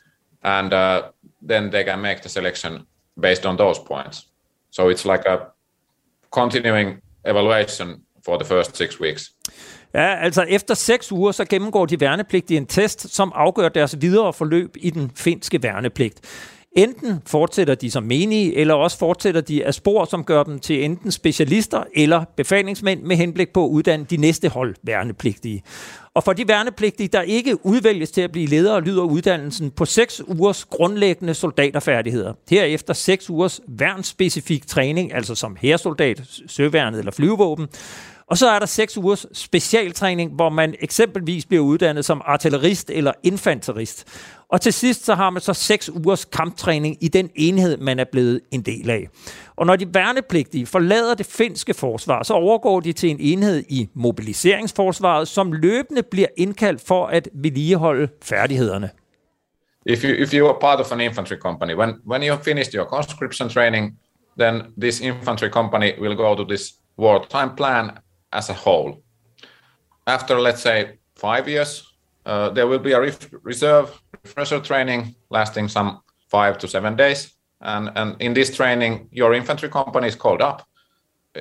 and 0.43 0.73
uh, 0.73 1.01
then 1.49 1.71
they 1.71 1.83
can 1.83 1.99
make 1.99 2.21
the 2.21 2.29
selection 2.29 2.81
based 3.21 3.45
on 3.45 3.57
those 3.57 3.79
points. 3.87 4.27
So 4.71 4.89
it's 4.89 5.05
like 5.05 5.23
a 5.27 5.37
continuing 6.31 7.01
evaluation 7.25 8.01
for 8.25 8.37
the 8.37 8.45
first 8.45 8.77
six 8.77 8.99
weeks. 8.99 9.31
Ja, 9.93 10.15
altså 10.15 10.41
efter 10.41 10.73
seks 10.73 11.11
uger, 11.11 11.31
så 11.31 11.45
gennemgår 11.45 11.85
de 11.85 11.99
værnepligtige 11.99 12.57
en 12.57 12.65
test, 12.65 13.15
som 13.15 13.31
afgør 13.35 13.69
deres 13.69 14.01
videre 14.01 14.33
forløb 14.33 14.75
i 14.79 14.89
den 14.89 15.11
finske 15.15 15.63
værnepligt. 15.63 16.21
Enten 16.75 17.21
fortsætter 17.25 17.75
de 17.75 17.91
som 17.91 18.03
menige, 18.03 18.57
eller 18.57 18.73
også 18.73 18.97
fortsætter 18.97 19.41
de 19.41 19.65
af 19.65 19.73
spor, 19.73 20.05
som 20.05 20.23
gør 20.23 20.43
dem 20.43 20.59
til 20.59 20.83
enten 20.83 21.11
specialister 21.11 21.83
eller 21.95 22.25
befalingsmænd 22.37 23.01
med 23.01 23.15
henblik 23.15 23.53
på 23.53 23.65
at 23.65 23.69
uddanne 23.69 24.05
de 24.05 24.17
næste 24.17 24.49
hold 24.49 24.75
værnepligtige. 24.83 25.63
Og 26.15 26.23
for 26.23 26.33
de 26.33 26.47
værnepligtige, 26.47 27.07
der 27.07 27.21
ikke 27.21 27.65
udvælges 27.65 28.11
til 28.11 28.21
at 28.21 28.31
blive 28.31 28.47
ledere, 28.47 28.81
lyder 28.81 29.03
uddannelsen 29.03 29.71
på 29.71 29.85
6 29.85 30.21
ugers 30.27 30.65
grundlæggende 30.65 31.33
soldaterfærdigheder. 31.33 32.33
Herefter 32.49 32.93
6 32.93 33.29
ugers 33.29 33.61
værnsspecifik 33.67 34.67
træning, 34.67 35.13
altså 35.13 35.35
som 35.35 35.57
hersoldat, 35.61 36.21
søværnet 36.47 36.99
eller 36.99 37.11
flyvevåben. 37.11 37.67
Og 38.27 38.37
så 38.37 38.49
er 38.49 38.59
der 38.59 38.65
6 38.65 38.97
ugers 38.97 39.25
specialtræning, 39.33 40.31
hvor 40.31 40.49
man 40.49 40.75
eksempelvis 40.79 41.45
bliver 41.45 41.63
uddannet 41.63 42.05
som 42.05 42.21
artillerist 42.25 42.89
eller 42.89 43.11
infanterist. 43.23 44.05
Og 44.49 44.61
til 44.61 44.73
sidst 44.73 45.05
så 45.05 45.15
har 45.15 45.29
man 45.29 45.41
så 45.41 45.53
6 45.53 45.89
ugers 45.89 46.25
kamptræning 46.25 46.97
i 47.01 47.07
den 47.07 47.29
enhed, 47.35 47.77
man 47.77 47.99
er 47.99 48.05
blevet 48.11 48.41
en 48.51 48.61
del 48.61 48.89
af. 48.89 49.07
Og 49.55 49.65
når 49.65 49.75
de 49.75 49.93
værnepligtige 49.93 50.65
forlader 50.65 51.15
det 51.15 51.25
finske 51.25 51.73
forsvar, 51.73 52.23
så 52.23 52.33
overgår 52.33 52.79
de 52.79 52.93
til 52.93 53.09
en 53.09 53.17
enhed 53.19 53.63
i 53.69 53.89
mobiliseringsforsvaret, 53.93 55.27
som 55.27 55.51
løbende 55.51 56.03
bliver 56.03 56.27
indkaldt 56.37 56.81
for 56.81 57.05
at 57.05 57.29
vedligeholde 57.33 58.07
færdighederne. 58.21 58.89
If 59.85 60.03
you 60.03 60.09
if 60.09 60.33
you 60.33 60.47
are 60.47 60.59
part 60.61 60.79
of 60.79 60.91
an 60.91 61.01
infantry 61.01 61.35
company, 61.35 61.75
when 61.75 61.89
when 62.05 62.23
you 62.23 62.31
have 62.31 62.43
finished 62.43 62.73
your 62.73 62.85
conscription 62.85 63.49
training, 63.49 63.97
then 64.39 64.61
this 64.81 65.01
infantry 65.01 65.49
company 65.49 65.99
will 65.99 66.15
go 66.15 66.35
to 66.35 66.43
this 66.43 66.73
wartime 66.97 67.55
plan 67.55 67.91
as 68.31 68.49
a 68.49 68.53
whole. 68.53 68.93
After 70.07 70.39
let's 70.39 70.61
say 70.61 70.85
five 71.15 71.51
years, 71.51 71.83
uh, 72.25 72.49
there 72.53 72.67
will 72.67 72.79
be 72.79 72.93
a 72.93 72.99
reserve 73.43 73.87
refresher 74.23 74.59
training 74.59 75.15
lasting 75.29 75.69
some 75.69 75.99
five 76.31 76.57
to 76.57 76.67
seven 76.67 76.95
days, 76.95 77.32
and 77.63 77.89
and 77.95 78.15
in 78.19 78.33
this 78.33 78.55
training, 78.55 79.09
your 79.11 79.33
infantry 79.33 79.69
company 79.69 80.07
is 80.07 80.15
called 80.15 80.41
up, 80.41 80.61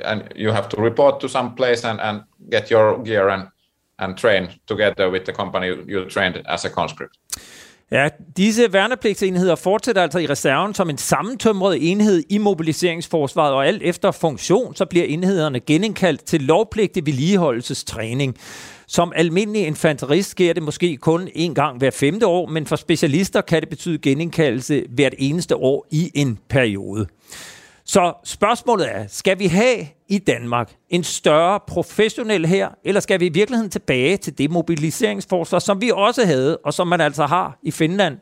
and 0.04 0.22
you 0.36 0.52
have 0.52 0.68
to 0.68 0.82
report 0.82 1.20
to 1.20 1.28
some 1.28 1.50
place 1.56 1.88
and 1.88 2.00
and 2.00 2.20
get 2.50 2.70
your 2.70 3.04
gear 3.04 3.28
and 3.28 3.42
and 3.98 4.16
train 4.16 4.48
together 4.66 5.10
with 5.10 5.24
the 5.24 5.32
company 5.32 5.66
you, 5.66 6.10
trained 6.10 6.42
as 6.46 6.64
a 6.64 6.68
conscript. 6.68 7.16
Ja, 7.90 8.08
disse 8.36 8.72
værnepligtsenheder 8.72 9.54
fortsætter 9.54 10.02
altså 10.02 10.18
i 10.18 10.26
reserven 10.26 10.74
som 10.74 10.90
en 10.90 10.98
sammentømret 10.98 11.90
enhed 11.90 12.22
i 12.30 12.38
mobiliseringsforsvaret, 12.38 13.54
og 13.54 13.66
alt 13.66 13.82
efter 13.82 14.10
funktion, 14.10 14.74
så 14.74 14.84
bliver 14.84 15.04
enhederne 15.04 15.60
genindkaldt 15.60 16.24
til 16.24 16.40
lovpligtig 16.40 17.06
vedligeholdelsestræning. 17.06 18.36
Som 18.92 19.12
almindelig 19.16 19.66
infanterist 19.66 20.30
sker 20.30 20.52
det 20.52 20.62
måske 20.62 20.96
kun 20.96 21.28
en 21.34 21.54
gang 21.54 21.78
hver 21.78 21.90
femte 21.90 22.26
år, 22.26 22.46
men 22.46 22.66
for 22.66 22.76
specialister 22.76 23.40
kan 23.40 23.60
det 23.60 23.68
betyde 23.68 23.98
genindkaldelse 23.98 24.84
hvert 24.88 25.14
eneste 25.18 25.56
år 25.56 25.86
i 25.90 26.10
en 26.14 26.38
periode. 26.48 27.06
Så 27.84 28.12
spørgsmålet 28.24 28.96
er, 28.96 29.04
skal 29.08 29.38
vi 29.38 29.46
have 29.46 29.86
i 30.08 30.18
Danmark 30.18 30.72
en 30.90 31.04
større 31.04 31.60
professionel 31.68 32.46
her, 32.46 32.68
eller 32.84 33.00
skal 33.00 33.20
vi 33.20 33.26
i 33.26 33.32
virkeligheden 33.32 33.70
tilbage 33.70 34.16
til 34.16 34.38
det 34.38 34.50
mobiliseringsforsvar, 34.50 35.58
som 35.58 35.80
vi 35.80 35.90
også 35.94 36.26
havde, 36.26 36.56
og 36.56 36.74
som 36.74 36.88
man 36.88 37.00
altså 37.00 37.26
har 37.26 37.58
i 37.62 37.70
Finland, 37.70 38.18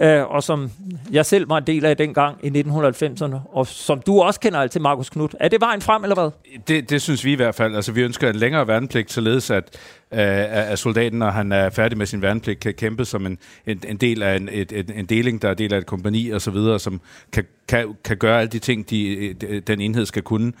øh, 0.00 0.22
og 0.22 0.42
som 0.42 0.70
jeg 1.12 1.26
selv 1.26 1.48
var 1.48 1.58
en 1.58 1.66
del 1.66 1.84
af 1.84 1.96
dengang 1.96 2.38
i 2.42 2.62
1990'erne, 2.66 3.36
og 3.52 3.66
som 3.66 4.02
du 4.06 4.20
også 4.20 4.40
kender 4.40 4.66
til, 4.66 4.80
Markus 4.80 5.10
Knudt. 5.10 5.36
Er 5.40 5.48
det 5.48 5.60
vejen 5.60 5.80
frem, 5.80 6.02
eller 6.02 6.14
hvad? 6.14 6.30
Det, 6.68 6.90
det 6.90 7.02
synes 7.02 7.24
vi 7.24 7.32
i 7.32 7.34
hvert 7.34 7.54
fald. 7.54 7.76
Altså, 7.76 7.92
vi 7.92 8.02
ønsker 8.02 8.30
en 8.30 8.36
længere 8.36 8.68
værnepligt, 8.68 9.12
således 9.12 9.50
at, 9.50 9.78
øh, 10.12 10.20
at 10.70 10.78
soldaten, 10.78 11.18
når 11.18 11.30
han 11.30 11.52
er 11.52 11.70
færdig 11.70 11.98
med 11.98 12.06
sin 12.06 12.22
værnepligt, 12.22 12.60
kan 12.60 12.74
kæmpe 12.74 13.04
som 13.04 13.26
en, 13.26 13.38
en, 13.66 13.80
en 13.88 13.96
del 13.96 14.22
af 14.22 14.36
en, 14.36 14.48
et, 14.52 14.72
en, 14.72 14.92
en 14.94 15.06
deling, 15.06 15.42
der 15.42 15.48
er 15.48 15.54
del 15.54 15.74
af 15.74 15.78
et 15.78 15.86
kompani 15.86 16.30
og 16.30 16.40
så 16.40 16.50
videre, 16.50 16.78
som 16.78 17.00
kan, 17.32 17.44
kan, 17.68 17.94
kan 18.04 18.16
gøre 18.16 18.40
alle 18.40 18.50
de 18.50 18.58
ting, 18.58 18.90
de, 18.90 19.34
de, 19.40 19.60
den 19.60 19.80
enhed 19.80 20.06
skal 20.06 20.22
kunne. 20.22 20.52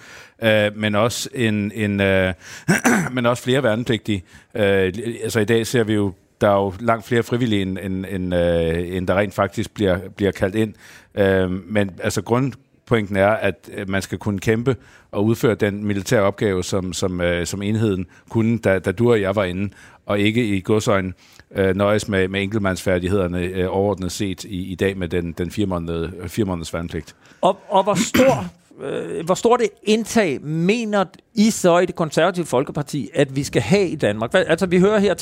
Øh, 0.42 0.76
men, 0.76 0.94
også 0.94 1.28
en, 1.34 1.72
en, 1.74 2.00
øh, 2.00 2.32
men 3.14 3.26
også 3.26 3.42
flere 3.42 3.62
værnepligtige. 3.62 4.22
Øh, 4.54 4.92
altså, 5.22 5.40
i 5.40 5.44
dag 5.44 5.66
ser 5.66 5.84
vi 5.84 5.94
jo 5.94 6.12
der 6.40 6.48
er 6.48 6.54
jo 6.54 6.72
langt 6.80 7.06
flere 7.06 7.22
frivillige, 7.22 7.62
end, 7.62 7.78
end, 7.82 8.06
end, 8.10 8.34
øh, 8.34 8.96
end 8.96 9.06
der 9.06 9.14
rent 9.14 9.34
faktisk 9.34 9.74
bliver, 9.74 9.98
bliver 10.16 10.32
kaldt 10.32 10.54
ind. 10.54 10.74
Øh, 11.14 11.50
men 11.50 11.90
altså 12.02 12.22
grund, 12.22 12.52
pointen 12.86 13.16
er, 13.16 13.28
at 13.28 13.70
øh, 13.74 13.90
man 13.90 14.02
skal 14.02 14.18
kunne 14.18 14.38
kæmpe 14.38 14.76
og 15.12 15.24
udføre 15.24 15.54
den 15.54 15.84
militære 15.84 16.22
opgave, 16.22 16.64
som, 16.64 16.92
som, 16.92 17.20
øh, 17.20 17.46
som 17.46 17.62
enheden 17.62 18.06
kunne, 18.28 18.58
da, 18.58 18.78
da 18.78 18.92
du 18.92 19.10
og 19.10 19.20
jeg 19.20 19.36
var 19.36 19.44
inde, 19.44 19.72
og 20.06 20.20
ikke 20.20 20.46
i 20.46 20.60
godsøjne 20.60 21.12
øh, 21.54 21.76
nøjes 21.76 22.08
med, 22.08 22.28
med 22.28 22.42
enkeltmandsfærdighederne 22.42 23.40
øh, 23.40 23.66
overordnet 23.70 24.12
set 24.12 24.44
i, 24.44 24.72
i 24.72 24.74
dag 24.74 24.96
med 24.98 25.08
den, 25.08 25.32
den 25.32 25.50
fire, 25.50 25.66
måned, 25.66 26.28
fire 26.28 26.44
måneders 26.46 26.74
værnepligt. 26.74 27.16
Og, 27.40 27.58
og 27.68 27.82
hvor 27.82 27.94
stor 27.94 28.44
øh, 28.82 29.24
hvor 29.24 29.34
stort 29.34 29.60
et 29.62 29.70
indtag 29.82 30.42
mener 30.42 31.04
i 31.36 31.50
så 31.50 31.78
i 31.78 31.86
det 31.86 31.94
konservative 31.94 32.46
Folkeparti, 32.46 33.10
at 33.14 33.36
vi 33.36 33.42
skal 33.42 33.62
have 33.62 33.88
i 33.88 33.96
Danmark? 33.96 34.30
Hvad, 34.30 34.44
altså, 34.46 34.66
vi 34.66 34.78
hører 34.78 34.98
her 34.98 35.14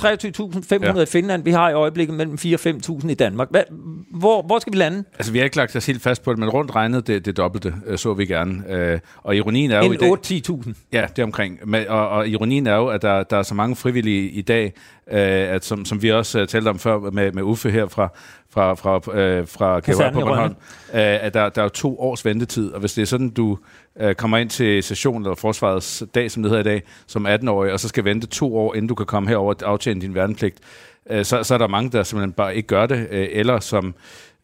23.500 0.93 0.97
ja. 0.97 1.03
i 1.03 1.07
Finland, 1.07 1.45
vi 1.45 1.51
har 1.51 1.71
i 1.71 1.73
øjeblikket 1.73 2.17
mellem 2.17 2.39
4 2.39 2.57
og 2.57 2.61
5.000 2.61 3.11
i 3.11 3.15
Danmark. 3.15 3.49
Hvad, 3.51 3.63
hvor, 4.11 4.43
hvor 4.43 4.59
skal 4.59 4.73
vi 4.73 4.79
lande? 4.79 5.05
Altså, 5.15 5.33
vi 5.33 5.39
har 5.39 5.45
ikke 5.45 5.57
lagt 5.57 5.77
os 5.77 5.87
helt 5.87 6.03
fast 6.03 6.23
på 6.23 6.31
det, 6.31 6.39
men 6.39 6.49
rundt 6.49 6.75
regnet 6.75 7.07
det, 7.07 7.25
det 7.25 7.37
dobbelte, 7.37 7.75
øh, 7.87 7.99
så 7.99 8.15
vi 8.15 8.27
gerne. 8.27 8.63
Øh, 8.69 9.01
og 9.17 9.37
ironien 9.37 9.71
er 9.71 9.79
jo 9.79 9.85
en 9.85 9.93
i 9.93 9.97
dag... 9.97 10.13
8-10.000? 10.13 10.73
Ja, 10.93 11.07
det 11.17 11.19
er 11.19 11.27
omkring. 11.27 11.59
Og, 11.89 12.09
og 12.09 12.29
ironien 12.29 12.67
er 12.67 12.77
jo, 12.77 12.87
at 12.87 13.03
der, 13.03 13.23
der 13.23 13.37
er 13.37 13.43
så 13.43 13.55
mange 13.55 13.77
frivillige 13.77 14.31
i 14.31 14.43
dag, 14.43 14.73
øh, 15.11 15.19
at 15.55 15.65
som, 15.65 15.85
som 15.85 16.03
vi 16.03 16.11
også 16.11 16.47
talte 16.47 16.69
om 16.69 16.79
før 16.79 16.99
med, 17.11 17.33
med 17.33 17.43
Uffe 17.43 17.71
her 17.71 17.87
fra, 17.87 18.09
fra, 18.51 18.75
fra, 18.75 19.19
øh, 19.19 19.49
fra 19.49 19.81
KHR 19.81 20.13
på 20.13 20.21
Bornholm, 20.21 20.55
øh, 20.95 21.01
at 21.01 21.35
der, 21.35 21.49
der 21.49 21.63
er 21.63 21.69
to 21.69 22.01
års 22.01 22.25
ventetid, 22.25 22.73
og 22.73 22.81
hvis 22.81 22.93
det 22.93 23.03
er 23.03 23.07
sådan, 23.07 23.31
du 23.31 23.59
øh, 24.01 24.15
kommer 24.15 24.39
ind 24.39 24.51
til 24.51 24.83
sessionen, 24.83 25.23
eller 25.23 25.35
forsvarets 25.35 26.03
dag, 26.15 26.31
som 26.31 26.43
det 26.43 26.51
hedder 26.51 26.71
i 26.71 26.75
dag, 26.75 26.83
som 27.07 27.27
18-årig, 27.27 27.73
og 27.73 27.81
så 27.81 27.89
skal 27.89 28.05
vente 28.05 28.27
to 28.27 28.57
år, 28.57 28.75
inden 28.75 28.89
du 28.89 28.95
kan 28.95 29.07
komme 29.07 29.29
herover 29.29 29.55
og 29.63 29.71
aftjene 29.71 30.01
din 30.01 30.15
værnepligt, 30.15 30.59
øh, 31.11 31.25
så, 31.25 31.43
så 31.43 31.55
er 31.55 31.59
der 31.59 31.69
mange, 31.69 31.91
der 31.91 32.03
simpelthen 32.03 32.33
bare 32.33 32.57
ikke 32.57 32.67
gør 32.67 32.87
det, 32.87 33.09
øh, 33.11 33.29
eller 33.31 33.61
som 33.61 33.95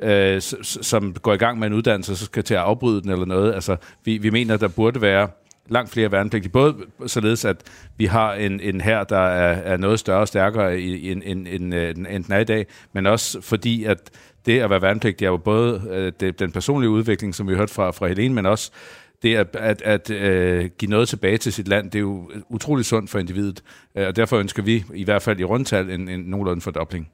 øh, 0.00 0.40
som 0.62 1.14
går 1.14 1.32
i 1.32 1.36
gang 1.36 1.58
med 1.58 1.66
en 1.66 1.72
uddannelse, 1.72 2.16
så 2.16 2.24
skal 2.24 2.44
til 2.44 2.54
at 2.54 2.60
afbryde 2.60 3.02
den 3.02 3.10
eller 3.10 3.26
noget. 3.26 3.54
Altså, 3.54 3.76
vi, 4.04 4.18
vi 4.18 4.30
mener, 4.30 4.56
der 4.56 4.68
burde 4.68 5.00
være 5.00 5.28
langt 5.68 5.90
flere 5.90 6.12
værnepligtige. 6.12 6.52
Både 6.52 6.74
således, 7.06 7.44
at 7.44 7.56
vi 7.96 8.06
har 8.06 8.34
en, 8.34 8.60
en 8.60 8.80
her, 8.80 9.04
der 9.04 9.18
er, 9.18 9.72
er 9.72 9.76
noget 9.76 10.00
større 10.00 10.20
og 10.20 10.28
stærkere 10.28 10.80
end, 10.80 11.22
end, 11.26 11.46
end, 11.46 11.48
end, 11.48 11.74
øh, 11.74 12.14
end 12.14 12.24
den 12.24 12.32
er 12.32 12.38
i 12.38 12.44
dag, 12.44 12.66
men 12.92 13.06
også 13.06 13.40
fordi, 13.40 13.84
at 13.84 14.10
det 14.46 14.60
at 14.60 14.70
være 14.70 14.82
værnepligtig 14.82 15.24
er 15.24 15.30
jo 15.30 15.36
både 15.36 15.82
øh, 15.90 16.12
det, 16.20 16.38
den 16.38 16.52
personlige 16.52 16.90
udvikling, 16.90 17.34
som 17.34 17.48
vi 17.48 17.52
har 17.52 17.58
hørt 17.58 17.70
fra, 17.70 17.90
fra 17.90 18.06
Helene, 18.06 18.34
men 18.34 18.46
også 18.46 18.70
det 19.22 19.36
at, 19.36 19.56
at, 19.56 19.82
at 19.82 20.10
øh, 20.10 20.70
give 20.78 20.90
noget 20.90 21.08
tilbage 21.08 21.38
til 21.38 21.52
sit 21.52 21.68
land, 21.68 21.90
det 21.90 21.98
er 21.98 22.02
jo 22.02 22.30
utrolig 22.48 22.84
sundt 22.84 23.10
for 23.10 23.18
individet, 23.18 23.62
øh, 23.94 24.06
og 24.06 24.16
derfor 24.16 24.36
ønsker 24.36 24.62
vi 24.62 24.84
i 24.94 25.04
hvert 25.04 25.22
fald 25.22 25.40
i 25.40 25.44
rundtal 25.44 25.90
en, 25.90 26.08
en 26.08 26.20
nogenlunde 26.20 26.60
fordobling. 26.60 27.08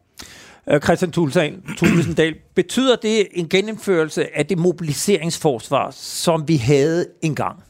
Øh, 0.70 0.80
Christian 0.80 1.12
Christian 1.12 2.14
Dahl, 2.16 2.34
betyder 2.54 2.96
det 2.96 3.28
en 3.32 3.48
genindførelse 3.48 4.36
af 4.36 4.46
det 4.46 4.58
mobiliseringsforsvar, 4.58 5.90
som 5.90 6.48
vi 6.48 6.56
havde 6.56 7.06
engang? 7.22 7.62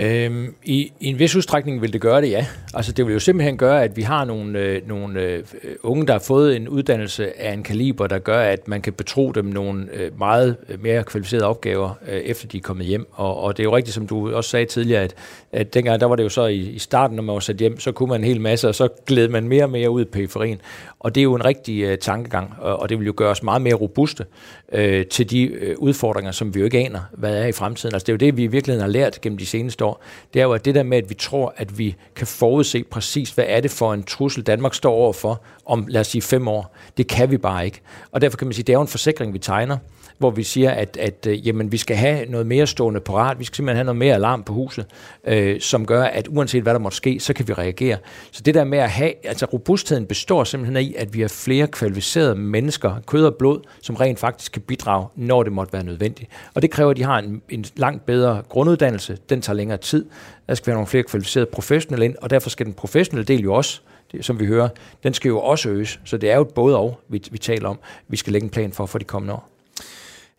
Øhm, 0.00 0.54
i, 0.64 0.92
I 1.00 1.06
en 1.06 1.18
vis 1.18 1.36
udstrækning 1.36 1.82
vil 1.82 1.92
det 1.92 2.00
gøre 2.00 2.20
det, 2.20 2.30
ja. 2.30 2.46
Altså 2.74 2.92
det 2.92 3.06
vil 3.06 3.12
jo 3.12 3.18
simpelthen 3.18 3.56
gøre, 3.56 3.84
at 3.84 3.96
vi 3.96 4.02
har 4.02 4.24
nogle, 4.24 4.58
øh, 4.58 4.88
nogle 4.88 5.20
øh, 5.20 5.42
unge, 5.82 6.06
der 6.06 6.12
har 6.12 6.18
fået 6.18 6.56
en 6.56 6.68
uddannelse 6.68 7.40
af 7.40 7.52
en 7.52 7.62
kaliber, 7.62 8.06
der 8.06 8.18
gør, 8.18 8.40
at 8.40 8.68
man 8.68 8.82
kan 8.82 8.92
betro 8.92 9.32
dem 9.32 9.44
nogle 9.44 9.88
øh, 9.92 10.18
meget 10.18 10.56
øh, 10.68 10.82
mere 10.82 11.04
kvalificerede 11.04 11.46
opgaver, 11.46 11.90
øh, 12.08 12.20
efter 12.20 12.48
de 12.48 12.56
er 12.56 12.60
kommet 12.60 12.86
hjem. 12.86 13.06
Og, 13.12 13.36
og 13.36 13.56
det 13.56 13.62
er 13.62 13.64
jo 13.64 13.76
rigtigt, 13.76 13.94
som 13.94 14.06
du 14.06 14.34
også 14.34 14.50
sagde 14.50 14.66
tidligere, 14.66 15.02
at, 15.02 15.14
at 15.52 15.74
dengang 15.74 16.00
der 16.00 16.06
var 16.06 16.16
det 16.16 16.24
jo 16.24 16.28
så 16.28 16.46
i, 16.46 16.56
i 16.56 16.78
starten, 16.78 17.16
når 17.16 17.22
man 17.22 17.32
var 17.32 17.40
sat 17.40 17.56
hjem, 17.56 17.80
så 17.80 17.92
kunne 17.92 18.08
man 18.08 18.20
en 18.20 18.26
hel 18.26 18.40
masse, 18.40 18.68
og 18.68 18.74
så 18.74 18.88
gled 19.06 19.28
man 19.28 19.48
mere 19.48 19.64
og 19.64 19.70
mere 19.70 19.90
ud 19.90 20.02
i 20.02 20.04
periferien. 20.04 20.60
Og 21.00 21.14
det 21.14 21.20
er 21.20 21.22
jo 21.22 21.34
en 21.34 21.44
rigtig 21.44 21.82
øh, 21.82 21.98
tankegang, 21.98 22.54
og, 22.58 22.82
og 22.82 22.88
det 22.88 22.98
vil 22.98 23.06
jo 23.06 23.14
gøre 23.16 23.30
os 23.30 23.42
meget 23.42 23.62
mere 23.62 23.74
robuste 23.74 24.24
øh, 24.72 25.06
til 25.06 25.30
de 25.30 25.42
øh, 25.42 25.74
udfordringer, 25.78 26.32
som 26.32 26.54
vi 26.54 26.58
jo 26.60 26.64
ikke 26.64 26.78
aner, 26.78 27.00
hvad 27.12 27.36
er 27.36 27.46
i 27.46 27.52
fremtiden. 27.52 27.94
Altså 27.94 28.06
det 28.06 28.12
er 28.12 28.14
jo 28.14 28.30
det, 28.30 28.36
vi 28.36 28.44
i 28.44 28.46
virkeligheden 28.46 28.80
har 28.82 28.90
lært 28.92 29.20
gennem 29.20 29.38
de 29.38 29.46
seneste 29.46 29.85
år. 29.86 30.02
Det 30.34 30.40
er 30.40 30.44
jo 30.44 30.52
at 30.52 30.64
det 30.64 30.74
der 30.74 30.82
med, 30.82 30.98
at 30.98 31.10
vi 31.10 31.14
tror, 31.14 31.54
at 31.56 31.78
vi 31.78 31.96
kan 32.16 32.26
forudse 32.26 32.84
præcis, 32.84 33.30
hvad 33.30 33.44
er 33.48 33.60
det 33.60 33.70
for 33.70 33.92
en 33.92 34.02
trussel, 34.02 34.42
Danmark 34.42 34.74
står 34.74 34.92
overfor 34.92 35.42
om, 35.66 35.86
lad 35.88 36.00
os 36.00 36.06
sige, 36.06 36.22
fem 36.22 36.48
år. 36.48 36.74
Det 36.96 37.06
kan 37.06 37.30
vi 37.30 37.38
bare 37.38 37.64
ikke. 37.64 37.80
Og 38.12 38.20
derfor 38.20 38.36
kan 38.36 38.46
man 38.46 38.54
sige, 38.54 38.64
det 38.64 38.72
er 38.72 38.76
jo 38.76 38.82
en 38.82 38.88
forsikring, 38.88 39.32
vi 39.32 39.38
tegner 39.38 39.78
hvor 40.18 40.30
vi 40.30 40.42
siger, 40.42 40.70
at, 40.70 40.96
at 40.96 41.26
øh, 41.26 41.46
jamen, 41.46 41.72
vi 41.72 41.76
skal 41.76 41.96
have 41.96 42.26
noget 42.26 42.46
mere 42.46 42.66
stående 42.66 43.00
parat, 43.00 43.38
vi 43.38 43.44
skal 43.44 43.56
simpelthen 43.56 43.76
have 43.76 43.84
noget 43.84 43.98
mere 43.98 44.14
alarm 44.14 44.42
på 44.42 44.52
huset, 44.52 44.86
øh, 45.24 45.60
som 45.60 45.86
gør, 45.86 46.02
at 46.04 46.28
uanset 46.30 46.62
hvad 46.62 46.74
der 46.74 46.80
måtte 46.80 46.96
ske, 46.96 47.20
så 47.20 47.32
kan 47.32 47.48
vi 47.48 47.52
reagere. 47.52 47.96
Så 48.30 48.42
det 48.42 48.54
der 48.54 48.64
med 48.64 48.78
at 48.78 48.90
have, 48.90 49.12
altså 49.26 49.46
robustheden 49.46 50.06
består 50.06 50.44
simpelthen 50.44 50.84
i, 50.84 50.94
at 50.94 51.14
vi 51.14 51.20
har 51.20 51.28
flere 51.28 51.66
kvalificerede 51.66 52.34
mennesker, 52.34 52.94
kød 53.06 53.26
og 53.26 53.34
blod, 53.34 53.60
som 53.82 53.96
rent 53.96 54.18
faktisk 54.18 54.52
kan 54.52 54.62
bidrage, 54.62 55.06
når 55.16 55.42
det 55.42 55.52
måtte 55.52 55.72
være 55.72 55.84
nødvendigt. 55.84 56.30
Og 56.54 56.62
det 56.62 56.70
kræver, 56.70 56.90
at 56.90 56.96
de 56.96 57.02
har 57.02 57.18
en, 57.18 57.42
en 57.48 57.64
langt 57.76 58.06
bedre 58.06 58.42
grunduddannelse, 58.48 59.18
den 59.28 59.40
tager 59.40 59.56
længere 59.56 59.78
tid, 59.78 60.04
der 60.48 60.54
skal 60.54 60.66
være 60.66 60.76
nogle 60.76 60.86
flere 60.86 61.02
kvalificerede 61.02 61.50
professionelle 61.52 62.04
ind, 62.04 62.14
og 62.22 62.30
derfor 62.30 62.50
skal 62.50 62.66
den 62.66 62.74
professionelle 62.74 63.24
del 63.24 63.40
jo 63.40 63.54
også 63.54 63.80
det, 64.12 64.24
som 64.24 64.40
vi 64.40 64.46
hører, 64.46 64.68
den 65.02 65.14
skal 65.14 65.28
jo 65.28 65.40
også 65.40 65.68
øges. 65.68 66.00
Så 66.04 66.16
det 66.16 66.30
er 66.30 66.36
jo 66.36 66.42
et 66.42 66.54
både 66.54 66.78
og, 66.78 67.00
vi, 67.08 67.22
vi 67.30 67.38
taler 67.38 67.68
om, 67.68 67.78
vi 68.08 68.16
skal 68.16 68.32
lægge 68.32 68.44
en 68.44 68.50
plan 68.50 68.72
for 68.72 68.86
for 68.86 68.98
de 68.98 69.04
kommende 69.04 69.34
år. 69.34 69.48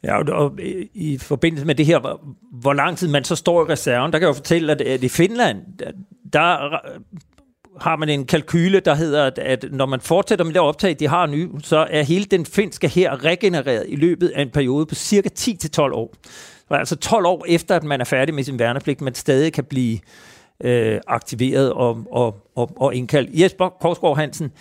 Ja, 0.03 0.23
og 0.33 0.59
i 0.93 1.17
forbindelse 1.21 1.65
med 1.65 1.75
det 1.75 1.85
her, 1.85 2.19
hvor 2.51 2.73
lang 2.73 2.97
tid 2.97 3.07
man 3.07 3.23
så 3.23 3.35
står 3.35 3.65
i 3.65 3.71
reserven, 3.71 4.13
der 4.13 4.19
kan 4.19 4.27
jeg 4.27 4.29
jo 4.29 4.33
fortælle, 4.33 4.85
at 4.85 5.03
i 5.03 5.09
Finland, 5.09 5.61
der 6.33 6.79
har 7.81 7.95
man 7.95 8.09
en 8.09 8.25
kalkyle, 8.25 8.79
der 8.79 8.95
hedder, 8.95 9.31
at 9.37 9.65
når 9.71 9.85
man 9.85 10.01
fortsætter 10.01 10.45
med 10.45 10.53
det 10.53 10.61
optag, 10.61 10.95
de 10.99 11.07
har 11.07 11.25
nu, 11.25 11.59
så 11.63 11.87
er 11.89 12.03
hele 12.03 12.25
den 12.25 12.45
finske 12.45 12.87
her 12.87 13.23
regenereret 13.23 13.85
i 13.87 13.95
løbet 13.95 14.27
af 14.27 14.41
en 14.41 14.49
periode 14.49 14.85
på 14.85 14.95
cirka 14.95 15.29
10-12 15.39 15.81
år. 15.81 16.13
Altså 16.69 16.95
12 16.95 17.25
år 17.25 17.45
efter, 17.47 17.75
at 17.75 17.83
man 17.83 18.01
er 18.01 18.05
færdig 18.05 18.35
med 18.35 18.43
sin 18.43 18.59
værnepligt, 18.59 19.01
man 19.01 19.15
stadig 19.15 19.53
kan 19.53 19.63
blive 19.63 19.93
øh, 19.93 19.99
Øh, 20.63 20.99
aktiveret 21.07 21.73
og, 21.73 22.03
og, 22.11 22.35
og, 22.55 22.71
og 22.75 22.95
indkaldt. 22.95 23.29
Jesper 23.33 23.69
Korsgaard 23.69 24.17
Hansen, 24.17 24.51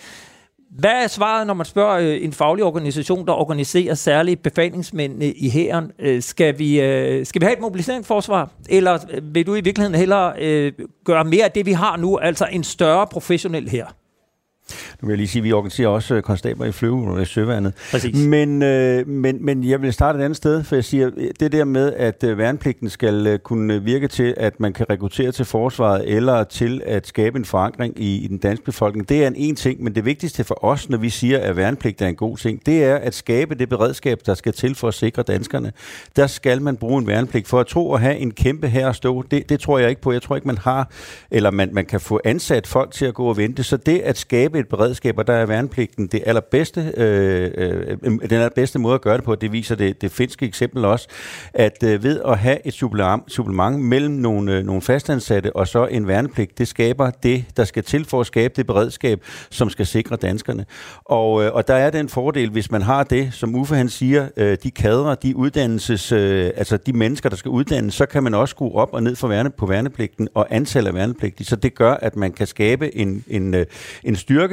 hvad 0.69 1.03
er 1.03 1.07
svaret, 1.07 1.47
når 1.47 1.53
man 1.53 1.65
spørger 1.65 1.99
øh, 1.99 2.23
en 2.23 2.33
faglig 2.33 2.65
organisation, 2.65 3.27
der 3.27 3.33
organiserer 3.33 3.93
særligt 3.93 4.43
befalingsmændene 4.43 5.31
i 5.31 5.49
hæren? 5.49 5.91
Øh, 5.99 6.21
skal, 6.21 6.59
vi, 6.59 6.81
øh, 6.81 7.25
skal 7.25 7.41
vi 7.41 7.45
have 7.45 7.53
et 7.53 7.61
mobiliseringsforsvar, 7.61 8.49
eller 8.69 8.99
øh, 9.11 9.35
vil 9.35 9.47
du 9.47 9.55
i 9.55 9.61
virkeligheden 9.61 9.99
hellere 9.99 10.33
øh, 10.39 10.71
gøre 11.05 11.25
mere 11.25 11.45
af 11.45 11.51
det, 11.51 11.65
vi 11.65 11.71
har 11.71 11.97
nu, 11.97 12.17
altså 12.17 12.47
en 12.51 12.63
større 12.63 13.07
professionel 13.07 13.69
her? 13.69 13.85
Nu 15.01 15.07
vil 15.07 15.13
jeg 15.13 15.17
lige 15.17 15.27
sige, 15.27 15.39
at 15.39 15.43
vi 15.43 15.51
organiserer 15.51 15.87
også 15.87 16.15
øh, 16.15 16.21
konstabler 16.21 16.65
i 16.65 16.71
flyve 16.71 17.21
i 17.21 17.25
søværnet. 17.25 17.73
Men, 18.13 18.63
øh, 18.63 19.07
men, 19.07 19.45
men 19.45 19.63
jeg 19.63 19.81
vil 19.81 19.93
starte 19.93 20.19
et 20.19 20.23
andet 20.23 20.37
sted, 20.37 20.63
for 20.63 20.75
jeg 20.75 20.85
siger, 20.85 21.09
det 21.39 21.51
der 21.51 21.63
med, 21.63 21.93
at 21.93 22.23
øh, 22.23 22.37
værnepligten 22.37 22.89
skal 22.89 23.27
øh, 23.27 23.39
kunne 23.39 23.83
virke 23.83 24.07
til, 24.07 24.33
at 24.37 24.59
man 24.59 24.73
kan 24.73 24.85
rekruttere 24.89 25.31
til 25.31 25.45
forsvaret, 25.45 26.15
eller 26.15 26.43
til 26.43 26.81
at 26.85 27.07
skabe 27.07 27.39
en 27.39 27.45
forankring 27.45 27.93
i, 28.01 28.23
i 28.23 28.27
den 28.27 28.37
danske 28.37 28.65
befolkning, 28.65 29.09
det 29.09 29.23
er 29.23 29.27
en 29.27 29.35
en 29.37 29.55
ting, 29.55 29.83
men 29.83 29.95
det 29.95 30.05
vigtigste 30.05 30.43
for 30.43 30.65
os, 30.65 30.89
når 30.89 30.97
vi 30.97 31.09
siger, 31.09 31.39
at 31.39 31.57
værnepligt 31.57 32.01
er 32.01 32.07
en 32.07 32.15
god 32.15 32.37
ting, 32.37 32.65
det 32.65 32.83
er 32.83 32.95
at 32.95 33.13
skabe 33.13 33.55
det 33.55 33.69
beredskab, 33.69 34.19
der 34.25 34.33
skal 34.33 34.53
til 34.53 34.75
for 34.75 34.87
at 34.87 34.93
sikre 34.93 35.23
danskerne. 35.23 35.71
Der 36.15 36.27
skal 36.27 36.61
man 36.61 36.77
bruge 36.77 37.01
en 37.01 37.07
værnepligt. 37.07 37.47
For 37.47 37.59
at 37.59 37.67
tro 37.67 37.93
at 37.93 38.01
have 38.01 38.17
en 38.17 38.31
kæmpe 38.31 38.67
her 38.67 38.89
at 38.89 38.95
stå, 38.95 39.21
det, 39.31 39.49
det 39.49 39.59
tror 39.59 39.79
jeg 39.79 39.89
ikke 39.89 40.01
på. 40.01 40.11
Jeg 40.11 40.21
tror 40.21 40.35
ikke, 40.35 40.47
man 40.47 40.57
har, 40.57 40.89
eller 41.31 41.51
man, 41.51 41.69
man 41.73 41.85
kan 41.85 41.99
få 41.99 42.19
ansat 42.25 42.67
folk 42.67 42.91
til 42.91 43.05
at 43.05 43.13
gå 43.13 43.25
og 43.25 43.37
vente. 43.37 43.63
Så 43.63 43.77
det 43.77 43.99
at 43.99 44.17
skabe 44.17 44.56
et 44.59 44.67
beredskab, 44.67 45.17
og 45.17 45.27
der 45.27 45.33
er 45.33 45.45
værnepligten 45.45 46.07
det 46.07 46.23
allerbedste, 46.25 46.93
øh, 46.97 47.51
øh, 47.57 47.97
den 48.03 48.21
allerbedste 48.31 48.79
måde 48.79 48.95
at 48.95 49.01
gøre 49.01 49.17
det 49.17 49.23
på. 49.23 49.35
Det 49.35 49.51
viser 49.51 49.75
det, 49.75 50.01
det 50.01 50.11
finske 50.11 50.45
eksempel 50.45 50.85
også, 50.85 51.07
at 51.53 51.83
øh, 51.83 52.03
ved 52.03 52.21
at 52.25 52.37
have 52.37 52.67
et 52.67 52.73
supplement, 52.73 53.31
supplement 53.31 53.79
mellem 53.79 54.13
nogle, 54.13 54.57
øh, 54.57 54.63
nogle 54.63 54.81
fastansatte 54.81 55.55
og 55.55 55.67
så 55.67 55.85
en 55.85 56.07
værnepligt, 56.07 56.57
det 56.57 56.67
skaber 56.67 57.09
det, 57.09 57.45
der 57.57 57.63
skal 57.63 57.83
til 57.83 58.05
for 58.05 58.19
at 58.19 58.27
skabe 58.27 58.53
det 58.55 58.67
beredskab, 58.67 59.21
som 59.49 59.69
skal 59.69 59.85
sikre 59.85 60.15
danskerne. 60.15 60.65
Og, 61.05 61.43
øh, 61.43 61.53
og 61.53 61.67
der 61.67 61.73
er 61.73 61.89
den 61.89 62.09
fordel, 62.09 62.49
hvis 62.49 62.71
man 62.71 62.81
har 62.81 63.03
det, 63.03 63.33
som 63.33 63.55
Uffe 63.55 63.75
han 63.75 63.89
siger, 63.89 64.27
øh, 64.37 64.57
de 64.63 64.71
kadre, 64.71 65.15
de 65.23 65.35
uddannelses, 65.35 66.11
øh, 66.11 66.51
altså 66.55 66.77
de 66.77 66.93
mennesker, 66.93 67.29
der 67.29 67.35
skal 67.35 67.49
uddannes, 67.49 67.93
så 67.93 68.05
kan 68.05 68.23
man 68.23 68.33
også 68.33 68.51
skrue 68.51 68.75
op 68.75 68.93
og 68.93 69.03
ned 69.03 69.15
for 69.15 69.27
værne, 69.27 69.49
på 69.49 69.65
værnepligten 69.65 70.27
og 70.33 70.47
antallet 70.49 70.87
af 70.87 70.95
værnepligtige. 70.95 71.47
Så 71.47 71.55
det 71.55 71.75
gør, 71.75 71.93
at 71.93 72.15
man 72.15 72.31
kan 72.31 72.47
skabe 72.47 72.95
en, 72.95 73.23
en, 73.27 73.53
øh, 73.53 73.65
en 74.03 74.15
styrke, 74.15 74.46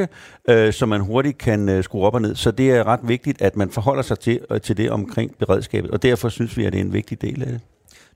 øh, 0.49 0.73
som 0.73 0.89
man 0.89 1.01
hurtigt 1.01 1.39
kan 1.39 1.69
øh, 1.69 1.85
skrue 1.85 2.07
op 2.07 2.15
og 2.15 2.23
ned. 2.23 2.35
Så 2.35 2.51
det 2.51 2.71
er 2.71 2.87
ret 2.87 3.01
vigtigt, 3.03 3.43
at 3.43 3.57
man 3.57 3.71
forholder 3.71 4.03
sig 4.03 4.19
til, 4.19 4.41
øh, 4.51 4.61
til 4.61 4.77
det 4.77 4.91
omkring 4.91 5.39
beredskabet, 5.39 5.91
og 5.91 6.03
derfor 6.03 6.29
synes 6.29 6.57
vi, 6.57 6.65
at 6.65 6.73
det 6.73 6.79
er 6.79 6.85
en 6.85 6.93
vigtig 6.93 7.23
del 7.23 7.43
af 7.43 7.49
det. 7.49 7.61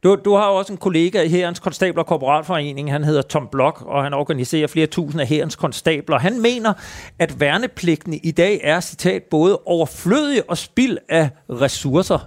Du, 0.03 0.17
du 0.25 0.35
har 0.35 0.49
jo 0.51 0.55
også 0.55 0.73
en 0.73 0.77
kollega 0.77 1.23
i 1.23 1.29
Herrens 1.29 1.59
Konstabler 1.59 2.03
Korporalforening, 2.03 2.93
han 2.93 3.05
hedder 3.05 3.23
Tom 3.23 3.49
Blok, 3.53 3.83
og 3.87 4.03
han 4.03 4.15
organiserer 4.15 4.67
flere 4.67 4.87
tusind 4.87 5.21
af 5.21 5.27
Herrens 5.27 5.57
Konstabler. 5.57 6.19
Han 6.19 6.43
mener, 6.43 6.73
at 7.19 7.41
værnepligten 7.41 8.21
i 8.23 8.31
dag 8.31 8.61
er, 8.65 8.81
citat, 8.81 9.23
både 9.23 9.59
overflødig 9.67 10.51
og 10.51 10.59
spild 10.59 10.99
af 11.09 11.31
ressourcer. 11.51 12.19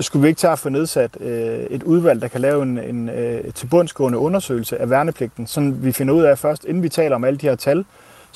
Skulle 0.00 0.22
vi 0.22 0.28
ikke 0.28 0.38
tage 0.38 0.52
at 0.52 0.58
få 0.58 0.68
nedsat 0.68 1.16
øh, 1.20 1.58
et 1.70 1.82
udvalg, 1.82 2.22
der 2.22 2.28
kan 2.28 2.40
lave 2.40 2.62
en, 2.62 2.78
en 2.78 3.08
øh, 3.08 3.52
tilbundsgående 3.54 4.18
undersøgelse 4.18 4.78
af 4.78 4.90
værnepligten, 4.90 5.46
så 5.46 5.72
vi 5.74 5.92
finder 5.92 6.14
ud 6.14 6.22
af 6.22 6.38
først, 6.38 6.64
inden 6.64 6.82
vi 6.82 6.88
taler 6.88 7.16
om 7.16 7.24
alle 7.24 7.38
de 7.38 7.48
her 7.48 7.56
tal, 7.56 7.84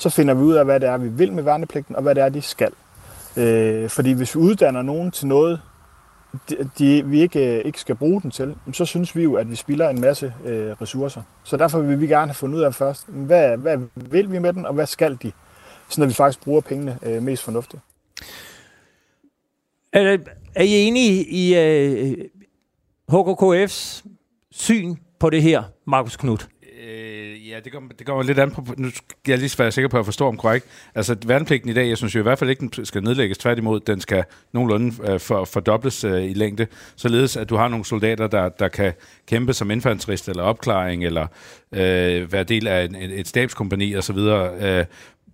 så 0.03 0.09
finder 0.09 0.33
vi 0.33 0.41
ud 0.41 0.53
af, 0.53 0.65
hvad 0.65 0.79
det 0.79 0.89
er, 0.89 0.97
vi 0.97 1.07
vil 1.07 1.33
med 1.33 1.43
værnepligten, 1.43 1.95
og 1.95 2.01
hvad 2.01 2.15
det 2.15 2.23
er, 2.23 2.29
de 2.29 2.41
skal. 2.41 2.71
Øh, 3.37 3.89
fordi 3.89 4.11
hvis 4.11 4.35
vi 4.35 4.39
uddanner 4.39 4.81
nogen 4.81 5.11
til 5.11 5.27
noget, 5.27 5.61
de, 6.49 6.69
de, 6.77 7.05
vi 7.05 7.21
ikke, 7.21 7.57
øh, 7.57 7.65
ikke 7.65 7.79
skal 7.79 7.95
bruge 7.95 8.21
den 8.21 8.31
til, 8.31 8.55
så 8.73 8.85
synes 8.85 9.15
vi 9.15 9.23
jo, 9.23 9.35
at 9.35 9.49
vi 9.49 9.55
spilder 9.55 9.89
en 9.89 10.01
masse 10.01 10.33
øh, 10.45 10.71
ressourcer. 10.81 11.21
Så 11.43 11.57
derfor 11.57 11.79
vil 11.79 12.01
vi 12.01 12.07
gerne 12.07 12.27
have 12.27 12.35
fundet 12.35 12.57
ud 12.57 12.63
af 12.63 12.75
først, 12.75 13.07
hvad, 13.07 13.57
hvad 13.57 13.77
vil 13.95 14.31
vi 14.31 14.39
med 14.39 14.53
den, 14.53 14.65
og 14.65 14.73
hvad 14.73 14.85
skal 14.85 15.17
de? 15.23 15.31
Sådan 15.89 16.03
at 16.03 16.09
vi 16.09 16.13
faktisk 16.13 16.43
bruger 16.43 16.61
pengene 16.61 16.99
øh, 17.03 17.23
mest 17.23 17.43
fornuftigt. 17.43 17.81
Er, 19.93 20.17
er 20.55 20.63
I 20.63 20.87
enige 20.87 21.25
i 21.25 21.55
øh, 21.55 22.17
HKKF's 23.11 24.05
syn 24.51 24.95
på 25.19 25.29
det 25.29 25.41
her, 25.41 25.63
Markus 25.87 26.17
Knudt? 26.17 26.49
Øh, 26.83 27.22
ja, 27.53 27.59
det 27.59 27.71
kommer, 27.71 27.93
det 27.93 28.05
kommer 28.05 28.23
lidt 28.23 28.39
an 28.39 28.51
på... 28.51 28.65
Nu 28.77 28.89
skal 28.89 29.05
jeg 29.27 29.37
lige 29.39 29.59
være 29.59 29.71
sikker 29.71 29.89
på, 29.89 29.97
at 29.97 29.99
jeg 29.99 30.05
forstår 30.05 30.27
om 30.27 30.37
korrekt. 30.37 30.65
Altså, 30.95 31.15
værnepligten 31.25 31.69
i 31.69 31.73
dag, 31.73 31.89
jeg 31.89 31.97
synes 31.97 32.15
jo 32.15 32.19
i 32.19 32.23
hvert 32.23 32.39
fald 32.39 32.49
ikke, 32.49 32.69
den 32.75 32.85
skal 32.85 33.03
nedlægges. 33.03 33.37
Tværtimod, 33.37 33.79
den 33.79 34.01
skal 34.01 34.23
nogenlunde 34.51 35.11
øh, 35.11 35.19
for, 35.19 35.45
fordobles 35.45 36.03
øh, 36.03 36.23
i 36.23 36.33
længde, 36.33 36.67
således 36.95 37.37
at 37.37 37.49
du 37.49 37.55
har 37.55 37.67
nogle 37.67 37.85
soldater, 37.85 38.27
der, 38.27 38.49
der 38.49 38.67
kan 38.67 38.93
kæmpe 39.27 39.53
som 39.53 39.71
infanterist 39.71 40.29
eller 40.29 40.43
opklaring, 40.43 41.05
eller 41.05 41.27
øh, 41.71 42.33
være 42.33 42.43
del 42.43 42.67
af 42.67 42.85
en, 42.85 42.95
et 42.95 43.27
stabskompani 43.27 43.95
osv., 43.95 44.17
øh, 44.17 44.85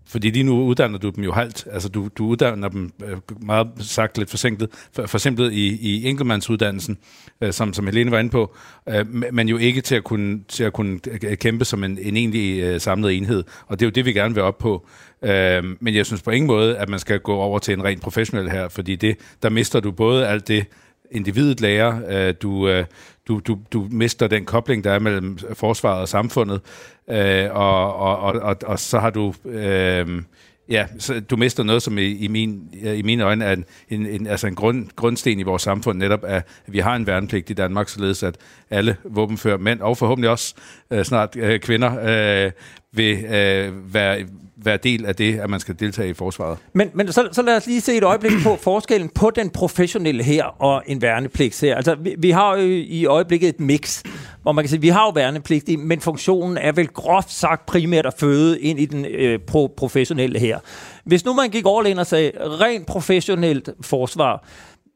fordi 0.10 0.30
lige 0.30 0.44
nu 0.44 0.64
uddanner 0.64 0.98
du 0.98 1.10
dem 1.10 1.24
jo 1.24 1.32
halvt. 1.32 1.68
Altså 1.72 1.90
du, 1.90 2.10
du 2.18 2.26
uddanner 2.26 2.70
dem 2.70 2.92
øh, 3.06 3.18
meget 3.42 3.68
sagt 3.80 4.18
lidt 4.18 4.30
forsinket, 4.30 4.70
for, 4.94 5.06
forsimplet 5.06 5.54
i, 5.54 5.68
i 5.68 6.06
enkeltmandsuddannelsen, 6.06 6.98
øh, 7.42 7.54
som, 7.54 7.74
som 7.74 7.86
Helene 7.86 8.12
var 8.12 8.20
inde 8.20 8.30
på, 8.30 8.56
øh, 8.90 9.34
men 9.34 9.50
jo 9.50 9.58
ikke 9.58 9.82
til 9.82 9.96
at 9.96 10.04
kunne, 10.04 10.44
til 10.48 10.64
at 10.64 10.74
kunne 10.74 11.00
øh, 11.24 11.38
kæmpe 11.38 11.66
som 11.66 11.84
en, 11.84 11.98
en 12.02 12.18
egentlig 12.18 12.60
øh, 12.64 12.82
samlet 12.82 13.18
enhed. 13.18 13.44
Og 13.68 13.80
det 13.80 13.86
er 13.86 13.88
jo 13.88 13.92
det, 13.92 14.06
vi 14.06 14.14
gerne 14.14 14.34
vil 14.34 14.44
op 14.44 14.58
på. 14.58 14.88
Øh, 15.24 15.64
men 15.80 15.96
jeg 15.96 16.06
synes 16.06 16.22
på 16.22 16.32
ingen 16.32 16.48
måde, 16.48 16.78
at 16.78 16.90
man 16.90 17.00
skal 17.00 17.20
gå 17.20 17.36
over 17.36 17.60
til 17.60 17.74
en 17.74 17.84
rent 17.84 18.02
professionel 18.02 18.50
her, 18.50 18.70
fordi 18.70 18.96
det, 18.96 19.18
der 19.44 19.50
mister 19.50 19.80
du 19.80 19.92
både 19.92 20.28
alt 20.28 20.48
det, 20.48 20.66
individet 21.12 21.62
lærer, 21.62 22.02
øh, 22.10 22.34
du, 22.42 22.68
øh, 22.68 22.86
du, 23.28 23.40
du, 23.40 23.58
du 23.74 23.88
mister 23.92 24.28
den 24.28 24.46
kobling, 24.46 24.84
der 24.84 24.92
er 24.92 25.00
mellem 25.00 25.38
forsvaret 25.54 26.02
og 26.02 26.10
samfundet, 26.10 26.62
øh, 27.10 27.48
og, 27.52 27.96
og, 27.96 28.20
og, 28.20 28.34
og, 28.34 28.56
og 28.66 28.80
så 28.80 29.00
har 29.00 29.10
du... 29.10 29.34
Øh, 29.46 30.22
Ja, 30.70 30.86
så 31.00 31.20
du 31.20 31.38
mister 31.38 31.64
noget, 31.64 31.82
som 31.82 31.98
i, 31.98 32.02
i, 32.02 32.28
min, 32.28 32.76
øh, 32.84 33.00
i 33.00 33.02
mine 33.02 33.24
øjne 33.24 33.46
er 33.46 33.54
en, 33.54 33.66
en, 33.90 34.06
en, 34.06 34.28
altså 34.28 34.48
en 34.48 34.56
grund, 34.56 34.88
grundsten 34.96 35.40
i 35.40 35.44
vores 35.44 35.62
samfund, 35.62 35.98
netop 35.98 36.24
at 36.24 36.44
vi 36.68 36.80
har 36.80 36.96
en 36.96 37.08
værnepligt 37.08 37.50
i 37.50 37.54
Danmark, 37.54 37.90
således 37.90 38.24
at 38.24 38.38
alle 38.70 38.98
våbenfører 39.04 39.58
mænd, 39.58 39.82
og 39.82 39.98
forhåbentlig 39.98 40.30
også 40.30 40.56
øh, 40.92 41.06
snart 41.06 41.36
øh, 41.36 41.60
kvinder, 41.60 42.00
øh, 42.46 42.52
vil 42.92 43.26
øh, 43.26 43.94
være 43.94 44.26
være 44.64 44.78
del 44.78 45.06
af 45.06 45.16
det, 45.16 45.40
at 45.40 45.50
man 45.50 45.60
skal 45.60 45.76
deltage 45.80 46.10
i 46.10 46.14
forsvaret. 46.14 46.58
Men, 46.74 46.90
men 46.94 47.12
så, 47.12 47.30
så 47.32 47.42
lad 47.42 47.58
os 47.58 47.68
lige 47.68 47.82
se 47.82 47.98
et 47.98 48.04
øjeblik 48.04 48.32
på 48.44 48.56
forskellen 48.70 49.10
på 49.10 49.30
den 49.30 49.50
professionelle 49.50 50.24
her 50.24 50.62
og 50.62 50.84
en 50.86 51.02
værnepligt 51.02 51.62
her. 51.62 51.76
Altså, 51.76 51.96
vi, 51.96 52.16
vi 52.18 52.32
har 52.32 52.56
jo 52.56 52.62
i 52.88 53.06
øjeblikket 53.06 53.50
et 53.50 53.60
mix, 53.60 54.04
hvor 54.42 54.52
man 54.52 54.64
kan 54.64 54.70
sige, 54.70 54.82
vi 54.82 54.88
har 54.88 55.06
jo 55.06 55.10
værnepligt, 55.10 55.80
men 55.80 56.02
funktionen 56.02 56.58
er 56.58 56.72
vel 56.72 56.88
groft 56.88 57.32
sagt 57.32 57.66
primært 57.66 58.06
at 58.06 58.14
føde 58.20 58.62
ind 58.62 58.80
i 58.80 58.86
den 58.86 59.06
øh, 59.06 59.40
pro- 59.52 59.74
professionelle 59.78 60.40
her. 60.40 60.60
Hvis 61.06 61.26
nu 61.26 61.34
man 61.34 61.50
gik 61.50 61.64
all 61.68 61.88
ind 61.88 62.00
og 62.00 62.08
sagde, 62.08 62.32
rent 62.40 62.86
professionelt 62.86 63.70
forsvar, 63.82 64.46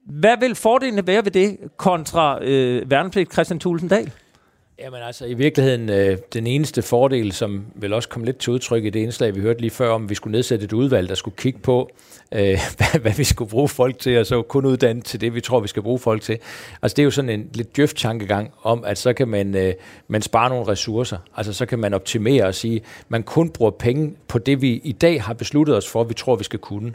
hvad 0.05 0.37
vil 0.39 0.55
fordelene 0.55 1.07
være 1.07 1.25
ved 1.25 1.31
det 1.31 1.57
kontra 1.77 2.43
øh, 2.43 2.89
værnepligt 2.91 3.33
Christian 3.33 3.59
Tulsendal? 3.59 4.11
Jamen 4.83 5.01
altså, 5.01 5.25
i 5.25 5.33
virkeligheden, 5.33 5.89
øh, 5.89 6.17
den 6.33 6.47
eneste 6.47 6.81
fordel, 6.81 7.31
som 7.31 7.65
vil 7.75 7.93
også 7.93 8.09
komme 8.09 8.25
lidt 8.25 8.37
til 8.37 8.53
udtryk 8.53 8.85
i 8.85 8.89
det 8.89 8.99
indslag, 8.99 9.35
vi 9.35 9.41
hørte 9.41 9.61
lige 9.61 9.71
før, 9.71 9.89
om 9.89 10.09
vi 10.09 10.15
skulle 10.15 10.31
nedsætte 10.31 10.65
et 10.65 10.73
udvalg, 10.73 11.09
der 11.09 11.15
skulle 11.15 11.37
kigge 11.37 11.59
på, 11.59 11.89
øh, 12.31 12.41
hvad, 12.77 12.99
hvad 12.99 13.11
vi 13.17 13.23
skulle 13.23 13.49
bruge 13.49 13.69
folk 13.69 13.99
til, 13.99 14.19
og 14.19 14.25
så 14.25 14.41
kun 14.41 14.65
uddanne 14.65 15.01
til 15.01 15.21
det, 15.21 15.35
vi 15.35 15.41
tror, 15.41 15.59
vi 15.59 15.67
skal 15.67 15.81
bruge 15.81 15.99
folk 15.99 16.21
til. 16.21 16.37
Altså, 16.81 16.95
det 16.95 17.01
er 17.01 17.03
jo 17.03 17.11
sådan 17.11 17.29
en 17.29 17.49
lidt 17.53 17.77
djøft 17.77 17.97
tankegang 17.97 18.51
om, 18.63 18.83
at 18.85 18.97
så 18.97 19.13
kan 19.13 19.27
man, 19.27 19.55
øh, 19.55 19.73
man 20.07 20.21
spare 20.21 20.49
nogle 20.49 20.67
ressourcer. 20.67 21.17
Altså, 21.37 21.53
så 21.53 21.65
kan 21.65 21.79
man 21.79 21.93
optimere 21.93 22.45
og 22.45 22.55
sige, 22.55 22.81
man 23.09 23.23
kun 23.23 23.49
bruger 23.49 23.71
penge 23.71 24.13
på 24.27 24.39
det, 24.39 24.61
vi 24.61 24.81
i 24.83 24.91
dag 24.91 25.23
har 25.23 25.33
besluttet 25.33 25.77
os 25.77 25.89
for, 25.89 26.03
vi 26.03 26.13
tror, 26.13 26.35
vi 26.35 26.43
skal 26.43 26.59
kunne. 26.59 26.93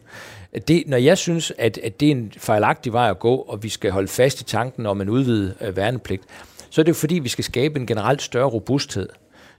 Det, 0.68 0.84
når 0.86 0.96
jeg 0.96 1.18
synes, 1.18 1.52
at, 1.58 1.78
at 1.78 2.00
det 2.00 2.06
er 2.06 2.12
en 2.12 2.32
fejlagtig 2.36 2.92
vej 2.92 3.10
at 3.10 3.18
gå, 3.18 3.34
og 3.34 3.62
vi 3.62 3.68
skal 3.68 3.90
holde 3.90 4.08
fast 4.08 4.40
i 4.40 4.44
tanken 4.44 4.86
om 4.86 5.00
en 5.00 5.08
udvidet 5.08 5.54
øh, 5.60 5.76
værnepligt, 5.76 6.22
så 6.70 6.80
er 6.80 6.82
det 6.82 6.88
jo 6.88 6.94
fordi, 6.94 7.14
vi 7.14 7.28
skal 7.28 7.44
skabe 7.44 7.80
en 7.80 7.86
generelt 7.86 8.22
større 8.22 8.48
robusthed. 8.48 9.08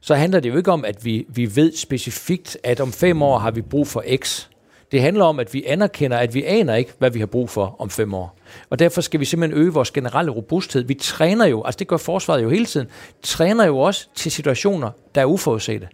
Så 0.02 0.16
handler 0.16 0.40
det 0.40 0.50
jo 0.50 0.58
ikke 0.58 0.72
om, 0.72 0.86
at 0.86 1.06
vi, 1.06 1.26
vi 1.30 1.56
ved 1.56 1.76
specifikt, 1.76 2.58
at 2.64 2.80
om 2.80 2.92
fem 2.92 3.22
år 3.22 3.38
har 3.38 3.52
vi 3.52 3.62
brug 3.62 3.88
for 3.88 4.04
X. 4.16 4.48
Det 4.92 5.02
handler 5.02 5.26
om, 5.26 5.40
at 5.40 5.54
vi 5.54 5.64
anerkender, 5.66 6.18
at 6.18 6.34
vi 6.34 6.44
aner 6.44 6.76
ikke, 6.76 6.92
hvad 7.00 7.12
vi 7.12 7.20
har 7.20 7.26
brug 7.26 7.50
for 7.50 7.76
om 7.80 7.90
fem 7.90 8.14
år. 8.14 8.38
Og 8.70 8.80
derfor 8.80 9.02
skal 9.02 9.20
vi 9.20 9.26
simpelthen 9.26 9.62
øge 9.62 9.74
vores 9.74 9.92
generelle 9.92 10.32
robusthed. 10.32 10.84
Vi 10.84 10.94
træner 10.94 11.46
jo, 11.46 11.64
altså 11.64 11.80
det 11.80 11.88
gør 11.88 11.98
forsvaret 11.98 12.44
jo 12.44 12.50
hele 12.50 12.66
tiden, 12.66 12.88
træner 13.24 13.66
jo 13.66 13.80
også 13.80 14.08
til 14.16 14.32
situationer, 14.32 14.92
der 15.16 15.22
er 15.22 15.26
uforudsete 15.26 15.88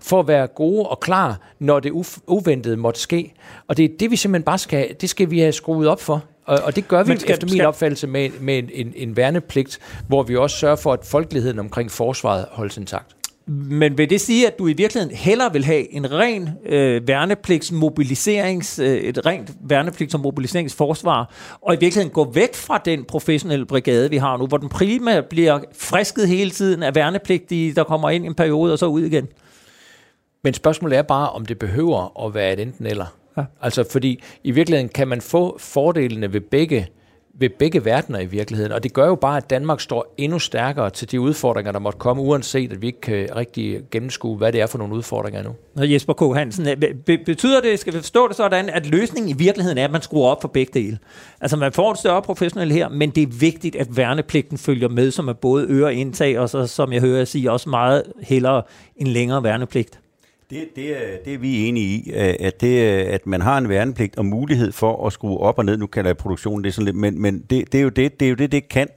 for 0.00 0.20
at 0.20 0.28
være 0.28 0.46
gode 0.46 0.86
og 0.86 1.00
klar, 1.00 1.40
når 1.58 1.80
det 1.80 1.92
uventede 2.26 2.76
måtte 2.76 3.00
ske. 3.00 3.32
Og 3.68 3.76
det 3.76 3.84
er 3.84 3.88
det, 4.00 4.10
vi 4.10 4.16
simpelthen 4.16 4.44
bare 4.44 4.58
skal, 4.58 4.96
det 5.00 5.10
skal 5.10 5.30
vi 5.30 5.38
have 5.40 5.52
skruet 5.52 5.88
op 5.88 6.00
for. 6.00 6.24
Og, 6.44 6.58
og 6.64 6.76
det 6.76 6.88
gør 6.88 7.02
vi 7.02 7.18
skal, 7.18 7.32
efter 7.32 7.46
min 7.46 7.54
skal... 7.54 7.66
opfattelse 7.66 8.06
med, 8.06 8.30
med 8.40 8.58
en, 8.58 8.70
en, 8.72 8.92
en 8.96 9.16
værnepligt, 9.16 9.78
hvor 10.08 10.22
vi 10.22 10.36
også 10.36 10.56
sørger 10.56 10.76
for, 10.76 10.92
at 10.92 11.00
folkeligheden 11.04 11.58
omkring 11.58 11.90
forsvaret 11.90 12.46
holdes 12.50 12.76
intakt. 12.76 13.16
Men 13.46 13.98
vil 13.98 14.10
det 14.10 14.20
sige, 14.20 14.46
at 14.46 14.58
du 14.58 14.68
i 14.68 14.72
virkeligheden 14.72 15.16
hellere 15.16 15.52
vil 15.52 15.64
have 15.64 15.92
en 15.92 16.12
ren 16.12 16.48
øh, 16.66 17.08
værnepligtsmobiliserings, 17.08 18.78
øh, 18.78 18.96
et 18.96 19.26
rent 19.26 19.50
værnepligts- 19.72 20.14
og 20.14 20.20
mobiliseringsforsvar, 20.20 21.34
og 21.60 21.74
i 21.74 21.76
virkeligheden 21.80 22.10
gå 22.10 22.32
væk 22.32 22.54
fra 22.54 22.80
den 22.84 23.04
professionelle 23.04 23.66
brigade, 23.66 24.10
vi 24.10 24.16
har 24.16 24.36
nu, 24.36 24.46
hvor 24.46 24.56
den 24.56 24.68
primært 24.68 25.24
bliver 25.26 25.60
frisket 25.78 26.28
hele 26.28 26.50
tiden 26.50 26.82
af 26.82 26.94
værnepligtige, 26.94 27.74
der 27.74 27.84
kommer 27.84 28.10
ind 28.10 28.24
i 28.24 28.26
en 28.26 28.34
periode 28.34 28.72
og 28.72 28.78
så 28.78 28.86
ud 28.86 29.02
igen? 29.02 29.28
Men 30.44 30.54
spørgsmålet 30.54 30.98
er 30.98 31.02
bare, 31.02 31.30
om 31.30 31.46
det 31.46 31.58
behøver 31.58 32.26
at 32.26 32.34
være 32.34 32.52
et 32.52 32.60
enten 32.60 32.86
eller. 32.86 33.06
Ja. 33.40 33.64
Altså 33.66 33.84
fordi 33.90 34.22
i 34.44 34.50
virkeligheden 34.50 34.88
kan 34.88 35.08
man 35.08 35.20
få 35.20 35.58
fordelene 35.58 36.32
ved 36.32 36.40
begge 36.40 36.88
ved 37.40 37.50
begge 37.58 37.84
verdener 37.84 38.18
i 38.18 38.26
virkeligheden. 38.26 38.72
Og 38.72 38.82
det 38.82 38.92
gør 38.92 39.06
jo 39.06 39.14
bare, 39.14 39.36
at 39.36 39.50
Danmark 39.50 39.80
står 39.80 40.14
endnu 40.16 40.38
stærkere 40.38 40.90
til 40.90 41.10
de 41.10 41.20
udfordringer, 41.20 41.72
der 41.72 41.78
måtte 41.78 41.98
komme, 41.98 42.22
uanset 42.22 42.72
at 42.72 42.82
vi 42.82 42.86
ikke 42.86 43.00
kan 43.00 43.28
rigtig 43.36 43.80
gennemskue, 43.90 44.36
hvad 44.36 44.52
det 44.52 44.60
er 44.60 44.66
for 44.66 44.78
nogle 44.78 44.94
udfordringer 44.94 45.42
nu. 45.42 45.50
Og 45.76 45.92
Jesper 45.92 46.12
K. 46.12 46.36
Hansen, 46.36 46.66
betyder 47.06 47.60
det, 47.60 47.78
skal 47.78 47.92
vi 47.92 47.98
forstå 47.98 48.28
det 48.28 48.36
sådan, 48.36 48.68
at 48.68 48.86
løsningen 48.86 49.30
i 49.30 49.34
virkeligheden 49.38 49.78
er, 49.78 49.84
at 49.84 49.90
man 49.90 50.02
skruer 50.02 50.28
op 50.28 50.40
for 50.40 50.48
begge 50.48 50.80
dele? 50.80 50.98
Altså 51.40 51.56
man 51.56 51.72
får 51.72 51.90
en 51.90 51.96
større 51.96 52.22
professionel 52.22 52.72
her, 52.72 52.88
men 52.88 53.10
det 53.10 53.22
er 53.22 53.32
vigtigt, 53.40 53.76
at 53.76 53.96
værnepligten 53.96 54.58
følger 54.58 54.88
med, 54.88 55.10
som 55.10 55.28
er 55.28 55.32
både 55.32 55.66
øre 55.68 55.94
indtag, 55.94 56.38
og 56.38 56.50
så, 56.50 56.66
som 56.66 56.92
jeg 56.92 57.00
hører 57.00 57.24
sige, 57.24 57.52
også 57.52 57.68
meget 57.68 58.02
hellere 58.22 58.62
en 58.96 59.06
længere 59.06 59.42
værnepligt. 59.42 59.99
Det, 60.50 60.68
det, 60.76 60.96
øh, 60.96 61.18
det 61.24 61.34
er 61.34 61.38
vi 61.38 61.68
enige 61.68 61.86
i, 61.86 62.12
øh, 62.12 62.34
at, 62.40 62.60
det, 62.60 63.06
øh, 63.06 63.14
at 63.14 63.26
man 63.26 63.40
har 63.40 63.58
en 63.58 63.68
værnepligt 63.68 64.18
og 64.18 64.26
mulighed 64.26 64.72
for 64.72 65.06
at 65.06 65.12
skrue 65.12 65.38
op 65.38 65.58
og 65.58 65.64
ned. 65.64 65.76
Nu 65.76 65.86
kalder 65.86 66.08
jeg 66.08 66.16
produktionen 66.16 66.64
det 66.64 66.74
sådan 66.74 66.84
lidt, 66.84 66.96
men, 66.96 67.22
men 67.22 67.44
det, 67.50 67.72
det, 67.72 67.78
er 67.78 67.82
jo 67.82 67.88
det, 67.88 68.20
det 68.20 68.26
er 68.26 68.30
jo 68.30 68.36
det, 68.36 68.52
det 68.52 68.68
kan 68.68 68.88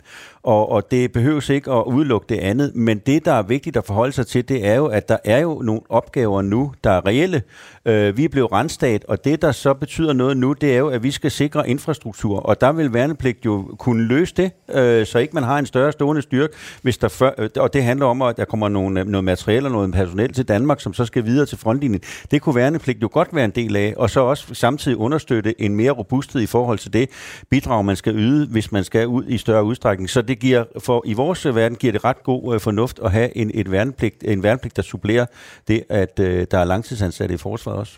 og, 0.43 0.71
og 0.71 0.91
det 0.91 1.11
behøves 1.11 1.49
ikke 1.49 1.71
at 1.71 1.83
udelukke 1.85 2.25
det 2.29 2.37
andet, 2.37 2.75
men 2.75 2.97
det, 2.97 3.25
der 3.25 3.31
er 3.31 3.41
vigtigt 3.41 3.77
at 3.77 3.85
forholde 3.85 4.11
sig 4.11 4.27
til, 4.27 4.49
det 4.49 4.67
er 4.67 4.75
jo, 4.75 4.85
at 4.85 5.09
der 5.09 5.17
er 5.23 5.39
jo 5.39 5.61
nogle 5.63 5.81
opgaver 5.89 6.41
nu, 6.41 6.73
der 6.83 6.89
er 6.89 7.05
reelle. 7.05 7.41
Øh, 7.85 8.17
vi 8.17 8.25
er 8.25 8.29
blevet 8.29 8.51
rendstat, 8.51 9.05
og 9.05 9.25
det, 9.25 9.41
der 9.41 9.51
så 9.51 9.73
betyder 9.73 10.13
noget 10.13 10.37
nu, 10.37 10.53
det 10.53 10.73
er 10.73 10.77
jo, 10.77 10.87
at 10.87 11.03
vi 11.03 11.11
skal 11.11 11.31
sikre 11.31 11.69
infrastruktur, 11.69 12.39
og 12.39 12.61
der 12.61 12.71
vil 12.71 12.93
værnepligt 12.93 13.45
jo 13.45 13.75
kunne 13.79 14.03
løse 14.03 14.33
det, 14.37 14.51
øh, 14.73 15.05
så 15.05 15.19
ikke 15.19 15.33
man 15.33 15.43
har 15.43 15.59
en 15.59 15.65
større 15.65 15.91
stående 15.91 16.21
styrke, 16.21 16.53
hvis 16.81 16.97
der 16.97 17.07
før, 17.07 17.31
øh, 17.37 17.49
og 17.57 17.73
det 17.73 17.83
handler 17.83 18.05
om, 18.05 18.21
at 18.21 18.37
der 18.37 18.45
kommer 18.45 18.69
nogle, 18.69 18.99
øh, 18.99 19.07
noget 19.07 19.23
materiel 19.23 19.65
og 19.65 19.71
noget 19.71 19.91
personel 19.91 20.33
til 20.33 20.47
Danmark, 20.47 20.79
som 20.79 20.93
så 20.93 21.05
skal 21.05 21.25
videre 21.25 21.45
til 21.45 21.57
frontlinjen. 21.57 22.01
Det 22.31 22.41
kunne 22.41 22.55
værnepligt 22.55 23.01
jo 23.01 23.09
godt 23.11 23.35
være 23.35 23.45
en 23.45 23.51
del 23.51 23.75
af, 23.75 23.93
og 23.97 24.09
så 24.09 24.19
også 24.19 24.53
samtidig 24.53 24.97
understøtte 24.97 25.61
en 25.61 25.75
mere 25.75 25.91
robusthed 25.91 26.41
i 26.41 26.45
forhold 26.45 26.77
til 26.79 26.93
det 26.93 27.09
bidrag, 27.49 27.85
man 27.85 27.95
skal 27.95 28.15
yde, 28.15 28.47
hvis 28.47 28.71
man 28.71 28.83
skal 28.83 29.07
ud 29.07 29.23
i 29.27 29.37
større 29.37 29.63
udstrækning. 29.63 30.09
Så 30.09 30.21
det 30.21 30.32
det 30.33 30.41
giver, 30.41 30.63
for 30.79 31.03
i 31.05 31.13
vores 31.13 31.45
verden 31.45 31.77
giver 31.77 31.93
det 31.93 32.03
ret 32.03 32.23
god 32.23 32.53
øh, 32.53 32.59
fornuft 32.59 32.99
at 33.03 33.11
have 33.11 33.37
en, 33.37 33.51
et 33.53 33.71
værnepligt, 33.71 34.23
en 34.23 34.43
værnepligt, 34.43 34.75
der 34.75 34.81
supplerer 34.81 35.25
det, 35.67 35.83
at 35.89 36.19
øh, 36.19 36.47
der 36.51 36.57
er 36.57 36.63
langtidsansatte 36.63 37.35
i 37.35 37.37
forsvaret 37.37 37.79
også. 37.79 37.97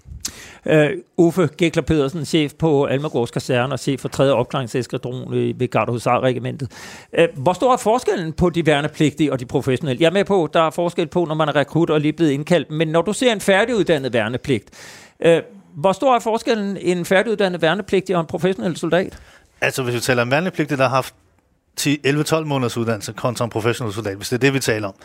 Uh, 0.66 1.26
Uffe 1.26 1.50
Gekler 1.58 1.84
Pedersen, 1.84 2.26
chef 2.26 2.54
på 2.54 2.86
Almagårds 2.86 3.32
Kaserne 3.32 3.74
og 3.74 3.80
chef 3.80 4.00
for 4.00 4.10
3. 4.10 4.34
opklaringseskadron 4.34 5.32
ved 5.32 5.72
Gardehusar-regimentet. 5.72 6.72
Uh, 7.18 7.44
hvor 7.44 7.54
stor 7.54 7.74
er 7.74 7.78
forskellen 7.78 8.34
på 8.34 8.50
de 8.50 8.66
værnepligtige 8.66 9.32
og 9.32 9.40
de 9.40 9.46
professionelle? 9.46 10.02
Jeg 10.02 10.08
er 10.08 10.14
med 10.14 10.26
på, 10.26 10.50
der 10.54 10.62
er 10.62 10.70
forskel 10.70 11.08
på, 11.08 11.26
når 11.26 11.36
man 11.36 11.48
er 11.48 11.56
rekrut 11.56 11.90
og 11.90 12.02
lige 12.02 12.14
blevet 12.14 12.32
indkaldt, 12.32 12.72
men 12.72 12.88
når 12.88 13.02
du 13.02 13.14
ser 13.14 13.34
en 13.34 13.42
færdiguddannet 13.42 14.14
værnepligt, 14.14 14.70
uh, 15.26 15.32
hvor 15.76 15.92
stor 15.92 16.16
er 16.16 16.20
forskellen 16.20 16.78
en 16.78 17.06
færdiguddannet 17.06 17.62
værnepligtig 17.62 18.16
og 18.16 18.22
en 18.22 18.28
professionel 18.28 18.78
soldat? 18.78 19.20
Altså, 19.62 19.84
hvis 19.84 19.96
vi 19.96 20.00
taler 20.00 20.22
om 20.22 20.32
værnepligtige, 20.32 20.78
der 20.78 20.84
har 20.84 20.96
haft 20.96 21.16
11-12 21.82 22.44
måneders 22.44 22.78
uddannelse 22.78 23.14
kontra 23.14 23.46
en 23.46 23.52
professionel 23.52 23.94
soldat, 23.94 24.16
hvis 24.16 24.30
det 24.30 24.36
er 24.36 24.40
det, 24.40 24.54
vi 24.54 24.60
taler 24.60 24.88
om, 24.88 24.96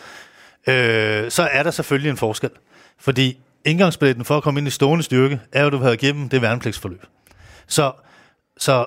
øh, 0.74 1.30
så 1.30 1.48
er 1.52 1.62
der 1.62 1.70
selvfølgelig 1.70 2.10
en 2.10 2.16
forskel. 2.16 2.50
Fordi 2.98 3.38
indgangsbilletten 3.64 4.24
for 4.24 4.36
at 4.36 4.42
komme 4.42 4.60
ind 4.60 4.68
i 4.68 4.70
stående 4.70 5.04
styrke, 5.04 5.40
er 5.52 5.60
jo, 5.60 5.66
at 5.66 5.72
du 5.72 5.78
har 5.78 5.90
igennem 5.90 6.28
det 6.28 6.42
værnepligtsforløb. 6.42 7.02
Så, 7.66 7.92
så 8.58 8.84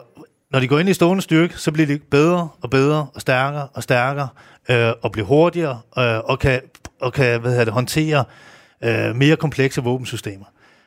når 0.52 0.60
de 0.60 0.68
går 0.68 0.80
ind 0.80 0.90
i 0.90 0.94
stående 0.94 1.22
styrke, 1.22 1.58
så 1.58 1.72
bliver 1.72 1.88
de 1.88 2.00
bedre 2.00 2.50
og 2.62 2.70
bedre 2.70 3.08
og 3.16 3.22
stærkere 3.22 3.68
og 3.74 3.84
stærkere, 3.84 4.28
øh, 4.70 4.94
og 5.02 5.12
bliver 5.12 5.28
hurtigere, 5.28 5.82
øh, 5.98 6.18
og 6.18 6.40
kan, 6.40 6.62
og 7.02 7.14
kan 7.14 7.42
hvad 7.42 7.52
hedder 7.52 7.66
det, 7.66 7.74
håndtere 7.74 8.26
øh, 8.84 9.16
mere 9.16 9.36
komplekse 9.36 9.82
våbensystemer. 9.82 10.46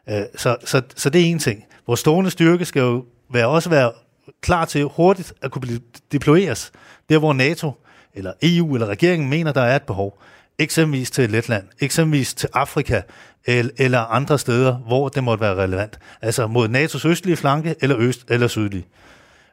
Øh, 0.08 0.22
så, 0.36 0.56
så, 0.64 0.82
så 0.96 1.10
det 1.10 1.20
er 1.20 1.26
en 1.26 1.38
ting. 1.38 1.64
Vores 1.86 2.00
stående 2.00 2.30
styrke 2.30 2.64
skal 2.64 2.80
jo 2.80 3.04
være, 3.32 3.46
også 3.46 3.70
være 3.70 3.92
klar 4.40 4.64
til 4.64 4.84
hurtigt 4.84 5.32
at 5.42 5.50
kunne 5.50 5.62
blive 5.62 5.80
deployeres. 6.12 6.72
Der 7.08 7.18
hvor 7.18 7.32
NATO, 7.32 7.72
eller 8.14 8.32
EU, 8.42 8.74
eller 8.74 8.86
regeringen 8.86 9.28
mener, 9.28 9.52
der 9.52 9.62
er 9.62 9.76
et 9.76 9.82
behov. 9.82 10.22
Eksempelvis 10.58 11.10
til 11.10 11.30
Letland, 11.30 11.64
eksempelvis 11.80 12.34
til 12.34 12.48
Afrika, 12.52 13.02
eller 13.46 14.00
andre 14.00 14.38
steder, 14.38 14.76
hvor 14.76 15.08
det 15.08 15.24
måtte 15.24 15.42
være 15.42 15.54
relevant. 15.54 15.98
Altså 16.22 16.46
mod 16.46 16.68
NATO's 16.68 17.08
østlige 17.08 17.36
flanke, 17.36 17.74
eller 17.80 17.96
øst 17.98 18.24
eller 18.28 18.48
sydlige. 18.48 18.86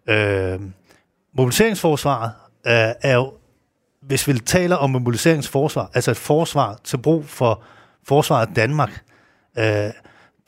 Øh, 0.09 0.59
mobiliseringsforsvaret 1.33 2.31
er, 2.65 2.93
er 3.01 3.13
jo, 3.13 3.33
hvis 4.01 4.27
vi 4.27 4.39
taler 4.39 4.75
om 4.75 4.89
mobiliseringsforsvar, 4.89 5.91
altså 5.93 6.11
et 6.11 6.17
forsvar 6.17 6.79
til 6.83 6.97
brug 6.97 7.25
for 7.25 7.63
forsvaret 8.07 8.47
af 8.47 8.53
Danmark, 8.55 9.03
øh, 9.57 9.91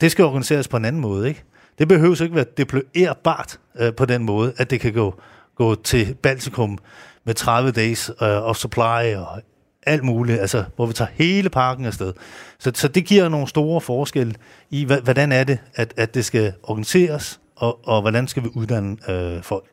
det 0.00 0.10
skal 0.10 0.24
organiseres 0.24 0.68
på 0.68 0.76
en 0.76 0.84
anden 0.84 1.02
måde, 1.02 1.28
ikke? 1.28 1.44
Det 1.78 1.88
behøves 1.88 2.20
ikke 2.20 2.34
være 2.34 2.44
deployerbart 2.56 3.58
øh, 3.78 3.94
på 3.94 4.04
den 4.04 4.24
måde, 4.24 4.52
at 4.56 4.70
det 4.70 4.80
kan 4.80 4.92
gå, 4.92 5.20
gå 5.54 5.74
til 5.74 6.14
Baltikum 6.14 6.78
med 7.24 7.34
30 7.34 7.70
days 7.70 8.10
øh, 8.22 8.48
of 8.48 8.56
supply 8.56 9.14
og 9.16 9.42
alt 9.86 10.04
muligt, 10.04 10.40
altså 10.40 10.64
hvor 10.76 10.86
vi 10.86 10.92
tager 10.92 11.10
hele 11.14 11.50
parken 11.50 11.84
afsted. 11.84 12.12
Så, 12.58 12.72
så 12.74 12.88
det 12.88 13.04
giver 13.04 13.28
nogle 13.28 13.48
store 13.48 13.80
forskelle 13.80 14.34
i, 14.70 14.84
hvordan 14.84 15.32
er 15.32 15.44
det, 15.44 15.58
at, 15.74 15.94
at 15.96 16.14
det 16.14 16.24
skal 16.24 16.52
organiseres, 16.62 17.40
og, 17.56 17.88
og 17.88 18.00
hvordan 18.00 18.28
skal 18.28 18.42
vi 18.42 18.48
uddanne 18.54 18.96
øh, 19.08 19.42
folk. 19.42 19.64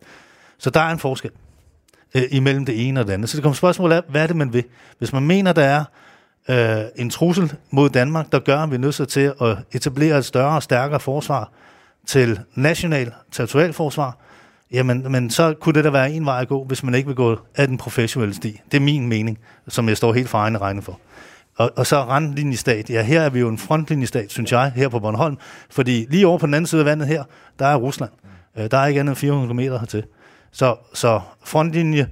Så 0.57 0.69
der 0.69 0.79
er 0.79 0.91
en 0.91 0.99
forskel 0.99 1.31
øh, 2.15 2.23
imellem 2.31 2.65
det 2.65 2.87
ene 2.87 2.99
og 2.99 3.07
det 3.07 3.13
andet. 3.13 3.29
Så 3.29 3.37
det 3.37 3.43
kommer 3.43 3.55
spørgsmålet 3.55 3.95
af, 3.95 4.01
hvad 4.09 4.23
er 4.23 4.27
det, 4.27 4.35
man 4.35 4.53
vil? 4.53 4.63
Hvis 4.97 5.13
man 5.13 5.23
mener, 5.23 5.53
der 5.53 5.63
er 5.63 5.85
øh, 6.49 6.85
en 6.95 7.09
trussel 7.09 7.53
mod 7.71 7.89
Danmark, 7.89 8.31
der 8.31 8.39
gør, 8.39 8.59
at 8.59 8.69
vi 8.69 8.75
er 8.75 8.79
nødt 8.79 9.09
til 9.09 9.33
at 9.41 9.57
etablere 9.71 10.17
et 10.17 10.25
større 10.25 10.55
og 10.55 10.63
stærkere 10.63 10.99
forsvar 10.99 11.51
til 12.07 12.39
national 12.55 13.11
territorialforsvar, 13.31 14.17
jamen 14.71 15.11
men 15.11 15.29
så 15.29 15.53
kunne 15.53 15.73
det 15.73 15.83
da 15.83 15.89
være 15.89 16.11
en 16.11 16.25
vej 16.25 16.41
at 16.41 16.47
gå, 16.47 16.63
hvis 16.63 16.83
man 16.83 16.95
ikke 16.95 17.07
vil 17.07 17.15
gå 17.15 17.37
af 17.55 17.67
den 17.67 17.77
professionelle 17.77 18.35
sti. 18.35 18.61
Det 18.71 18.77
er 18.77 18.81
min 18.81 19.07
mening, 19.07 19.39
som 19.67 19.89
jeg 19.89 19.97
står 19.97 20.13
helt 20.13 20.29
for 20.29 20.37
egen 20.37 20.61
regne 20.61 20.81
for. 20.81 20.99
Og, 21.55 21.71
og 21.75 21.87
så 21.87 21.97
randlinjestat. 21.97 22.89
Ja, 22.89 23.03
her 23.03 23.21
er 23.21 23.29
vi 23.29 23.39
jo 23.39 23.49
en 23.49 23.57
frontlinjestat, 23.57 24.31
synes 24.31 24.51
jeg, 24.51 24.71
her 24.75 24.89
på 24.89 24.99
Bornholm. 24.99 25.37
Fordi 25.69 26.05
lige 26.09 26.27
over 26.27 26.37
på 26.37 26.45
den 26.45 26.53
anden 26.53 26.67
side 26.67 26.81
af 26.81 26.85
vandet 26.85 27.07
her, 27.07 27.23
der 27.59 27.65
er 27.65 27.75
Rusland. 27.75 28.11
Øh, 28.57 28.71
der 28.71 28.77
er 28.77 28.87
ikke 28.87 28.99
andet 28.99 29.11
end 29.11 29.17
400 29.17 29.53
km 29.53 29.59
hertil. 29.59 30.03
Så, 30.51 30.75
så 30.93 31.21
frontlinje, 31.43 32.07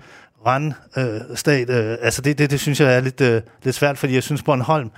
randstat, 0.48 1.70
øh, 1.70 1.98
altså 2.02 2.22
det, 2.22 2.38
det, 2.38 2.52
det 2.52 2.60
synes 2.60 2.80
jeg 2.80 2.96
er 2.96 3.00
lidt, 3.00 3.22
øh, 3.22 3.42
lidt 3.64 3.76
svært, 3.76 3.98
fordi 3.98 4.14
jeg 4.14 4.24
synes 4.24 4.44
Bornholm 4.44 4.86
øh, 4.86 4.92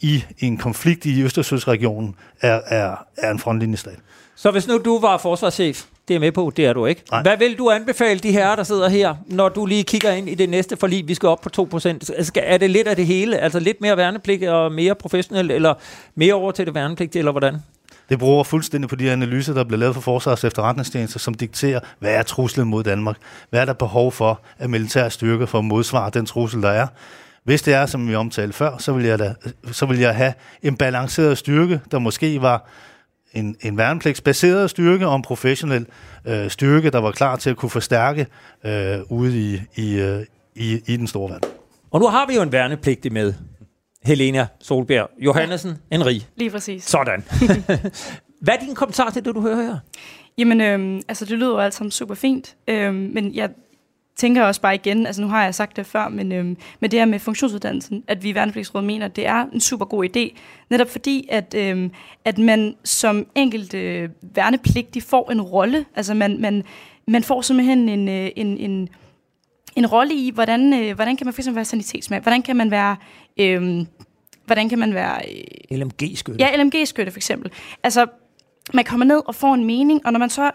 i, 0.00 0.24
i 0.38 0.46
en 0.46 0.56
konflikt 0.56 1.06
i 1.06 1.22
Østersøsregionen 1.22 2.14
er, 2.40 2.60
er, 2.66 2.96
er 3.16 3.30
en 3.30 3.38
frontlinjestat. 3.38 3.98
Så 4.36 4.50
hvis 4.50 4.68
nu 4.68 4.78
du 4.78 5.00
var 5.00 5.18
forsvarschef, 5.18 5.84
det 6.08 6.16
er 6.16 6.20
med 6.20 6.32
på, 6.32 6.52
det 6.56 6.66
er 6.66 6.72
du 6.72 6.86
ikke. 6.86 7.02
Nej. 7.10 7.22
Hvad 7.22 7.36
vil 7.36 7.58
du 7.58 7.70
anbefale 7.70 8.20
de 8.20 8.32
her, 8.32 8.56
der 8.56 8.62
sidder 8.62 8.88
her, 8.88 9.14
når 9.26 9.48
du 9.48 9.66
lige 9.66 9.84
kigger 9.84 10.12
ind 10.12 10.28
i 10.28 10.34
det 10.34 10.48
næste 10.48 10.76
forlig, 10.76 11.08
vi 11.08 11.14
skal 11.14 11.28
op 11.28 11.40
på 11.40 11.68
2%? 11.74 11.88
Altså, 11.88 12.32
er 12.36 12.58
det 12.58 12.70
lidt 12.70 12.88
af 12.88 12.96
det 12.96 13.06
hele? 13.06 13.38
Altså 13.38 13.60
lidt 13.60 13.80
mere 13.80 13.96
værnepligt 13.96 14.48
og 14.48 14.72
mere 14.72 14.94
professionelt, 14.94 15.52
eller 15.52 15.74
mere 16.14 16.34
over 16.34 16.52
til 16.52 16.66
det 16.66 16.74
værnepligt, 16.74 17.16
eller 17.16 17.30
hvordan? 17.30 17.56
Det 18.08 18.18
bruger 18.18 18.44
fuldstændig 18.44 18.88
på 18.88 18.96
de 18.96 19.10
analyser, 19.10 19.54
der 19.54 19.64
bliver 19.64 19.78
lavet 19.78 19.94
for 19.94 20.02
Forsvars 20.02 20.44
efterretningstjenester, 20.44 21.18
som 21.18 21.34
dikterer, 21.34 21.80
hvad 21.98 22.14
er 22.14 22.22
truslen 22.22 22.68
mod 22.68 22.84
Danmark? 22.84 23.16
Hvad 23.50 23.60
er 23.60 23.64
der 23.64 23.72
behov 23.72 24.12
for 24.12 24.40
af 24.58 24.68
militære 24.68 25.10
styrker 25.10 25.46
for 25.46 25.58
at 25.58 25.64
modsvare 25.64 26.10
den 26.10 26.26
trussel, 26.26 26.62
der 26.62 26.70
er? 26.70 26.86
Hvis 27.44 27.62
det 27.62 27.74
er, 27.74 27.86
som 27.86 28.08
vi 28.08 28.14
omtalte 28.14 28.52
før, 28.52 28.78
så 28.78 28.92
vil 28.92 29.04
jeg, 29.04 29.18
da, 29.18 29.34
så 29.72 29.86
vil 29.86 29.98
jeg 29.98 30.14
have 30.14 30.32
en 30.62 30.76
balanceret 30.76 31.38
styrke, 31.38 31.80
der 31.90 31.98
måske 31.98 32.42
var 32.42 32.68
en, 33.32 33.56
en 33.60 33.76
værnepligtsbaseret 33.76 34.70
styrke 34.70 35.06
og 35.06 35.16
en 35.16 35.22
professionel 35.22 35.86
øh, 36.24 36.50
styrke, 36.50 36.90
der 36.90 36.98
var 36.98 37.10
klar 37.10 37.36
til 37.36 37.50
at 37.50 37.56
kunne 37.56 37.70
forstærke 37.70 38.26
øh, 38.64 38.98
ude 39.08 39.38
i, 39.40 39.60
i, 39.76 40.00
øh, 40.00 40.24
i, 40.54 40.80
i 40.86 40.96
den 40.96 41.06
store 41.06 41.30
verden. 41.30 41.50
Og 41.90 42.00
nu 42.00 42.06
har 42.06 42.26
vi 42.26 42.34
jo 42.34 42.42
en 42.42 42.52
værnepligtig 42.52 43.12
med. 43.12 43.34
Helena 44.04 44.46
Solberg 44.60 45.10
Johannesen 45.18 45.70
ja. 45.70 45.96
Henri. 45.96 46.26
Lige 46.36 46.50
præcis. 46.50 46.84
Sådan. 46.84 47.24
Hvad 48.44 48.54
er 48.54 48.58
din 48.58 48.74
kommentar 48.74 49.10
til 49.10 49.24
det, 49.24 49.34
du 49.34 49.40
hører 49.40 49.62
her? 49.62 49.78
Jamen, 50.38 50.60
øhm, 50.60 51.00
altså 51.08 51.24
det 51.24 51.38
lyder 51.38 51.50
jo 51.50 51.58
alt 51.58 51.74
sammen 51.74 51.90
super 51.90 52.14
fint, 52.14 52.56
øhm, 52.68 52.94
men 52.94 53.34
jeg 53.34 53.50
tænker 54.16 54.42
også 54.42 54.60
bare 54.60 54.74
igen, 54.74 55.06
altså 55.06 55.22
nu 55.22 55.28
har 55.28 55.44
jeg 55.44 55.54
sagt 55.54 55.76
det 55.76 55.86
før, 55.86 56.08
men 56.08 56.32
øhm, 56.32 56.56
med 56.80 56.88
det 56.88 56.98
her 56.98 57.06
med 57.06 57.18
funktionsuddannelsen, 57.18 58.04
at 58.08 58.22
vi 58.22 58.28
i 58.28 58.34
Værnepligtsrådet 58.34 58.86
mener, 58.86 59.06
at 59.06 59.16
det 59.16 59.26
er 59.26 59.46
en 59.52 59.60
super 59.60 59.84
god 59.84 60.04
idé, 60.04 60.38
netop 60.70 60.90
fordi, 60.90 61.28
at, 61.30 61.54
øhm, 61.58 61.90
at 62.24 62.38
man 62.38 62.74
som 62.84 63.26
enkelt 63.34 63.74
øh, 63.74 64.08
værnepligtig 64.22 65.02
får 65.02 65.30
en 65.30 65.42
rolle, 65.42 65.84
altså 65.96 66.14
man, 66.14 66.40
man, 66.40 66.62
man 67.08 67.22
får 67.22 67.40
simpelthen 67.40 67.88
en, 67.88 68.08
øh, 68.08 68.30
en, 68.36 68.58
en, 68.58 68.88
en 69.76 69.86
rolle 69.86 70.14
i, 70.14 70.30
hvordan, 70.34 70.74
øh, 70.74 70.94
hvordan 70.94 71.16
kan 71.16 71.26
man 71.26 71.34
fx 71.34 71.48
være 71.52 71.64
sanitetsmand, 71.64 72.22
hvordan 72.22 72.42
kan 72.42 72.56
man 72.56 72.70
være... 72.70 72.96
Øh, 73.40 73.86
hvordan 74.46 74.68
kan 74.68 74.78
man 74.78 74.94
være... 74.94 75.20
Øh, 75.70 75.78
LMG-skytte. 75.78 76.44
Ja, 76.44 76.56
LMG-skytte 76.56 77.10
for 77.10 77.18
eksempel. 77.18 77.50
Altså, 77.82 78.06
man 78.74 78.84
kommer 78.84 79.06
ned 79.06 79.20
og 79.26 79.34
får 79.34 79.54
en 79.54 79.64
mening, 79.64 80.06
og 80.06 80.12
når 80.12 80.18
man 80.18 80.30
så 80.30 80.50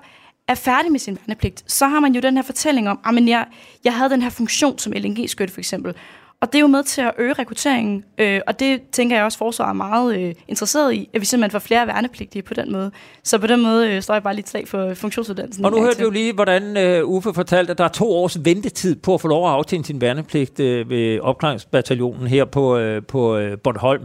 er 0.50 0.56
færdig 0.56 0.92
med 0.92 1.00
sin 1.00 1.18
værnepligt, 1.18 1.64
så 1.72 1.88
har 1.88 2.00
man 2.00 2.16
jo 2.16 2.22
den 2.22 2.36
her 2.36 2.44
fortælling 2.44 2.90
om, 2.90 3.18
at 3.18 3.28
jeg, 3.28 3.46
jeg 3.84 3.94
havde 3.94 4.10
den 4.10 4.22
her 4.22 4.30
funktion 4.30 4.80
som 4.80 4.94
LNG-skytte 4.94 5.54
for 5.54 5.62
eksempel. 5.62 5.94
Og 6.42 6.48
det 6.48 6.56
er 6.56 6.60
jo 6.60 6.68
med 6.68 6.84
til 6.84 7.02
at 7.02 7.12
øge 7.18 7.34
rekrutteringen, 7.34 8.04
øh, 8.18 8.42
og 8.48 8.60
det 8.60 8.82
tænker 8.92 9.16
jeg 9.16 9.26
også, 9.26 9.38
forsvaret 9.38 9.70
er 9.70 9.74
meget 9.74 10.20
øh, 10.20 10.36
interesseret 10.48 10.94
i, 10.94 11.10
at 11.14 11.22
vi 11.22 11.26
simpelthen 11.26 11.52
får 11.52 11.60
flere 11.60 11.88
værnepligtige 11.88 12.42
på 12.42 12.54
den 12.54 12.72
måde. 12.72 12.92
Så 13.24 13.38
på 13.38 13.48
den 13.48 13.62
måde 13.62 13.92
øh, 13.92 14.02
står 14.02 14.14
jeg 14.14 14.24
bare 14.24 14.36
lidt 14.36 14.50
slag 14.50 14.68
for 14.68 14.94
funktionsuddannelsen. 14.94 15.66
Og 15.66 15.72
nu 15.72 15.82
hørte 15.82 16.00
du 16.00 16.04
jo 16.04 16.10
lige, 16.10 16.34
hvordan 16.34 16.78
øh, 16.78 17.06
Uffe 17.06 17.34
fortalte, 17.34 17.72
at 17.72 17.78
der 17.78 17.84
er 17.84 17.88
to 17.88 18.12
års 18.12 18.46
ventetid 18.46 18.96
på 18.96 19.14
at 19.14 19.22
få 19.22 19.28
lov 19.28 19.48
at 19.48 19.54
aftjene 19.54 19.86
sin 19.86 20.02
værnepligt 20.02 20.60
øh, 20.60 20.90
ved 20.90 21.20
opklaringsbataljonen 21.20 22.28
her 22.28 22.46
på, 22.46 22.78
øh, 22.78 23.04
på 23.04 23.38
øh, 23.38 23.58
Bornholm. 23.58 24.04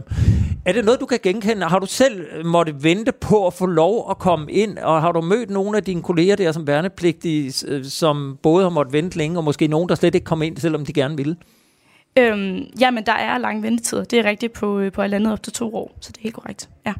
Er 0.65 0.71
det 0.71 0.85
noget, 0.85 0.99
du 0.99 1.05
kan 1.05 1.19
genkende? 1.23 1.65
Har 1.65 1.79
du 1.79 1.85
selv 1.85 2.45
måtte 2.45 2.83
vente 2.83 3.11
på 3.11 3.47
at 3.47 3.53
få 3.53 3.65
lov 3.65 4.07
at 4.09 4.17
komme 4.17 4.51
ind, 4.51 4.77
og 4.77 5.01
har 5.01 5.11
du 5.11 5.21
mødt 5.21 5.49
nogle 5.49 5.77
af 5.77 5.83
dine 5.83 6.01
kolleger 6.01 6.35
der 6.35 6.51
som 6.51 6.67
værnepligtige, 6.67 7.53
øh, 7.67 7.85
som 7.85 8.37
både 8.43 8.63
har 8.63 8.69
måttet 8.69 8.93
vente 8.93 9.17
længe, 9.17 9.37
og 9.37 9.43
måske 9.43 9.67
nogen, 9.67 9.89
der 9.89 9.95
slet 9.95 10.15
ikke 10.15 10.25
kom 10.25 10.41
ind, 10.41 10.57
selvom 10.57 10.85
de 10.85 10.93
gerne 10.93 11.17
ville? 11.17 11.35
Øhm, 12.19 12.67
jamen, 12.79 13.05
der 13.05 13.13
er 13.13 13.37
lange 13.37 13.63
ventetider. 13.63 14.03
Det 14.03 14.19
er 14.19 14.23
rigtigt 14.23 14.53
på, 14.53 14.79
øh, 14.79 14.91
på 14.91 15.01
andet 15.01 15.33
op 15.33 15.43
til 15.43 15.53
to 15.53 15.75
år, 15.75 15.97
så 16.01 16.11
det 16.11 16.17
er 16.17 16.23
helt 16.23 16.35
korrekt. 16.35 16.69
Ja. 16.85 16.93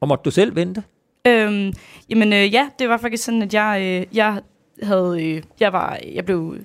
Og 0.00 0.08
måtte 0.08 0.22
du 0.22 0.30
selv 0.30 0.56
vente? 0.56 0.82
Øhm, 1.26 1.72
jamen, 2.08 2.32
øh, 2.32 2.52
ja, 2.54 2.68
det 2.78 2.88
var 2.88 2.96
faktisk 2.96 3.24
sådan, 3.24 3.42
at 3.42 3.54
jeg, 3.54 3.80
øh, 3.82 4.16
jeg 4.16 4.40
havde, 4.82 5.24
øh, 5.24 5.42
jeg 5.60 5.72
var, 5.72 5.98
jeg 6.14 6.24
blev, 6.24 6.56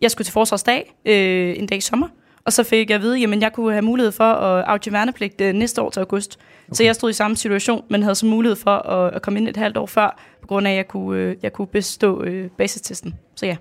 jeg 0.00 0.10
skulle 0.10 0.26
til 0.26 0.32
forsvarsdag 0.32 0.94
øh, 1.04 1.58
en 1.58 1.66
dag 1.66 1.78
i 1.78 1.80
sommer, 1.80 2.08
og 2.44 2.52
så 2.52 2.62
fik 2.62 2.90
jeg 2.90 2.96
at 2.96 3.02
vide, 3.02 3.24
at 3.24 3.42
jeg 3.42 3.52
kunne 3.52 3.72
have 3.72 3.82
mulighed 3.82 4.12
for 4.12 4.24
at 4.24 4.64
afgive 4.64 4.92
værnepligt 4.92 5.40
øh, 5.40 5.52
næste 5.52 5.82
år 5.82 5.90
til 5.90 6.00
august. 6.00 6.38
Okay. 6.38 6.74
Så 6.74 6.84
jeg 6.84 6.94
stod 6.94 7.10
i 7.10 7.12
samme 7.12 7.36
situation, 7.36 7.84
men 7.90 8.02
havde 8.02 8.14
så 8.14 8.26
mulighed 8.26 8.56
for 8.56 8.70
at, 8.70 9.14
at 9.14 9.22
komme 9.22 9.40
ind 9.40 9.48
et 9.48 9.56
halvt 9.56 9.76
år 9.76 9.86
før, 9.86 10.20
på 10.40 10.46
grund 10.46 10.66
af, 10.66 10.70
at 10.70 10.76
jeg 10.76 10.88
kunne, 10.88 11.20
øh, 11.20 11.36
jeg 11.42 11.52
kunne 11.52 11.66
bestå 11.66 12.22
øh, 12.22 12.50
basistesten. 12.50 13.14
Så 13.34 13.46
ja. 13.46 13.56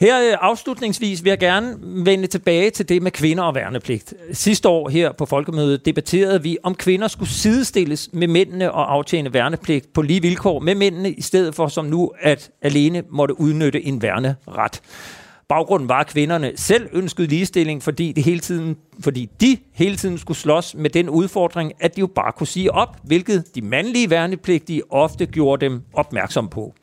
Her 0.00 0.30
øh, 0.30 0.36
afslutningsvis 0.40 1.24
vil 1.24 1.30
jeg 1.30 1.38
gerne 1.38 1.76
vende 1.80 2.26
tilbage 2.26 2.70
til 2.70 2.88
det 2.88 3.02
med 3.02 3.10
kvinder 3.10 3.44
og 3.44 3.54
værnepligt. 3.54 4.14
Sidste 4.32 4.68
år 4.68 4.88
her 4.88 5.12
på 5.12 5.26
Folkemødet 5.26 5.86
debatterede 5.86 6.42
vi, 6.42 6.58
om 6.62 6.74
kvinder 6.74 7.08
skulle 7.08 7.28
sidestilles 7.28 8.08
med 8.12 8.28
mændene 8.28 8.72
og 8.72 8.92
aftjene 8.92 9.34
værnepligt 9.34 9.92
på 9.92 10.02
lige 10.02 10.22
vilkår 10.22 10.58
med 10.60 10.74
mændene, 10.74 11.10
i 11.10 11.22
stedet 11.22 11.54
for 11.54 11.68
som 11.68 11.84
nu, 11.84 12.12
at 12.20 12.50
alene 12.62 13.02
måtte 13.10 13.40
udnytte 13.40 13.86
en 13.86 14.02
værneret. 14.02 14.36
Baggrunden 15.48 15.88
var, 15.88 16.00
at 16.00 16.06
kvinderne 16.06 16.52
selv 16.56 16.88
ønskede 16.92 17.28
ligestilling, 17.28 17.82
fordi 17.82 18.12
de 18.12 18.20
hele 18.20 18.40
tiden, 18.40 18.76
fordi 19.00 19.30
de 19.40 19.56
hele 19.72 19.96
tiden 19.96 20.18
skulle 20.18 20.38
slås 20.38 20.74
med 20.74 20.90
den 20.90 21.08
udfordring, 21.08 21.72
at 21.80 21.96
de 21.96 22.00
jo 22.00 22.06
bare 22.06 22.32
kunne 22.32 22.46
sige 22.46 22.72
op, 22.72 22.96
hvilket 23.04 23.44
de 23.54 23.62
mandlige 23.62 24.10
værnepligtige 24.10 24.92
ofte 24.92 25.26
gjorde 25.26 25.64
dem 25.64 25.82
opmærksom 25.92 26.48
på. 26.48 26.74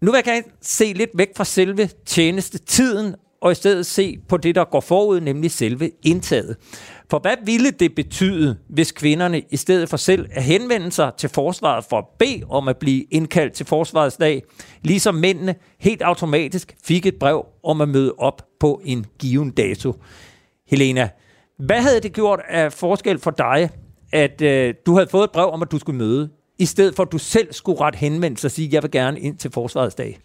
Nu 0.00 0.10
vil 0.10 0.18
jeg 0.18 0.24
gerne 0.24 0.42
se 0.60 0.92
lidt 0.92 1.10
væk 1.14 1.28
fra 1.36 1.44
selve 1.44 1.88
tjenestetiden, 2.06 3.14
og 3.40 3.52
i 3.52 3.54
stedet 3.54 3.86
se 3.86 4.18
på 4.28 4.36
det, 4.36 4.54
der 4.54 4.64
går 4.64 4.80
forud, 4.80 5.20
nemlig 5.20 5.50
selve 5.50 5.90
indtaget. 6.02 6.56
For 7.10 7.18
hvad 7.18 7.36
ville 7.44 7.70
det 7.70 7.94
betyde, 7.94 8.56
hvis 8.68 8.92
kvinderne 8.92 9.42
i 9.50 9.56
stedet 9.56 9.88
for 9.88 9.96
selv 9.96 10.26
at 10.30 10.42
henvende 10.42 10.92
sig 10.92 11.12
til 11.18 11.28
forsvaret 11.28 11.84
for 11.84 11.98
at 11.98 12.04
bede 12.18 12.42
om 12.48 12.68
at 12.68 12.76
blive 12.76 13.04
indkaldt 13.10 13.52
til 13.52 13.66
forsvarets 13.66 14.16
dag, 14.16 14.42
ligesom 14.82 15.14
mændene 15.14 15.54
helt 15.80 16.02
automatisk 16.02 16.76
fik 16.84 17.06
et 17.06 17.14
brev 17.20 17.46
om 17.64 17.80
at 17.80 17.88
møde 17.88 18.14
op 18.18 18.42
på 18.60 18.80
en 18.84 19.06
given 19.18 19.50
dato? 19.50 20.02
Helena, 20.66 21.08
hvad 21.58 21.82
havde 21.82 22.00
det 22.00 22.12
gjort 22.12 22.40
af 22.48 22.72
forskel 22.72 23.18
for 23.18 23.30
dig, 23.30 23.70
at 24.12 24.42
øh, 24.42 24.74
du 24.86 24.94
havde 24.94 25.08
fået 25.10 25.24
et 25.24 25.30
brev 25.30 25.50
om, 25.50 25.62
at 25.62 25.70
du 25.70 25.78
skulle 25.78 25.98
møde 25.98 26.30
i 26.58 26.66
stedet 26.66 26.96
for 26.96 27.02
at 27.02 27.12
du 27.12 27.18
selv 27.18 27.52
skulle 27.52 27.80
ret 27.80 27.94
henvendelse 27.94 28.46
og 28.46 28.50
sige, 28.50 28.68
jeg 28.72 28.82
vil 28.82 28.90
gerne 28.90 29.20
ind 29.20 29.36
til 29.36 29.50
forsvarets 29.50 29.94
dag? 29.94 30.18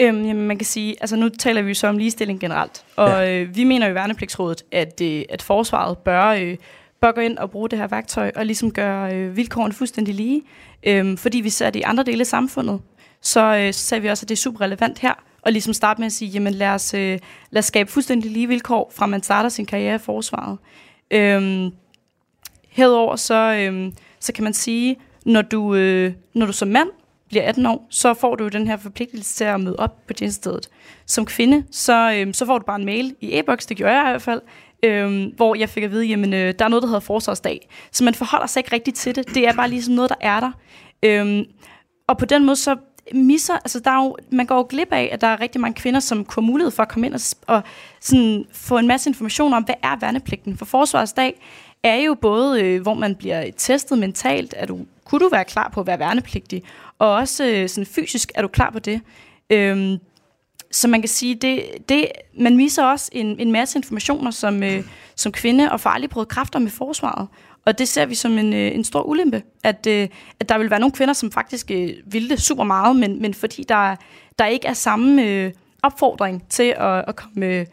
Øhm, 0.00 0.24
jamen, 0.24 0.46
man 0.46 0.58
kan 0.58 0.66
sige, 0.66 0.96
altså 1.00 1.16
nu 1.16 1.28
taler 1.28 1.62
vi 1.62 1.68
jo 1.68 1.74
så 1.74 1.86
om 1.86 1.98
ligestilling 1.98 2.40
generelt, 2.40 2.84
og 2.96 3.08
ja. 3.08 3.40
øh, 3.40 3.56
vi 3.56 3.64
mener 3.64 3.86
jo 3.86 3.92
i 3.92 3.94
Værnepligtsrådet, 3.94 4.64
at, 4.72 5.00
øh, 5.02 5.22
at 5.28 5.42
forsvaret 5.42 5.98
bør, 5.98 6.26
øh, 6.26 6.56
bør 7.00 7.12
gå 7.12 7.20
ind 7.20 7.38
og 7.38 7.50
bruge 7.50 7.68
det 7.68 7.78
her 7.78 7.86
værktøj 7.86 8.32
og 8.36 8.46
ligesom 8.46 8.70
gøre 8.70 9.14
øh, 9.14 9.36
vilkårene 9.36 9.74
fuldstændig 9.74 10.14
lige, 10.14 10.42
øh, 10.86 11.18
fordi 11.18 11.40
vi 11.40 11.50
ser 11.50 11.70
det 11.70 11.80
i 11.80 11.82
andre 11.82 12.04
dele 12.04 12.20
af 12.20 12.26
samfundet. 12.26 12.80
Så, 13.20 13.56
øh, 13.56 13.72
så 13.72 13.80
ser 13.80 14.00
vi 14.00 14.08
også, 14.08 14.24
at 14.24 14.28
det 14.28 14.34
er 14.34 14.40
super 14.40 14.60
relevant 14.60 14.98
her, 14.98 15.14
og 15.42 15.52
ligesom 15.52 15.72
starte 15.72 16.00
med 16.00 16.06
at 16.06 16.12
sige, 16.12 16.28
jamen 16.28 16.54
lad 16.54 16.68
os, 16.68 16.94
øh, 16.94 17.18
lad 17.50 17.58
os 17.58 17.64
skabe 17.64 17.90
fuldstændig 17.90 18.30
lige 18.30 18.48
vilkår, 18.48 18.92
fra 18.94 19.06
man 19.06 19.22
starter 19.22 19.48
sin 19.48 19.66
karriere 19.66 19.94
i 19.94 19.98
forsvaret. 19.98 20.58
Øh, 21.10 21.70
herover 22.68 23.16
så, 23.16 23.34
øh, 23.34 23.92
så 24.20 24.32
kan 24.32 24.44
man 24.44 24.52
sige, 24.52 24.96
når 25.26 25.42
du, 25.42 25.74
øh, 25.74 26.12
når 26.34 26.46
du 26.46 26.52
som 26.52 26.68
mand 26.68 26.88
bliver 27.28 27.48
18 27.48 27.66
år, 27.66 27.86
så 27.90 28.14
får 28.14 28.36
du 28.36 28.48
den 28.48 28.66
her 28.66 28.76
forpligtelse 28.76 29.34
til 29.34 29.44
at 29.44 29.60
møde 29.60 29.76
op 29.78 30.06
på 30.06 30.12
tjenestedet. 30.12 30.68
Som 31.06 31.26
kvinde, 31.26 31.64
så, 31.70 32.12
øh, 32.16 32.34
så 32.34 32.46
får 32.46 32.58
du 32.58 32.64
bare 32.64 32.76
en 32.78 32.84
mail 32.84 33.14
i 33.20 33.38
e-boks, 33.38 33.66
det 33.66 33.76
gjorde 33.76 33.94
jeg 33.94 34.08
i 34.08 34.10
hvert 34.10 34.22
fald, 34.22 34.40
øh, 34.82 35.26
hvor 35.36 35.54
jeg 35.54 35.68
fik 35.68 35.82
at 35.82 35.90
vide, 35.90 36.04
jamen 36.04 36.34
øh, 36.34 36.54
der 36.58 36.64
er 36.64 36.68
noget, 36.68 36.82
der 36.82 36.88
hedder 36.88 37.00
forsvarsdag. 37.00 37.68
Så 37.92 38.04
man 38.04 38.14
forholder 38.14 38.46
sig 38.46 38.60
ikke 38.60 38.72
rigtigt 38.72 38.96
til 38.96 39.16
det. 39.16 39.34
Det 39.34 39.48
er 39.48 39.52
bare 39.52 39.70
ligesom 39.70 39.94
noget, 39.94 40.10
der 40.10 40.16
er 40.20 40.40
der. 40.40 40.52
Øh, 41.02 41.44
og 42.08 42.18
på 42.18 42.24
den 42.24 42.44
måde, 42.44 42.56
så 42.56 42.76
misser, 43.14 43.54
altså 43.54 43.80
der 43.80 43.90
er 43.90 44.04
jo, 44.04 44.16
man 44.32 44.46
går 44.46 44.56
jo 44.56 44.66
glip 44.68 44.92
af, 44.92 45.08
at 45.12 45.20
der 45.20 45.26
er 45.26 45.40
rigtig 45.40 45.60
mange 45.60 45.74
kvinder, 45.74 46.00
som 46.00 46.24
kunne 46.24 46.42
have 46.42 46.50
mulighed 46.50 46.70
for 46.70 46.82
at 46.82 46.88
komme 46.88 47.06
ind 47.06 47.14
og, 47.14 47.20
og 47.46 47.62
sådan 48.00 48.44
få 48.52 48.78
en 48.78 48.86
masse 48.86 49.10
information 49.10 49.52
om, 49.52 49.62
hvad 49.62 49.74
er 49.82 49.96
værnepligten. 50.00 50.58
For 50.58 50.64
forsvarsdag 50.64 51.40
er 51.82 51.96
jo 51.96 52.14
både, 52.14 52.62
øh, 52.62 52.82
hvor 52.82 52.94
man 52.94 53.14
bliver 53.14 53.50
testet 53.56 53.98
mentalt, 53.98 54.54
at 54.54 54.68
du, 54.68 54.78
kunne 55.06 55.24
du 55.24 55.28
være 55.32 55.44
klar 55.44 55.70
på 55.74 55.80
at 55.80 55.86
være 55.86 55.98
værnepligtig, 55.98 56.62
og 56.98 57.12
også 57.12 57.46
øh, 57.46 57.68
sådan 57.68 57.86
fysisk 57.86 58.32
er 58.34 58.42
du 58.42 58.48
klar 58.48 58.70
på 58.70 58.78
det. 58.78 59.00
Øhm, 59.50 59.98
så 60.70 60.88
man 60.88 61.02
kan 61.02 61.08
sige, 61.08 61.34
det, 61.34 61.62
det, 61.88 62.08
man 62.40 62.56
misser 62.56 62.84
også 62.84 63.10
en, 63.12 63.40
en 63.40 63.52
masse 63.52 63.78
informationer 63.78 64.30
som, 64.30 64.62
øh, 64.62 64.84
som 65.16 65.32
kvinde, 65.32 65.72
og 65.72 65.80
får 65.80 65.90
aldrig 65.90 66.10
prøvet 66.10 66.28
kræfter 66.28 66.58
med 66.58 66.70
forsvaret. 66.70 67.28
Og 67.66 67.78
det 67.78 67.88
ser 67.88 68.06
vi 68.06 68.14
som 68.14 68.38
en, 68.38 68.52
øh, 68.52 68.74
en 68.74 68.84
stor 68.84 69.02
ulempe, 69.02 69.42
at, 69.64 69.86
øh, 69.86 70.08
at 70.40 70.48
der 70.48 70.58
vil 70.58 70.70
være 70.70 70.80
nogle 70.80 70.92
kvinder, 70.92 71.14
som 71.14 71.32
faktisk 71.32 71.70
øh, 71.70 71.90
vil 72.06 72.30
det 72.30 72.42
super 72.42 72.64
meget, 72.64 72.96
men, 72.96 73.22
men 73.22 73.34
fordi 73.34 73.64
der, 73.68 73.96
der 74.38 74.46
ikke 74.46 74.66
er 74.66 74.72
samme 74.72 75.22
øh, 75.22 75.52
opfordring 75.82 76.48
til 76.48 76.74
at, 76.76 77.04
at, 77.08 77.16
komme, 77.16 77.46
øh, 77.46 77.66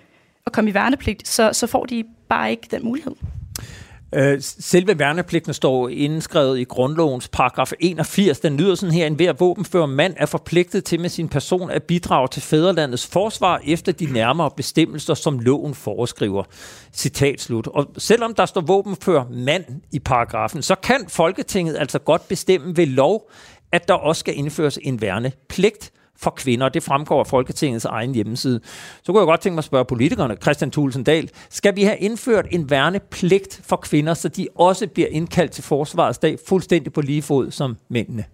at 0.45 0.51
komme 0.51 0.69
i 0.69 0.73
værnepligt, 0.73 1.27
så, 1.27 1.49
så 1.53 1.67
får 1.67 1.85
de 1.85 2.03
bare 2.29 2.51
ikke 2.51 2.67
den 2.71 2.85
mulighed. 2.85 3.15
Øh, 4.15 4.37
selve 4.41 4.99
værnepligten 4.99 5.53
står 5.53 5.89
indskrevet 5.89 6.59
i 6.59 6.63
grundlovens 6.63 7.27
paragraf 7.27 7.71
81. 7.79 8.39
Den 8.39 8.57
lyder 8.57 8.75
sådan 8.75 8.93
her, 8.93 9.07
en 9.07 9.15
hver 9.15 9.33
våbenfører 9.33 9.85
mand 9.85 10.13
er 10.17 10.25
forpligtet 10.25 10.83
til 10.83 10.99
med 10.99 11.09
sin 11.09 11.29
person 11.29 11.71
at 11.71 11.83
bidrage 11.83 12.27
til 12.27 12.41
fædrelandets 12.41 13.07
forsvar 13.07 13.61
efter 13.65 13.91
de 13.91 14.05
nærmere 14.05 14.51
bestemmelser, 14.57 15.13
som 15.13 15.39
loven 15.39 15.75
foreskriver. 15.75 16.43
Citat 16.93 17.41
slut. 17.41 17.67
Og 17.67 17.87
selvom 17.97 18.35
der 18.35 18.45
står 18.45 18.61
våbenfører 18.61 19.25
mand 19.29 19.65
i 19.91 19.99
paragrafen, 19.99 20.61
så 20.61 20.75
kan 20.75 21.05
Folketinget 21.09 21.77
altså 21.77 21.99
godt 21.99 22.27
bestemme 22.27 22.77
ved 22.77 22.85
lov, 22.85 23.29
at 23.71 23.87
der 23.87 23.93
også 23.93 24.19
skal 24.19 24.37
indføres 24.37 24.79
en 24.81 25.01
værnepligt 25.01 25.91
for 26.17 26.31
kvinder. 26.31 26.69
Det 26.69 26.83
fremgår 26.83 27.19
af 27.19 27.27
Folketingets 27.27 27.85
egen 27.85 28.15
hjemmeside. 28.15 28.59
Så 29.03 29.11
kunne 29.11 29.19
jeg 29.19 29.25
godt 29.25 29.41
tænke 29.41 29.53
mig 29.53 29.59
at 29.59 29.65
spørge 29.65 29.85
politikerne, 29.85 30.35
Christian 30.41 30.71
Thulsen 30.71 31.03
Dahl, 31.03 31.29
skal 31.49 31.75
vi 31.75 31.83
have 31.83 31.97
indført 31.97 32.45
en 32.51 32.69
værnepligt 32.69 33.61
for 33.63 33.75
kvinder, 33.75 34.13
så 34.13 34.27
de 34.27 34.47
også 34.55 34.87
bliver 34.87 35.07
indkaldt 35.11 35.51
til 35.51 35.63
forsvarets 35.63 36.17
dag 36.17 36.37
fuldstændig 36.47 36.93
på 36.93 37.01
lige 37.01 37.21
fod 37.21 37.51
som 37.51 37.77
mændene? 37.89 38.25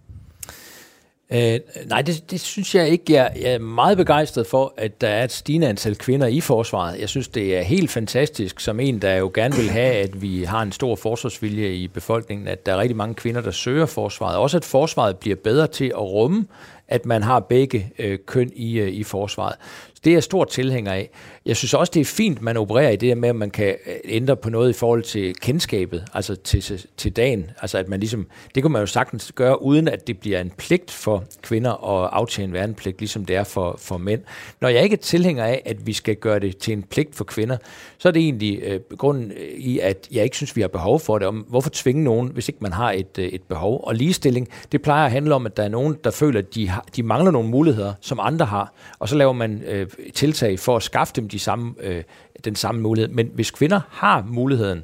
Øh, 1.33 1.59
nej, 1.85 2.01
det, 2.01 2.31
det 2.31 2.39
synes 2.39 2.75
jeg 2.75 2.89
ikke. 2.89 3.13
Jeg, 3.13 3.31
jeg 3.41 3.53
er 3.53 3.59
meget 3.59 3.97
begejstret 3.97 4.47
for, 4.47 4.73
at 4.77 5.01
der 5.01 5.07
er 5.07 5.23
et 5.23 5.31
stigende 5.31 5.67
antal 5.67 5.95
kvinder 5.95 6.27
i 6.27 6.41
forsvaret. 6.41 6.99
Jeg 6.99 7.09
synes, 7.09 7.27
det 7.27 7.57
er 7.57 7.61
helt 7.61 7.91
fantastisk, 7.91 8.59
som 8.59 8.79
en, 8.79 9.01
der 9.01 9.15
jo 9.15 9.31
gerne 9.33 9.55
vil 9.55 9.69
have, 9.69 9.93
at 9.93 10.21
vi 10.21 10.43
har 10.43 10.61
en 10.61 10.71
stor 10.71 10.95
forsvarsvilje 10.95 11.73
i 11.73 11.87
befolkningen, 11.87 12.47
at 12.47 12.65
der 12.65 12.73
er 12.73 12.77
rigtig 12.77 12.97
mange 12.97 13.15
kvinder, 13.15 13.41
der 13.41 13.51
søger 13.51 13.85
forsvaret. 13.85 14.37
Også 14.37 14.57
at 14.57 14.65
forsvaret 14.65 15.17
bliver 15.17 15.35
bedre 15.35 15.67
til 15.67 15.85
at 15.85 16.01
rumme 16.01 16.45
at 16.89 17.05
man 17.05 17.23
har 17.23 17.39
begge 17.39 17.93
øh, 17.99 18.19
køn 18.25 18.51
i, 18.55 18.79
øh, 18.79 18.87
i 18.87 19.03
forsvaret. 19.03 19.55
Det 20.03 20.09
er 20.09 20.15
jeg 20.15 20.23
stor 20.23 20.45
tilhænger 20.45 20.91
af. 20.91 21.09
Jeg 21.45 21.57
synes 21.57 21.73
også, 21.73 21.91
det 21.93 22.01
er 22.01 22.05
fint, 22.05 22.41
man 22.41 22.57
opererer 22.57 22.89
i 22.89 22.95
det 22.95 23.17
med, 23.17 23.29
at 23.29 23.35
man 23.35 23.49
kan 23.49 23.75
øh, 23.85 23.95
ændre 24.05 24.35
på 24.35 24.49
noget 24.49 24.69
i 24.69 24.73
forhold 24.73 25.03
til 25.03 25.35
kendskabet, 25.35 26.05
altså 26.13 26.35
til, 26.35 26.87
til 26.97 27.11
dagen. 27.11 27.51
Altså 27.61 27.77
at 27.77 27.87
man 27.87 27.99
ligesom, 27.99 28.27
det 28.55 28.63
kunne 28.63 28.73
man 28.73 28.81
jo 28.81 28.85
sagtens 28.85 29.31
gøre, 29.35 29.61
uden 29.61 29.87
at 29.87 30.07
det 30.07 30.19
bliver 30.19 30.41
en 30.41 30.51
pligt 30.57 30.91
for 30.91 31.23
kvinder 31.41 31.71
at 31.71 32.09
aftjene 32.13 32.53
værnepligt, 32.53 32.99
ligesom 32.99 33.25
det 33.25 33.35
er 33.35 33.43
for, 33.43 33.75
for 33.79 33.97
mænd. 33.97 34.21
Når 34.61 34.69
jeg 34.69 34.83
ikke 34.83 34.93
er 34.93 34.97
tilhænger 34.97 35.43
af, 35.43 35.61
at 35.65 35.87
vi 35.87 35.93
skal 35.93 36.15
gøre 36.15 36.39
det 36.39 36.57
til 36.57 36.73
en 36.73 36.83
pligt 36.83 37.15
for 37.15 37.23
kvinder, 37.23 37.57
så 37.97 38.07
er 38.07 38.11
det 38.11 38.21
egentlig 38.21 38.59
øh, 38.63 38.79
grunden 38.97 39.31
øh, 39.31 39.47
i, 39.57 39.79
at 39.79 40.07
jeg 40.11 40.23
ikke 40.23 40.35
synes, 40.35 40.55
vi 40.55 40.61
har 40.61 40.67
behov 40.67 40.99
for 40.99 41.17
det. 41.17 41.27
Om, 41.27 41.45
hvorfor 41.49 41.69
tvinge 41.73 42.03
nogen, 42.03 42.27
hvis 42.27 42.49
ikke 42.49 42.59
man 42.61 42.73
har 42.73 42.91
et, 42.91 43.19
øh, 43.19 43.25
et 43.25 43.41
behov? 43.41 43.83
Og 43.83 43.95
ligestilling, 43.95 44.47
det 44.71 44.81
plejer 44.81 45.05
at 45.05 45.11
handle 45.11 45.35
om, 45.35 45.45
at 45.45 45.57
der 45.57 45.63
er 45.63 45.69
nogen, 45.69 45.97
der 46.03 46.11
føler, 46.11 46.39
at 46.39 46.55
de, 46.55 46.69
har, 46.69 46.85
de 46.95 47.03
mangler 47.03 47.31
nogle 47.31 47.49
muligheder, 47.49 47.93
som 48.01 48.19
andre 48.21 48.45
har. 48.45 48.73
Og 48.99 49.09
så 49.09 49.15
laver 49.15 49.33
man 49.33 49.63
øh, 49.67 49.87
Øh, 49.99 50.11
tiltag 50.13 50.59
for 50.59 50.75
at 50.75 50.83
skaffe 50.83 51.13
dem 51.15 51.29
de 51.29 51.39
samme, 51.39 51.73
øh, 51.79 52.03
den 52.45 52.55
samme 52.55 52.81
mulighed. 52.81 53.09
Men 53.09 53.31
hvis 53.33 53.51
kvinder 53.51 53.81
har 53.89 54.25
muligheden 54.27 54.83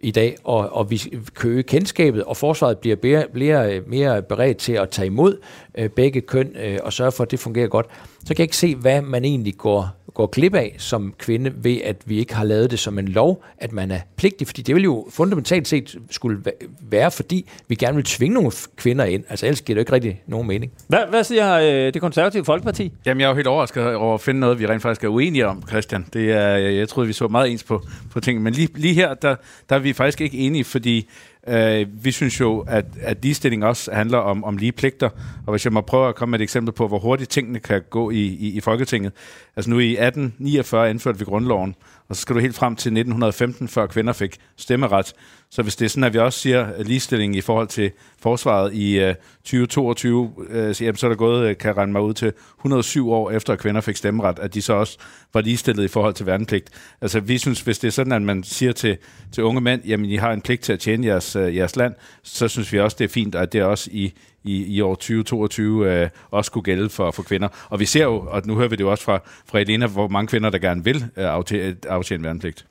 i 0.00 0.10
dag, 0.10 0.36
og, 0.44 0.72
og 0.72 0.90
vi 0.90 1.02
køge 1.34 1.62
kendskabet, 1.62 2.24
og 2.24 2.36
forsvaret 2.36 2.78
bliver 2.78 2.96
mere, 3.02 3.26
mere, 3.34 3.74
øh, 3.74 3.88
mere 3.88 4.22
beredt 4.22 4.58
til 4.58 4.72
at 4.72 4.90
tage 4.90 5.06
imod 5.06 5.38
øh, 5.74 5.88
begge 5.88 6.20
køn 6.20 6.56
øh, 6.56 6.78
og 6.82 6.92
sørge 6.92 7.12
for, 7.12 7.24
at 7.24 7.30
det 7.30 7.40
fungerer 7.40 7.68
godt, 7.68 7.86
så 8.20 8.26
kan 8.26 8.38
jeg 8.38 8.44
ikke 8.44 8.56
se, 8.56 8.74
hvad 8.74 9.02
man 9.02 9.24
egentlig 9.24 9.56
går 9.56 9.88
går 10.14 10.26
glip 10.26 10.54
af 10.54 10.74
som 10.78 11.14
kvinde 11.18 11.52
ved, 11.56 11.78
at 11.84 11.96
vi 12.06 12.18
ikke 12.18 12.34
har 12.34 12.44
lavet 12.44 12.70
det 12.70 12.78
som 12.78 12.98
en 12.98 13.08
lov, 13.08 13.44
at 13.58 13.72
man 13.72 13.90
er 13.90 14.00
pligtig, 14.16 14.46
fordi 14.46 14.62
det 14.62 14.74
vil 14.74 14.84
jo 14.84 15.06
fundamentalt 15.10 15.68
set 15.68 15.96
skulle 16.10 16.42
være, 16.80 17.10
fordi 17.10 17.50
vi 17.68 17.74
gerne 17.74 17.94
vil 17.94 18.04
tvinge 18.04 18.34
nogle 18.34 18.52
kvinder 18.76 19.04
ind. 19.04 19.24
Altså 19.28 19.46
ellers 19.46 19.62
giver 19.62 19.74
det 19.74 19.80
ikke 19.80 19.92
rigtig 19.92 20.22
nogen 20.26 20.48
mening. 20.48 20.72
Hvad, 20.88 21.00
hvad 21.10 21.24
siger 21.24 21.54
øh, 21.54 21.94
det 21.94 22.00
konservative 22.00 22.44
Folkeparti? 22.44 22.92
Jamen 23.06 23.20
jeg 23.20 23.26
er 23.26 23.30
jo 23.30 23.34
helt 23.34 23.46
overrasket 23.46 23.94
over 23.94 24.14
at 24.14 24.20
finde 24.20 24.40
noget, 24.40 24.58
vi 24.58 24.66
rent 24.66 24.82
faktisk 24.82 25.04
er 25.04 25.08
uenige 25.08 25.46
om, 25.46 25.62
Christian. 25.68 26.06
Det 26.12 26.32
er, 26.32 26.56
jeg 26.56 26.88
troede, 26.88 27.06
vi 27.06 27.12
så 27.12 27.28
meget 27.28 27.50
ens 27.50 27.64
på, 27.64 27.82
på 28.12 28.20
ting, 28.20 28.42
men 28.42 28.52
lige, 28.52 28.68
lige 28.74 28.94
her, 28.94 29.14
der, 29.14 29.36
der 29.68 29.76
er 29.76 29.80
vi 29.80 29.92
faktisk 29.92 30.20
ikke 30.20 30.38
enige, 30.38 30.64
fordi 30.64 31.08
Øh, 31.48 32.04
vi 32.04 32.12
synes 32.12 32.40
jo, 32.40 32.60
at, 32.68 32.84
at 33.00 33.22
ligestilling 33.22 33.64
også 33.64 33.92
handler 33.92 34.18
om, 34.18 34.44
om 34.44 34.56
lige 34.56 34.72
pligter, 34.72 35.08
og 35.46 35.50
hvis 35.50 35.64
jeg 35.64 35.72
må 35.72 35.80
prøve 35.80 36.08
at 36.08 36.14
komme 36.14 36.30
med 36.30 36.38
et 36.38 36.42
eksempel 36.42 36.74
på, 36.74 36.88
hvor 36.88 36.98
hurtigt 36.98 37.30
tingene 37.30 37.58
kan 37.58 37.82
gå 37.90 38.10
i, 38.10 38.22
i, 38.22 38.56
i 38.56 38.60
Folketinget. 38.60 39.12
Altså 39.56 39.70
nu 39.70 39.78
i 39.78 39.90
1849 39.90 40.90
indførte 40.90 41.18
vi 41.18 41.24
grundloven, 41.24 41.74
og 42.08 42.16
så 42.16 42.22
skal 42.22 42.36
du 42.36 42.40
helt 42.40 42.54
frem 42.54 42.76
til 42.76 42.90
1915, 42.90 43.68
før 43.68 43.86
kvinder 43.86 44.12
fik 44.12 44.36
stemmeret. 44.56 45.12
Så 45.54 45.62
hvis 45.62 45.76
det 45.76 45.84
er 45.84 45.88
sådan, 45.88 46.04
at 46.04 46.12
vi 46.12 46.18
også 46.18 46.38
siger 46.38 46.78
øh, 46.78 46.86
ligestilling 46.86 47.36
i 47.36 47.40
forhold 47.40 47.68
til 47.68 47.90
forsvaret 48.18 48.74
i 48.74 49.08
uh, 49.08 49.14
2022, 49.44 50.32
uh, 50.36 50.74
så, 50.74 50.84
jamen, 50.84 50.96
så 50.96 51.06
er 51.06 51.08
der 51.08 51.16
gået, 51.16 51.48
øh, 51.48 51.56
kan 51.56 51.68
jeg 51.68 51.76
regne 51.76 51.92
mig 51.92 52.02
ud 52.02 52.14
til, 52.14 52.32
107 52.58 53.10
år 53.10 53.30
efter, 53.30 53.52
at 53.52 53.58
kvinder 53.58 53.80
fik 53.80 53.96
stemmeret, 53.96 54.38
at 54.38 54.54
de 54.54 54.62
så 54.62 54.72
også 54.72 54.98
var 55.34 55.40
ligestillet 55.40 55.84
i 55.84 55.88
forhold 55.88 56.14
til 56.14 56.26
værnepligt. 56.26 56.70
Altså 57.00 57.20
vi 57.20 57.38
synes, 57.38 57.60
hvis 57.60 57.78
det 57.78 57.88
er 57.88 57.92
sådan, 57.92 58.12
at 58.12 58.22
man 58.22 58.44
siger 58.44 58.72
til, 58.72 58.96
til 59.32 59.42
unge 59.42 59.60
mænd, 59.60 59.82
jamen 59.84 60.06
I 60.06 60.16
har 60.16 60.32
en 60.32 60.40
pligt 60.40 60.62
til 60.62 60.72
at 60.72 60.80
tjene 60.80 61.06
jeres, 61.06 61.36
uh, 61.36 61.56
jeres 61.56 61.76
land, 61.76 61.94
så 62.22 62.48
synes 62.48 62.72
vi 62.72 62.80
også, 62.80 62.96
det 62.98 63.04
er 63.04 63.08
fint, 63.08 63.34
at 63.34 63.52
det 63.52 63.60
er 63.60 63.64
også 63.64 63.90
i, 63.92 64.12
i, 64.44 64.64
i 64.64 64.80
år 64.80 64.94
2022 64.94 65.92
øh, 65.92 66.08
også 66.30 66.48
skulle 66.48 66.64
gælde 66.64 66.88
for, 66.88 67.10
for 67.10 67.22
kvinder. 67.22 67.48
Og 67.68 67.80
vi 67.80 67.86
ser 67.86 68.04
jo, 68.04 68.26
og 68.28 68.42
nu 68.44 68.54
hører 68.54 68.68
vi 68.68 68.76
det 68.76 68.84
jo 68.84 68.90
også 68.90 69.04
fra, 69.04 69.20
fra 69.46 69.60
Elena, 69.60 69.86
hvor 69.86 70.08
mange 70.08 70.28
kvinder, 70.28 70.50
der 70.50 70.58
gerne 70.58 70.84
vil 70.84 70.96
øh, 70.96 71.24
aftjene, 71.24 71.76
aftjene 71.88 72.24
værnepligt. 72.24 72.66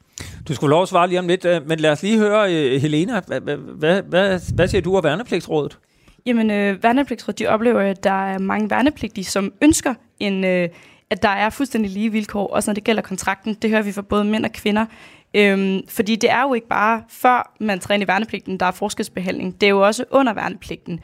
Du 0.47 0.55
skulle 0.55 0.69
lov 0.69 0.81
at 0.81 0.89
svare 0.89 1.07
lige 1.07 1.19
om 1.19 1.27
lidt, 1.27 1.45
øh, 1.45 1.67
men 1.67 1.79
lad 1.79 1.91
os 1.91 2.03
lige 2.03 2.17
høre, 2.17 2.53
øh, 2.53 2.81
Helena, 2.81 3.21
hvad, 3.27 3.39
hvad, 3.57 4.01
hvad, 4.01 4.39
hvad 4.55 4.67
siger 4.67 4.81
du 4.81 4.97
af 4.97 5.03
værnepligtsrådet? 5.03 5.77
Jamen, 6.25 6.51
øh, 6.51 6.83
værnepligtsrådet, 6.83 7.39
de 7.39 7.47
oplever, 7.47 7.81
at 7.81 8.03
der 8.03 8.25
er 8.33 8.39
mange 8.39 8.69
værnepligtige, 8.69 9.25
som 9.25 9.53
ønsker 9.61 9.93
en... 10.19 10.43
Øh, 10.43 10.69
at 11.09 11.23
der 11.23 11.29
er 11.29 11.49
fuldstændig 11.49 11.91
lige 11.91 12.11
vilkår, 12.11 12.47
også 12.47 12.69
når 12.71 12.73
det 12.73 12.83
gælder 12.83 13.01
kontrakten. 13.01 13.53
Det 13.53 13.69
hører 13.69 13.81
vi 13.81 13.91
fra 13.91 14.01
både 14.01 14.23
mænd 14.23 14.45
og 14.45 14.51
kvinder. 14.51 14.85
Øhm, 15.33 15.81
fordi 15.89 16.15
det 16.15 16.29
er 16.31 16.41
jo 16.41 16.53
ikke 16.53 16.67
bare 16.67 17.03
før 17.09 17.55
man 17.59 17.79
træner 17.79 18.05
i 18.05 18.07
værnepligten, 18.07 18.59
der 18.59 18.65
er 18.65 18.71
forskelsbehandling. 18.71 19.61
Det 19.61 19.67
er 19.67 19.69
jo 19.69 19.85
også 19.85 20.05
under 20.11 20.33
værnepligten. 20.33 20.99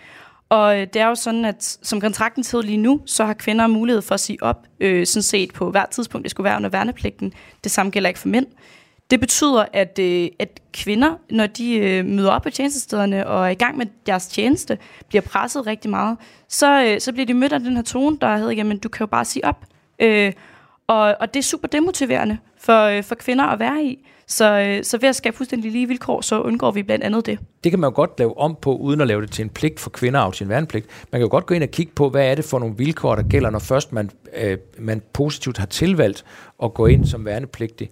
Og 0.49 0.79
øh, 0.79 0.87
det 0.93 1.01
er 1.01 1.07
jo 1.07 1.15
sådan, 1.15 1.45
at 1.45 1.77
som 1.81 2.01
kontrakten 2.01 2.43
sidder 2.43 2.65
lige 2.65 2.77
nu, 2.77 3.01
så 3.05 3.25
har 3.25 3.33
kvinder 3.33 3.67
mulighed 3.67 4.01
for 4.01 4.13
at 4.13 4.19
sige 4.19 4.43
op, 4.43 4.67
øh, 4.79 5.05
sådan 5.05 5.23
set 5.23 5.53
på 5.53 5.71
hvert 5.71 5.89
tidspunkt, 5.89 6.23
det 6.23 6.31
skulle 6.31 6.45
være 6.45 6.57
under 6.57 6.69
værnepligten. 6.69 7.33
Det 7.63 7.71
samme 7.71 7.91
gælder 7.91 8.07
ikke 8.07 8.19
for 8.19 8.27
mænd. 8.27 8.45
Det 9.11 9.19
betyder, 9.19 9.65
at, 9.73 9.99
øh, 9.99 10.27
at 10.39 10.59
kvinder, 10.73 11.15
når 11.29 11.47
de 11.47 11.77
øh, 11.77 12.05
møder 12.05 12.31
op 12.31 12.41
på 12.41 12.49
tjenestestederne 12.49 13.27
og 13.27 13.45
er 13.45 13.49
i 13.49 13.53
gang 13.53 13.77
med 13.77 13.85
deres 14.05 14.27
tjeneste, 14.27 14.77
bliver 15.07 15.21
presset 15.21 15.67
rigtig 15.67 15.89
meget, 15.89 16.17
så, 16.47 16.83
øh, 16.83 16.99
så 17.01 17.11
bliver 17.13 17.25
de 17.25 17.33
mødt 17.33 17.53
af 17.53 17.59
den 17.59 17.75
her 17.75 17.83
tone, 17.83 18.17
der 18.21 18.37
hedder, 18.37 18.51
jamen 18.51 18.77
du 18.77 18.89
kan 18.89 18.99
jo 18.99 19.07
bare 19.07 19.25
sige 19.25 19.45
op. 19.45 19.65
Øh, 19.99 20.33
Og, 20.87 21.15
og 21.19 21.33
det 21.33 21.39
er 21.39 21.43
super 21.43 21.67
demotiverende 21.67 22.37
for, 22.57 22.83
øh, 22.83 23.03
for 23.03 23.15
kvinder 23.15 23.45
at 23.45 23.59
være 23.59 23.83
i. 23.83 24.05
Så, 24.27 24.59
øh, 24.59 24.83
så 24.83 24.97
ved 24.97 25.09
at 25.09 25.15
skabe 25.15 25.37
fuldstændig 25.37 25.71
lige 25.71 25.87
vilkår, 25.87 26.21
så 26.21 26.41
undgår 26.41 26.71
vi 26.71 26.83
blandt 26.83 27.05
andet 27.05 27.25
det. 27.25 27.39
Det 27.63 27.71
kan 27.71 27.79
man 27.79 27.89
jo 27.89 27.95
godt 27.95 28.19
lave 28.19 28.37
om 28.37 28.57
på, 28.61 28.75
uden 28.75 29.01
at 29.01 29.07
lave 29.07 29.21
det 29.21 29.31
til 29.31 29.43
en 29.43 29.49
pligt 29.49 29.79
for 29.79 29.89
kvinder 29.89 30.19
af 30.19 30.35
sin 30.35 30.49
værnepligt. 30.49 30.85
Man 31.11 31.19
kan 31.19 31.25
jo 31.25 31.31
godt 31.31 31.45
gå 31.45 31.53
ind 31.53 31.63
og 31.63 31.69
kigge 31.69 31.91
på, 31.95 32.09
hvad 32.09 32.31
er 32.31 32.35
det 32.35 32.45
for 32.45 32.59
nogle 32.59 32.75
vilkår, 32.77 33.15
der 33.15 33.23
gælder, 33.23 33.49
når 33.49 33.59
først 33.59 33.93
man, 33.93 34.09
øh, 34.37 34.57
man 34.77 35.01
positivt 35.13 35.57
har 35.57 35.65
tilvalgt 35.65 36.25
at 36.63 36.73
gå 36.73 36.85
ind 36.85 37.05
som 37.05 37.25
værnepligtig. 37.25 37.89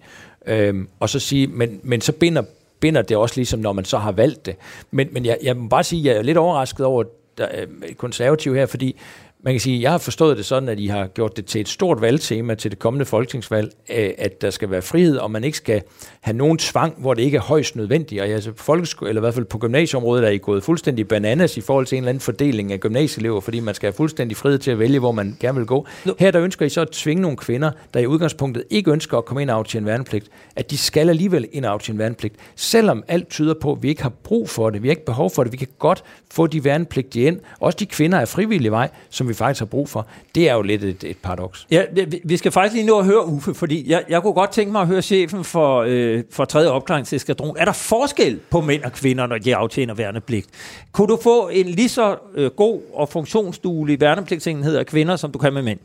Øhm, 0.48 0.88
og 1.00 1.08
så 1.08 1.20
sige, 1.20 1.46
men, 1.46 1.80
men 1.82 2.00
så 2.00 2.12
binder, 2.12 2.42
binder 2.80 3.02
det 3.02 3.16
også 3.16 3.36
ligesom, 3.36 3.60
når 3.60 3.72
man 3.72 3.84
så 3.84 3.98
har 3.98 4.12
valgt 4.12 4.46
det. 4.46 4.56
Men, 4.90 5.08
men 5.12 5.24
jeg, 5.24 5.38
jeg 5.42 5.56
må 5.56 5.68
bare 5.68 5.84
sige, 5.84 6.04
jeg 6.04 6.16
er 6.16 6.22
lidt 6.22 6.38
overrasket 6.38 6.86
over 6.86 7.04
der, 7.38 7.48
øh, 7.54 7.94
konservativ 7.94 8.54
her, 8.54 8.66
fordi 8.66 8.96
man 9.40 9.54
kan 9.54 9.60
sige, 9.60 9.82
jeg 9.82 9.90
har 9.90 9.98
forstået 9.98 10.36
det 10.36 10.44
sådan, 10.44 10.68
at 10.68 10.80
I 10.80 10.86
har 10.86 11.06
gjort 11.06 11.36
det 11.36 11.46
til 11.46 11.60
et 11.60 11.68
stort 11.68 12.00
valgtema 12.00 12.54
til 12.54 12.70
det 12.70 12.78
kommende 12.78 13.04
folketingsvalg, 13.04 13.72
øh, 13.90 14.10
at 14.18 14.42
der 14.42 14.50
skal 14.50 14.70
være 14.70 14.82
frihed, 14.82 15.16
og 15.16 15.30
man 15.30 15.44
ikke 15.44 15.56
skal 15.56 15.82
have 16.20 16.36
nogen 16.36 16.58
tvang, 16.58 16.94
hvor 16.98 17.14
det 17.14 17.22
ikke 17.22 17.36
er 17.36 17.40
højst 17.40 17.76
nødvendigt. 17.76 18.22
Og 18.22 18.28
altså 18.28 18.52
på 18.52 18.62
folkeskole, 18.62 19.08
eller 19.08 19.20
i 19.20 19.22
hvert 19.22 19.34
fald 19.34 19.44
på 19.44 19.58
gymnasieområdet, 19.58 20.24
er 20.24 20.30
I 20.30 20.38
gået 20.38 20.64
fuldstændig 20.64 21.08
bananas 21.08 21.56
i 21.56 21.60
forhold 21.60 21.86
til 21.86 21.96
en 21.96 22.02
eller 22.02 22.08
anden 22.08 22.20
fordeling 22.20 22.72
af 22.72 22.80
gymnasieelever, 22.80 23.40
fordi 23.40 23.60
man 23.60 23.74
skal 23.74 23.86
have 23.86 23.96
fuldstændig 23.96 24.36
frihed 24.36 24.58
til 24.58 24.70
at 24.70 24.78
vælge, 24.78 24.98
hvor 24.98 25.12
man 25.12 25.36
gerne 25.40 25.58
vil 25.58 25.66
gå. 25.66 25.86
Her 26.18 26.30
der 26.30 26.42
ønsker 26.42 26.66
I 26.66 26.68
så 26.68 26.80
at 26.80 26.90
tvinge 26.90 27.22
nogle 27.22 27.36
kvinder, 27.36 27.70
der 27.94 28.00
i 28.00 28.06
udgangspunktet 28.06 28.64
ikke 28.70 28.90
ønsker 28.90 29.18
at 29.18 29.24
komme 29.24 29.42
ind 29.42 29.50
og 29.50 29.56
aftjene 29.56 29.86
værnepligt, 29.86 30.28
at 30.56 30.70
de 30.70 30.78
skal 30.78 31.08
alligevel 31.08 31.48
ind 31.52 31.64
og 31.64 31.72
aftjene 31.72 31.98
værnepligt, 31.98 32.34
selvom 32.56 33.04
alt 33.08 33.28
tyder 33.28 33.54
på, 33.60 33.72
at 33.72 33.82
vi 33.82 33.88
ikke 33.88 34.02
har 34.02 34.12
brug 34.24 34.48
for 34.48 34.70
det, 34.70 34.82
vi 34.82 34.88
har 34.88 34.92
ikke 34.92 35.04
behov 35.04 35.30
for 35.30 35.42
det, 35.42 35.52
vi 35.52 35.56
kan 35.56 35.68
godt 35.78 36.04
få 36.30 36.46
de 36.46 36.64
værnepligtige 36.64 37.26
ind, 37.26 37.40
også 37.60 37.76
de 37.76 37.86
kvinder 37.86 38.20
af 38.20 38.28
frivillig 38.28 38.70
vej, 38.70 38.90
som 39.10 39.27
vi 39.28 39.34
faktisk 39.34 39.60
har 39.60 39.66
brug 39.66 39.88
for. 39.88 40.06
Det 40.34 40.48
er 40.48 40.54
jo 40.54 40.62
lidt 40.62 40.84
et, 40.84 41.04
et 41.04 41.16
paradoks. 41.22 41.66
Ja, 41.70 41.82
vi- 42.24 42.36
skal 42.36 42.52
faktisk 42.52 42.74
lige 42.74 42.86
nå 42.86 42.98
at 42.98 43.04
høre 43.04 43.26
Uffe, 43.26 43.54
fordi 43.54 43.90
jeg, 43.90 44.04
jeg 44.08 44.22
kunne 44.22 44.32
godt 44.32 44.50
tænke 44.52 44.72
mig 44.72 44.80
at 44.80 44.86
høre 44.86 45.02
chefen 45.02 45.44
for, 45.44 45.84
øh, 45.88 46.22
for 46.32 46.44
3. 46.44 46.70
opklaringseskadron. 46.70 47.56
Er 47.58 47.64
der 47.64 47.72
forskel 47.72 48.40
på 48.50 48.60
mænd 48.60 48.82
og 48.82 48.92
kvinder, 48.92 49.26
når 49.26 49.38
de 49.38 49.56
aftjener 49.56 49.94
værnepligt? 49.94 50.46
Kunne 50.92 51.08
du 51.08 51.18
få 51.22 51.48
en 51.48 51.66
lige 51.66 51.88
så 51.88 52.16
øh, 52.34 52.50
god 52.50 52.80
og 52.94 53.08
funktionsduelig 53.08 54.00
værnepligtsenhed 54.00 54.76
af 54.76 54.86
kvinder, 54.86 55.16
som 55.16 55.32
du 55.32 55.38
kan 55.38 55.52
med 55.52 55.62
mænd? 55.62 55.78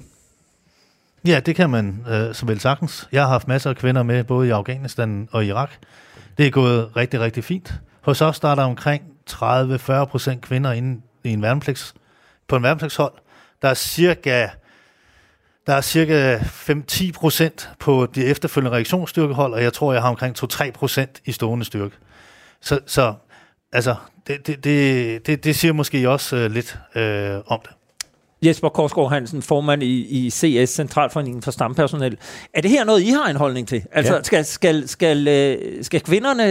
Ja, 1.27 1.39
det 1.45 1.55
kan 1.55 1.69
man 1.69 2.05
øh, 2.09 2.35
så 2.35 2.45
vel 2.45 2.59
sagtens. 2.59 3.07
Jeg 3.11 3.21
har 3.21 3.29
haft 3.29 3.47
masser 3.47 3.69
af 3.69 3.75
kvinder 3.75 4.03
med, 4.03 4.23
både 4.23 4.47
i 4.47 4.51
Afghanistan 4.51 5.27
og 5.31 5.45
Irak. 5.45 5.69
Det 6.37 6.47
er 6.47 6.51
gået 6.51 6.89
rigtig, 6.97 7.19
rigtig 7.19 7.43
fint. 7.43 7.73
Hos 8.01 8.21
os 8.21 8.39
er 8.39 8.55
der 8.55 8.63
omkring 8.63 9.03
30-40 9.31 10.05
procent 10.05 10.41
kvinder 10.41 10.71
inde 10.71 11.01
i 11.23 11.29
en 11.29 11.41
værnepligts, 11.41 11.93
på 12.47 12.55
en 12.55 12.63
værnepligtshold. 12.63 13.13
Der 13.63 13.69
er 13.69 13.73
cirka, 13.73 14.47
der 15.67 15.73
er 15.73 15.81
cirka 15.81 16.37
5-10 16.37 17.11
procent 17.11 17.69
på 17.79 18.07
de 18.15 18.25
efterfølgende 18.25 18.75
reaktionsstyrkehold, 18.75 19.53
og 19.53 19.63
jeg 19.63 19.73
tror, 19.73 19.93
jeg 19.93 20.01
har 20.01 20.09
omkring 20.09 20.43
2-3 20.53 20.71
procent 20.71 21.21
i 21.25 21.31
stående 21.31 21.65
styrke. 21.65 21.95
Så, 22.61 22.79
så 22.85 23.13
altså, 23.71 23.95
det, 24.27 24.47
det, 24.47 24.63
det, 24.63 25.27
det, 25.27 25.43
det 25.43 25.55
siger 25.55 25.73
måske 25.73 26.09
også 26.09 26.35
øh, 26.35 26.51
lidt 26.51 26.77
øh, 26.95 27.39
om 27.47 27.59
det. 27.63 27.71
Jesper 28.47 28.69
Korsgaard 28.69 29.09
Hansen, 29.09 29.41
formand 29.41 29.83
i, 29.83 30.25
i 30.25 30.29
CS, 30.29 30.69
Centralforeningen 30.69 31.41
for 31.41 31.51
Stampersonel. 31.51 32.17
Er 32.53 32.61
det 32.61 32.71
her 32.71 32.83
noget, 32.83 33.01
I 33.01 33.09
har 33.09 33.29
en 33.29 33.35
holdning 33.35 33.67
til? 33.67 33.83
Altså, 33.91 34.13
Ja. 34.13 34.17
ja. 34.17 34.23
skal, 34.23 34.45
skal, 34.45 34.87
skal, 34.87 35.27
øh, 35.27 35.83
skal 35.83 36.01
kvinderne 36.01 36.43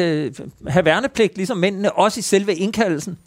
have 0.68 0.84
værnepligt, 0.84 1.36
ligesom 1.36 1.56
mændene, 1.56 1.92
også 1.92 2.18
i 2.18 2.22
selve 2.22 2.54
indkaldelsen? 2.54 3.18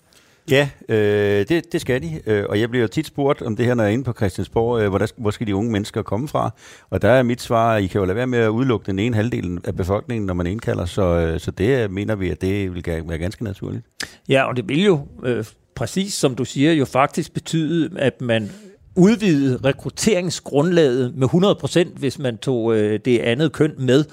Ja, 0.51 0.69
øh, 0.89 1.45
det, 1.49 1.71
det 1.71 1.81
skal 1.81 2.01
de, 2.01 2.21
øh, 2.25 2.45
og 2.49 2.59
jeg 2.59 2.69
bliver 2.69 2.81
jo 2.81 2.87
tit 2.87 3.07
spurgt 3.07 3.41
om 3.41 3.55
det 3.55 3.65
her, 3.65 3.73
når 3.73 3.83
jeg 3.83 3.89
er 3.89 3.93
inde 3.93 4.03
på 4.03 4.13
Christiansborg, 4.13 4.81
øh, 4.81 4.89
hvor, 4.89 4.97
der, 4.97 5.07
hvor 5.17 5.31
skal 5.31 5.47
de 5.47 5.55
unge 5.55 5.71
mennesker 5.71 6.01
komme 6.01 6.27
fra? 6.27 6.51
Og 6.89 7.01
der 7.01 7.09
er 7.09 7.23
mit 7.23 7.41
svar, 7.41 7.75
at 7.75 7.83
I 7.83 7.87
kan 7.87 7.99
jo 7.99 8.05
lade 8.05 8.15
være 8.15 8.27
med 8.27 8.39
at 8.39 8.49
udelukke 8.49 8.85
den 8.85 8.99
ene 8.99 9.15
halvdel 9.15 9.59
af 9.63 9.75
befolkningen, 9.75 10.27
når 10.27 10.33
man 10.33 10.47
indkalder, 10.47 10.85
så, 10.85 11.01
øh, 11.01 11.39
så 11.39 11.51
det 11.51 11.91
mener 11.91 12.15
vi, 12.15 12.29
at 12.29 12.41
det 12.41 12.75
vil 12.75 12.83
være 12.85 13.17
ganske 13.17 13.43
naturligt. 13.43 13.85
Ja, 14.29 14.43
og 14.43 14.55
det 14.55 14.69
vil 14.69 14.83
jo, 14.83 15.07
øh, 15.23 15.45
præcis 15.75 16.13
som 16.13 16.35
du 16.35 16.45
siger, 16.45 16.73
jo 16.73 16.85
faktisk 16.85 17.33
betyde, 17.33 17.99
at 17.99 18.21
man 18.21 18.51
udvidede 18.95 19.59
rekrutteringsgrundlaget 19.65 21.15
med 21.15 21.27
100%, 21.27 21.99
hvis 21.99 22.19
man 22.19 22.37
tog 22.37 22.75
øh, 22.75 22.99
det 23.05 23.19
andet 23.19 23.51
køn 23.51 23.73
med 23.77 24.05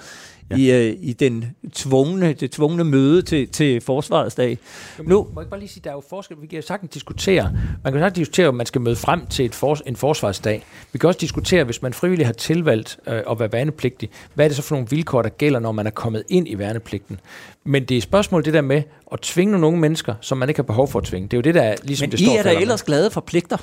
ja. 0.58 0.78
i, 0.82 0.88
øh, 0.90 0.96
i 1.00 1.12
den 1.12 1.44
tvungne, 1.74 2.32
det 2.32 2.50
tvungne 2.50 2.84
møde 2.84 3.22
til, 3.22 3.48
til 3.48 3.80
forsvarets 3.80 4.34
dag. 4.34 4.58
Nu, 4.98 5.04
Nu- 5.08 5.22
må 5.34 5.40
jeg 5.40 5.44
ikke 5.44 5.50
bare 5.50 5.60
lige 5.60 5.68
sige, 5.70 5.80
der 5.84 5.90
er 5.90 5.94
jo 5.94 6.02
forskel. 6.10 6.36
Vi 6.40 6.46
kan 6.46 6.62
sagtens 6.62 6.90
diskutere. 6.92 7.52
Man 7.84 7.92
kan 7.92 8.02
sagtens 8.02 8.18
diskutere, 8.18 8.48
om 8.48 8.54
man 8.54 8.66
skal 8.66 8.80
møde 8.80 8.96
frem 8.96 9.26
til 9.26 9.44
et 9.44 9.54
fors, 9.54 9.80
en 9.86 9.96
forsvarsdag. 9.96 10.64
Vi 10.92 10.98
kan 10.98 11.08
også 11.08 11.18
diskutere, 11.20 11.64
hvis 11.64 11.82
man 11.82 11.92
frivilligt 11.92 12.26
har 12.26 12.32
tilvalgt 12.32 12.98
øh, 13.08 13.20
at 13.30 13.38
være 13.40 13.52
værnepligtig, 13.52 14.10
hvad 14.34 14.44
er 14.44 14.48
det 14.48 14.56
så 14.56 14.62
for 14.62 14.74
nogle 14.74 14.88
vilkår, 14.90 15.22
der 15.22 15.28
gælder, 15.28 15.60
når 15.60 15.72
man 15.72 15.86
er 15.86 15.90
kommet 15.90 16.22
ind 16.28 16.48
i 16.48 16.58
værnepligten? 16.58 17.20
Men 17.64 17.82
det 17.84 17.94
er 17.94 17.96
et 17.98 18.02
spørgsmål 18.02 18.44
det 18.44 18.54
der 18.54 18.60
med 18.60 18.82
at 19.12 19.20
tvinge 19.20 19.50
nogle 19.52 19.66
unge 19.66 19.80
mennesker, 19.80 20.14
som 20.20 20.38
man 20.38 20.48
ikke 20.48 20.58
har 20.58 20.62
behov 20.62 20.88
for 20.88 20.98
at 20.98 21.04
tvinge. 21.04 21.28
Det 21.28 21.34
er 21.34 21.38
jo 21.38 21.42
det, 21.42 21.54
der 21.54 21.62
er 21.62 21.74
ligesom 21.82 22.04
Men 22.04 22.12
det 22.12 22.20
I 22.20 22.24
står 22.24 22.32
er 22.34 22.38
og 22.38 22.44
da 22.44 22.48
falder 22.48 22.58
med. 22.58 22.62
ellers 22.62 22.82
glade 22.82 23.10
for 23.10 23.20
pligter. 23.20 23.56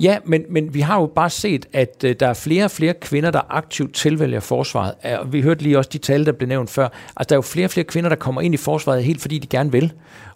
Ja, 0.00 0.18
men, 0.24 0.44
men 0.48 0.74
vi 0.74 0.80
har 0.80 1.00
jo 1.00 1.06
bare 1.06 1.30
set, 1.30 1.66
at 1.72 2.04
øh, 2.04 2.16
der 2.20 2.26
er 2.26 2.34
flere 2.34 2.64
og 2.64 2.70
flere 2.70 2.94
kvinder, 2.94 3.30
der 3.30 3.40
aktivt 3.50 3.94
tilvælger 3.94 4.40
forsvaret. 4.40 4.94
Og 5.18 5.32
vi 5.32 5.42
hørte 5.42 5.62
lige 5.62 5.78
også 5.78 5.90
de 5.92 5.98
tal, 5.98 6.26
der 6.26 6.32
blev 6.32 6.48
nævnt 6.48 6.70
før. 6.70 6.88
Altså, 7.16 7.28
der 7.28 7.34
er 7.34 7.36
jo 7.36 7.42
flere 7.42 7.66
og 7.66 7.70
flere 7.70 7.84
kvinder, 7.84 8.08
der 8.08 8.16
kommer 8.16 8.40
ind 8.40 8.54
i 8.54 8.56
forsvaret, 8.56 9.04
helt 9.04 9.20
fordi 9.20 9.38
de 9.38 9.46
gerne 9.46 9.72
vil. 9.72 9.92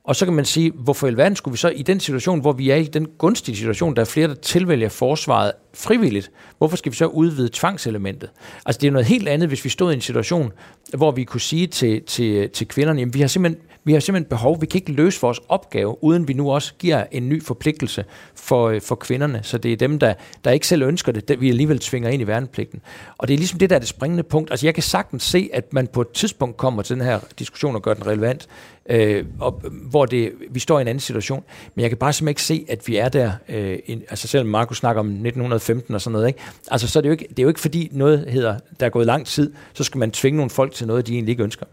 Og 0.09 0.17
så 0.17 0.25
kan 0.25 0.35
man 0.35 0.45
sige, 0.45 0.73
hvorfor 0.75 1.07
i 1.07 1.11
alverden 1.11 1.37
skulle 1.37 1.53
vi 1.53 1.59
så 1.59 1.69
i 1.69 1.83
den 1.83 2.01
situation, 2.01 2.41
hvor 2.41 2.53
vi 2.53 2.71
er 2.71 2.77
i 2.77 2.85
den 2.85 3.07
gunstige 3.19 3.57
situation, 3.57 3.97
der 3.97 4.01
er 4.01 4.07
flere, 4.07 4.29
der 4.29 4.35
tilvælger 4.35 4.89
forsvaret 4.89 5.53
frivilligt, 5.75 6.31
hvorfor 6.59 6.77
skal 6.77 6.93
vi 6.93 6.97
så 6.97 7.07
udvide 7.07 7.49
tvangselementet? 7.53 8.31
Altså 8.67 8.81
det 8.81 8.87
er 8.87 8.91
noget 8.91 9.07
helt 9.07 9.29
andet, 9.29 9.49
hvis 9.49 9.65
vi 9.65 9.69
stod 9.69 9.93
i 9.93 9.95
en 9.95 10.01
situation, 10.01 10.53
hvor 10.97 11.11
vi 11.11 11.25
kunne 11.25 11.41
sige 11.41 11.67
til, 11.67 12.03
til, 12.03 12.51
til 12.51 12.69
kvinderne, 12.69 13.01
jamen 13.01 13.15
vi 13.15 13.21
har 13.21 13.29
simpelthen 13.29 13.63
vi 13.89 13.93
har 13.93 14.01
simpelthen 14.01 14.29
behov, 14.29 14.61
vi 14.61 14.67
kan 14.67 14.79
ikke 14.79 14.93
løse 14.93 15.21
vores 15.21 15.41
opgave, 15.49 16.05
uden 16.05 16.29
vi 16.29 16.33
nu 16.33 16.51
også 16.51 16.75
giver 16.79 17.05
en 17.11 17.29
ny 17.29 17.43
forpligtelse 17.43 18.05
for, 18.35 18.69
øh, 18.69 18.81
for 18.81 18.95
kvinderne. 18.95 19.41
Så 19.43 19.59
det 19.59 19.73
er 19.73 19.77
dem, 19.77 19.99
der, 19.99 20.15
der 20.45 20.51
ikke 20.51 20.67
selv 20.67 20.83
ønsker 20.83 21.13
det, 21.13 21.29
der 21.29 21.37
vi 21.37 21.49
alligevel 21.49 21.79
tvinger 21.79 22.09
ind 22.09 22.23
i 22.23 22.27
værnepligten. 22.27 22.81
Og 23.19 23.29
det 23.29 23.35
er 23.35 23.39
ligesom 23.39 23.59
det, 23.59 23.71
der 23.71 23.77
er 23.77 23.81
det 23.81 23.89
springende 23.89 24.23
punkt. 24.23 24.51
Altså 24.51 24.67
jeg 24.67 24.75
kan 24.75 24.83
sagtens 24.83 25.23
se, 25.23 25.51
at 25.53 25.73
man 25.73 25.87
på 25.87 26.01
et 26.01 26.11
tidspunkt 26.15 26.57
kommer 26.57 26.83
til 26.83 26.97
den 26.97 27.05
her 27.05 27.21
diskussion 27.39 27.75
og 27.75 27.83
gør 27.83 27.95
den 27.95 28.07
relevant, 28.07 28.49
øh, 28.91 29.25
og, 29.41 29.61
øh, 29.65 29.71
hvor 29.91 29.98
det, 30.07 30.33
vi 30.51 30.61
står 30.61 30.79
i 30.79 30.83
en 30.83 30.89
anden 30.89 31.01
situation. 31.01 31.45
Men 31.75 31.83
jeg 31.83 31.91
kan 31.91 31.97
bare 31.97 32.13
simpelthen 32.13 32.31
ikke 32.31 32.43
se, 32.67 32.73
at 32.73 32.89
vi 32.89 32.97
er 32.97 33.09
der, 33.09 33.33
øh, 33.49 33.79
in, 33.87 34.03
altså 34.11 34.29
selvom 34.29 34.49
Markus 34.49 34.79
snakker 34.79 35.01
om 35.01 35.07
1915 35.07 35.95
og 35.95 36.01
sådan 36.01 36.13
noget, 36.13 36.27
ikke? 36.27 36.41
Altså 36.71 36.89
så 36.89 36.99
er 36.99 37.01
det, 37.01 37.09
jo 37.09 37.13
ikke, 37.13 37.27
det 37.31 37.39
er 37.39 37.43
jo 37.43 37.49
ikke 37.49 37.61
fordi 37.61 37.89
noget 37.93 38.25
hedder, 38.29 38.59
der 38.81 38.87
er 38.87 38.91
gået 38.91 39.07
lang 39.07 39.27
tid, 39.27 39.53
så 39.73 39.85
skal 39.85 39.99
man 39.99 40.11
tvinge 40.11 40.37
nogle 40.37 40.51
folk 40.51 40.73
til 40.73 40.87
noget, 40.87 41.07
de 41.07 41.13
egentlig 41.13 41.33
ikke 41.33 41.43
ønsker. 41.43 41.67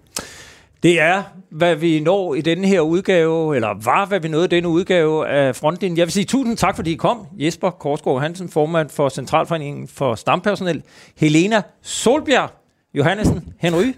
Det 0.84 1.02
er, 1.02 1.24
hvad 1.50 1.76
vi 1.76 2.00
når 2.00 2.36
i 2.36 2.42
denne 2.42 2.68
her 2.68 2.82
udgave, 2.82 3.56
eller 3.56 3.70
var, 3.84 4.06
hvad 4.06 4.20
vi 4.20 4.28
nåede 4.28 4.46
i 4.46 4.48
denne 4.48 4.68
udgave 4.68 5.28
af 5.28 5.56
Frontlinjen. 5.56 5.98
Jeg 5.98 6.06
vil 6.06 6.12
sige 6.12 6.26
tusind 6.26 6.58
tak, 6.58 6.76
fordi 6.76 6.92
I 6.92 6.96
kom. 6.96 7.28
Jesper 7.38 7.70
Korsgaard 7.70 8.22
Hansen, 8.22 8.50
formand 8.50 8.90
for 8.90 9.10
Centralforeningen 9.10 9.88
for 9.88 10.16
Stampersonel. 10.16 10.84
Helena 11.18 11.62
Solbjerg 11.82 12.50
Johannesen 12.96 13.54
Henry, 13.60 13.94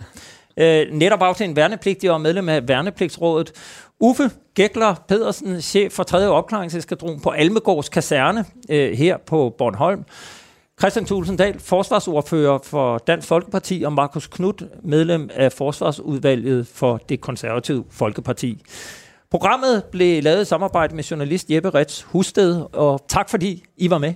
øh, 0.57 0.86
netop 0.91 1.21
aftalt 1.21 1.49
en 1.49 1.55
værnepligtig 1.55 2.11
og 2.11 2.21
medlem 2.21 2.49
af 2.49 2.67
Værnepligtsrådet. 2.67 3.51
Uffe 4.00 4.32
Gekler 4.56 4.95
Pedersen, 5.08 5.62
chef 5.62 5.91
for 5.91 6.04
3. 6.04 6.28
opklaringseskadron 6.28 7.20
på 7.20 7.30
Almegårds 7.30 7.89
Kaserne 7.89 8.45
øh, 8.70 8.98
her 8.98 9.18
på 9.18 9.56
Bornholm. 9.58 10.06
Christian 10.80 11.06
Tulsendal, 11.06 11.60
forsvarsordfører 11.60 12.60
for 12.64 12.98
Dansk 12.98 13.28
Folkeparti, 13.28 13.84
og 13.86 13.93
Markus 13.93 14.28
Knudt, 14.28 14.64
medlem 14.84 15.30
af 15.34 15.52
Forsvarsudvalget 15.52 16.68
for 16.68 16.98
det 16.98 17.22
konservative 17.22 17.84
Folkeparti. 17.89 18.64
Programmet 19.32 19.84
blev 19.91 20.24
lavet 20.24 20.41
i 20.41 20.45
samarbejde 20.45 20.95
med 20.95 21.04
journalist 21.04 21.50
Jeppe 21.50 21.70
Rets 21.70 22.02
Husted, 22.02 22.66
og 22.74 23.06
tak 23.08 23.30
fordi 23.30 23.64
I 23.78 23.89
var 23.89 23.98
med. 23.98 24.14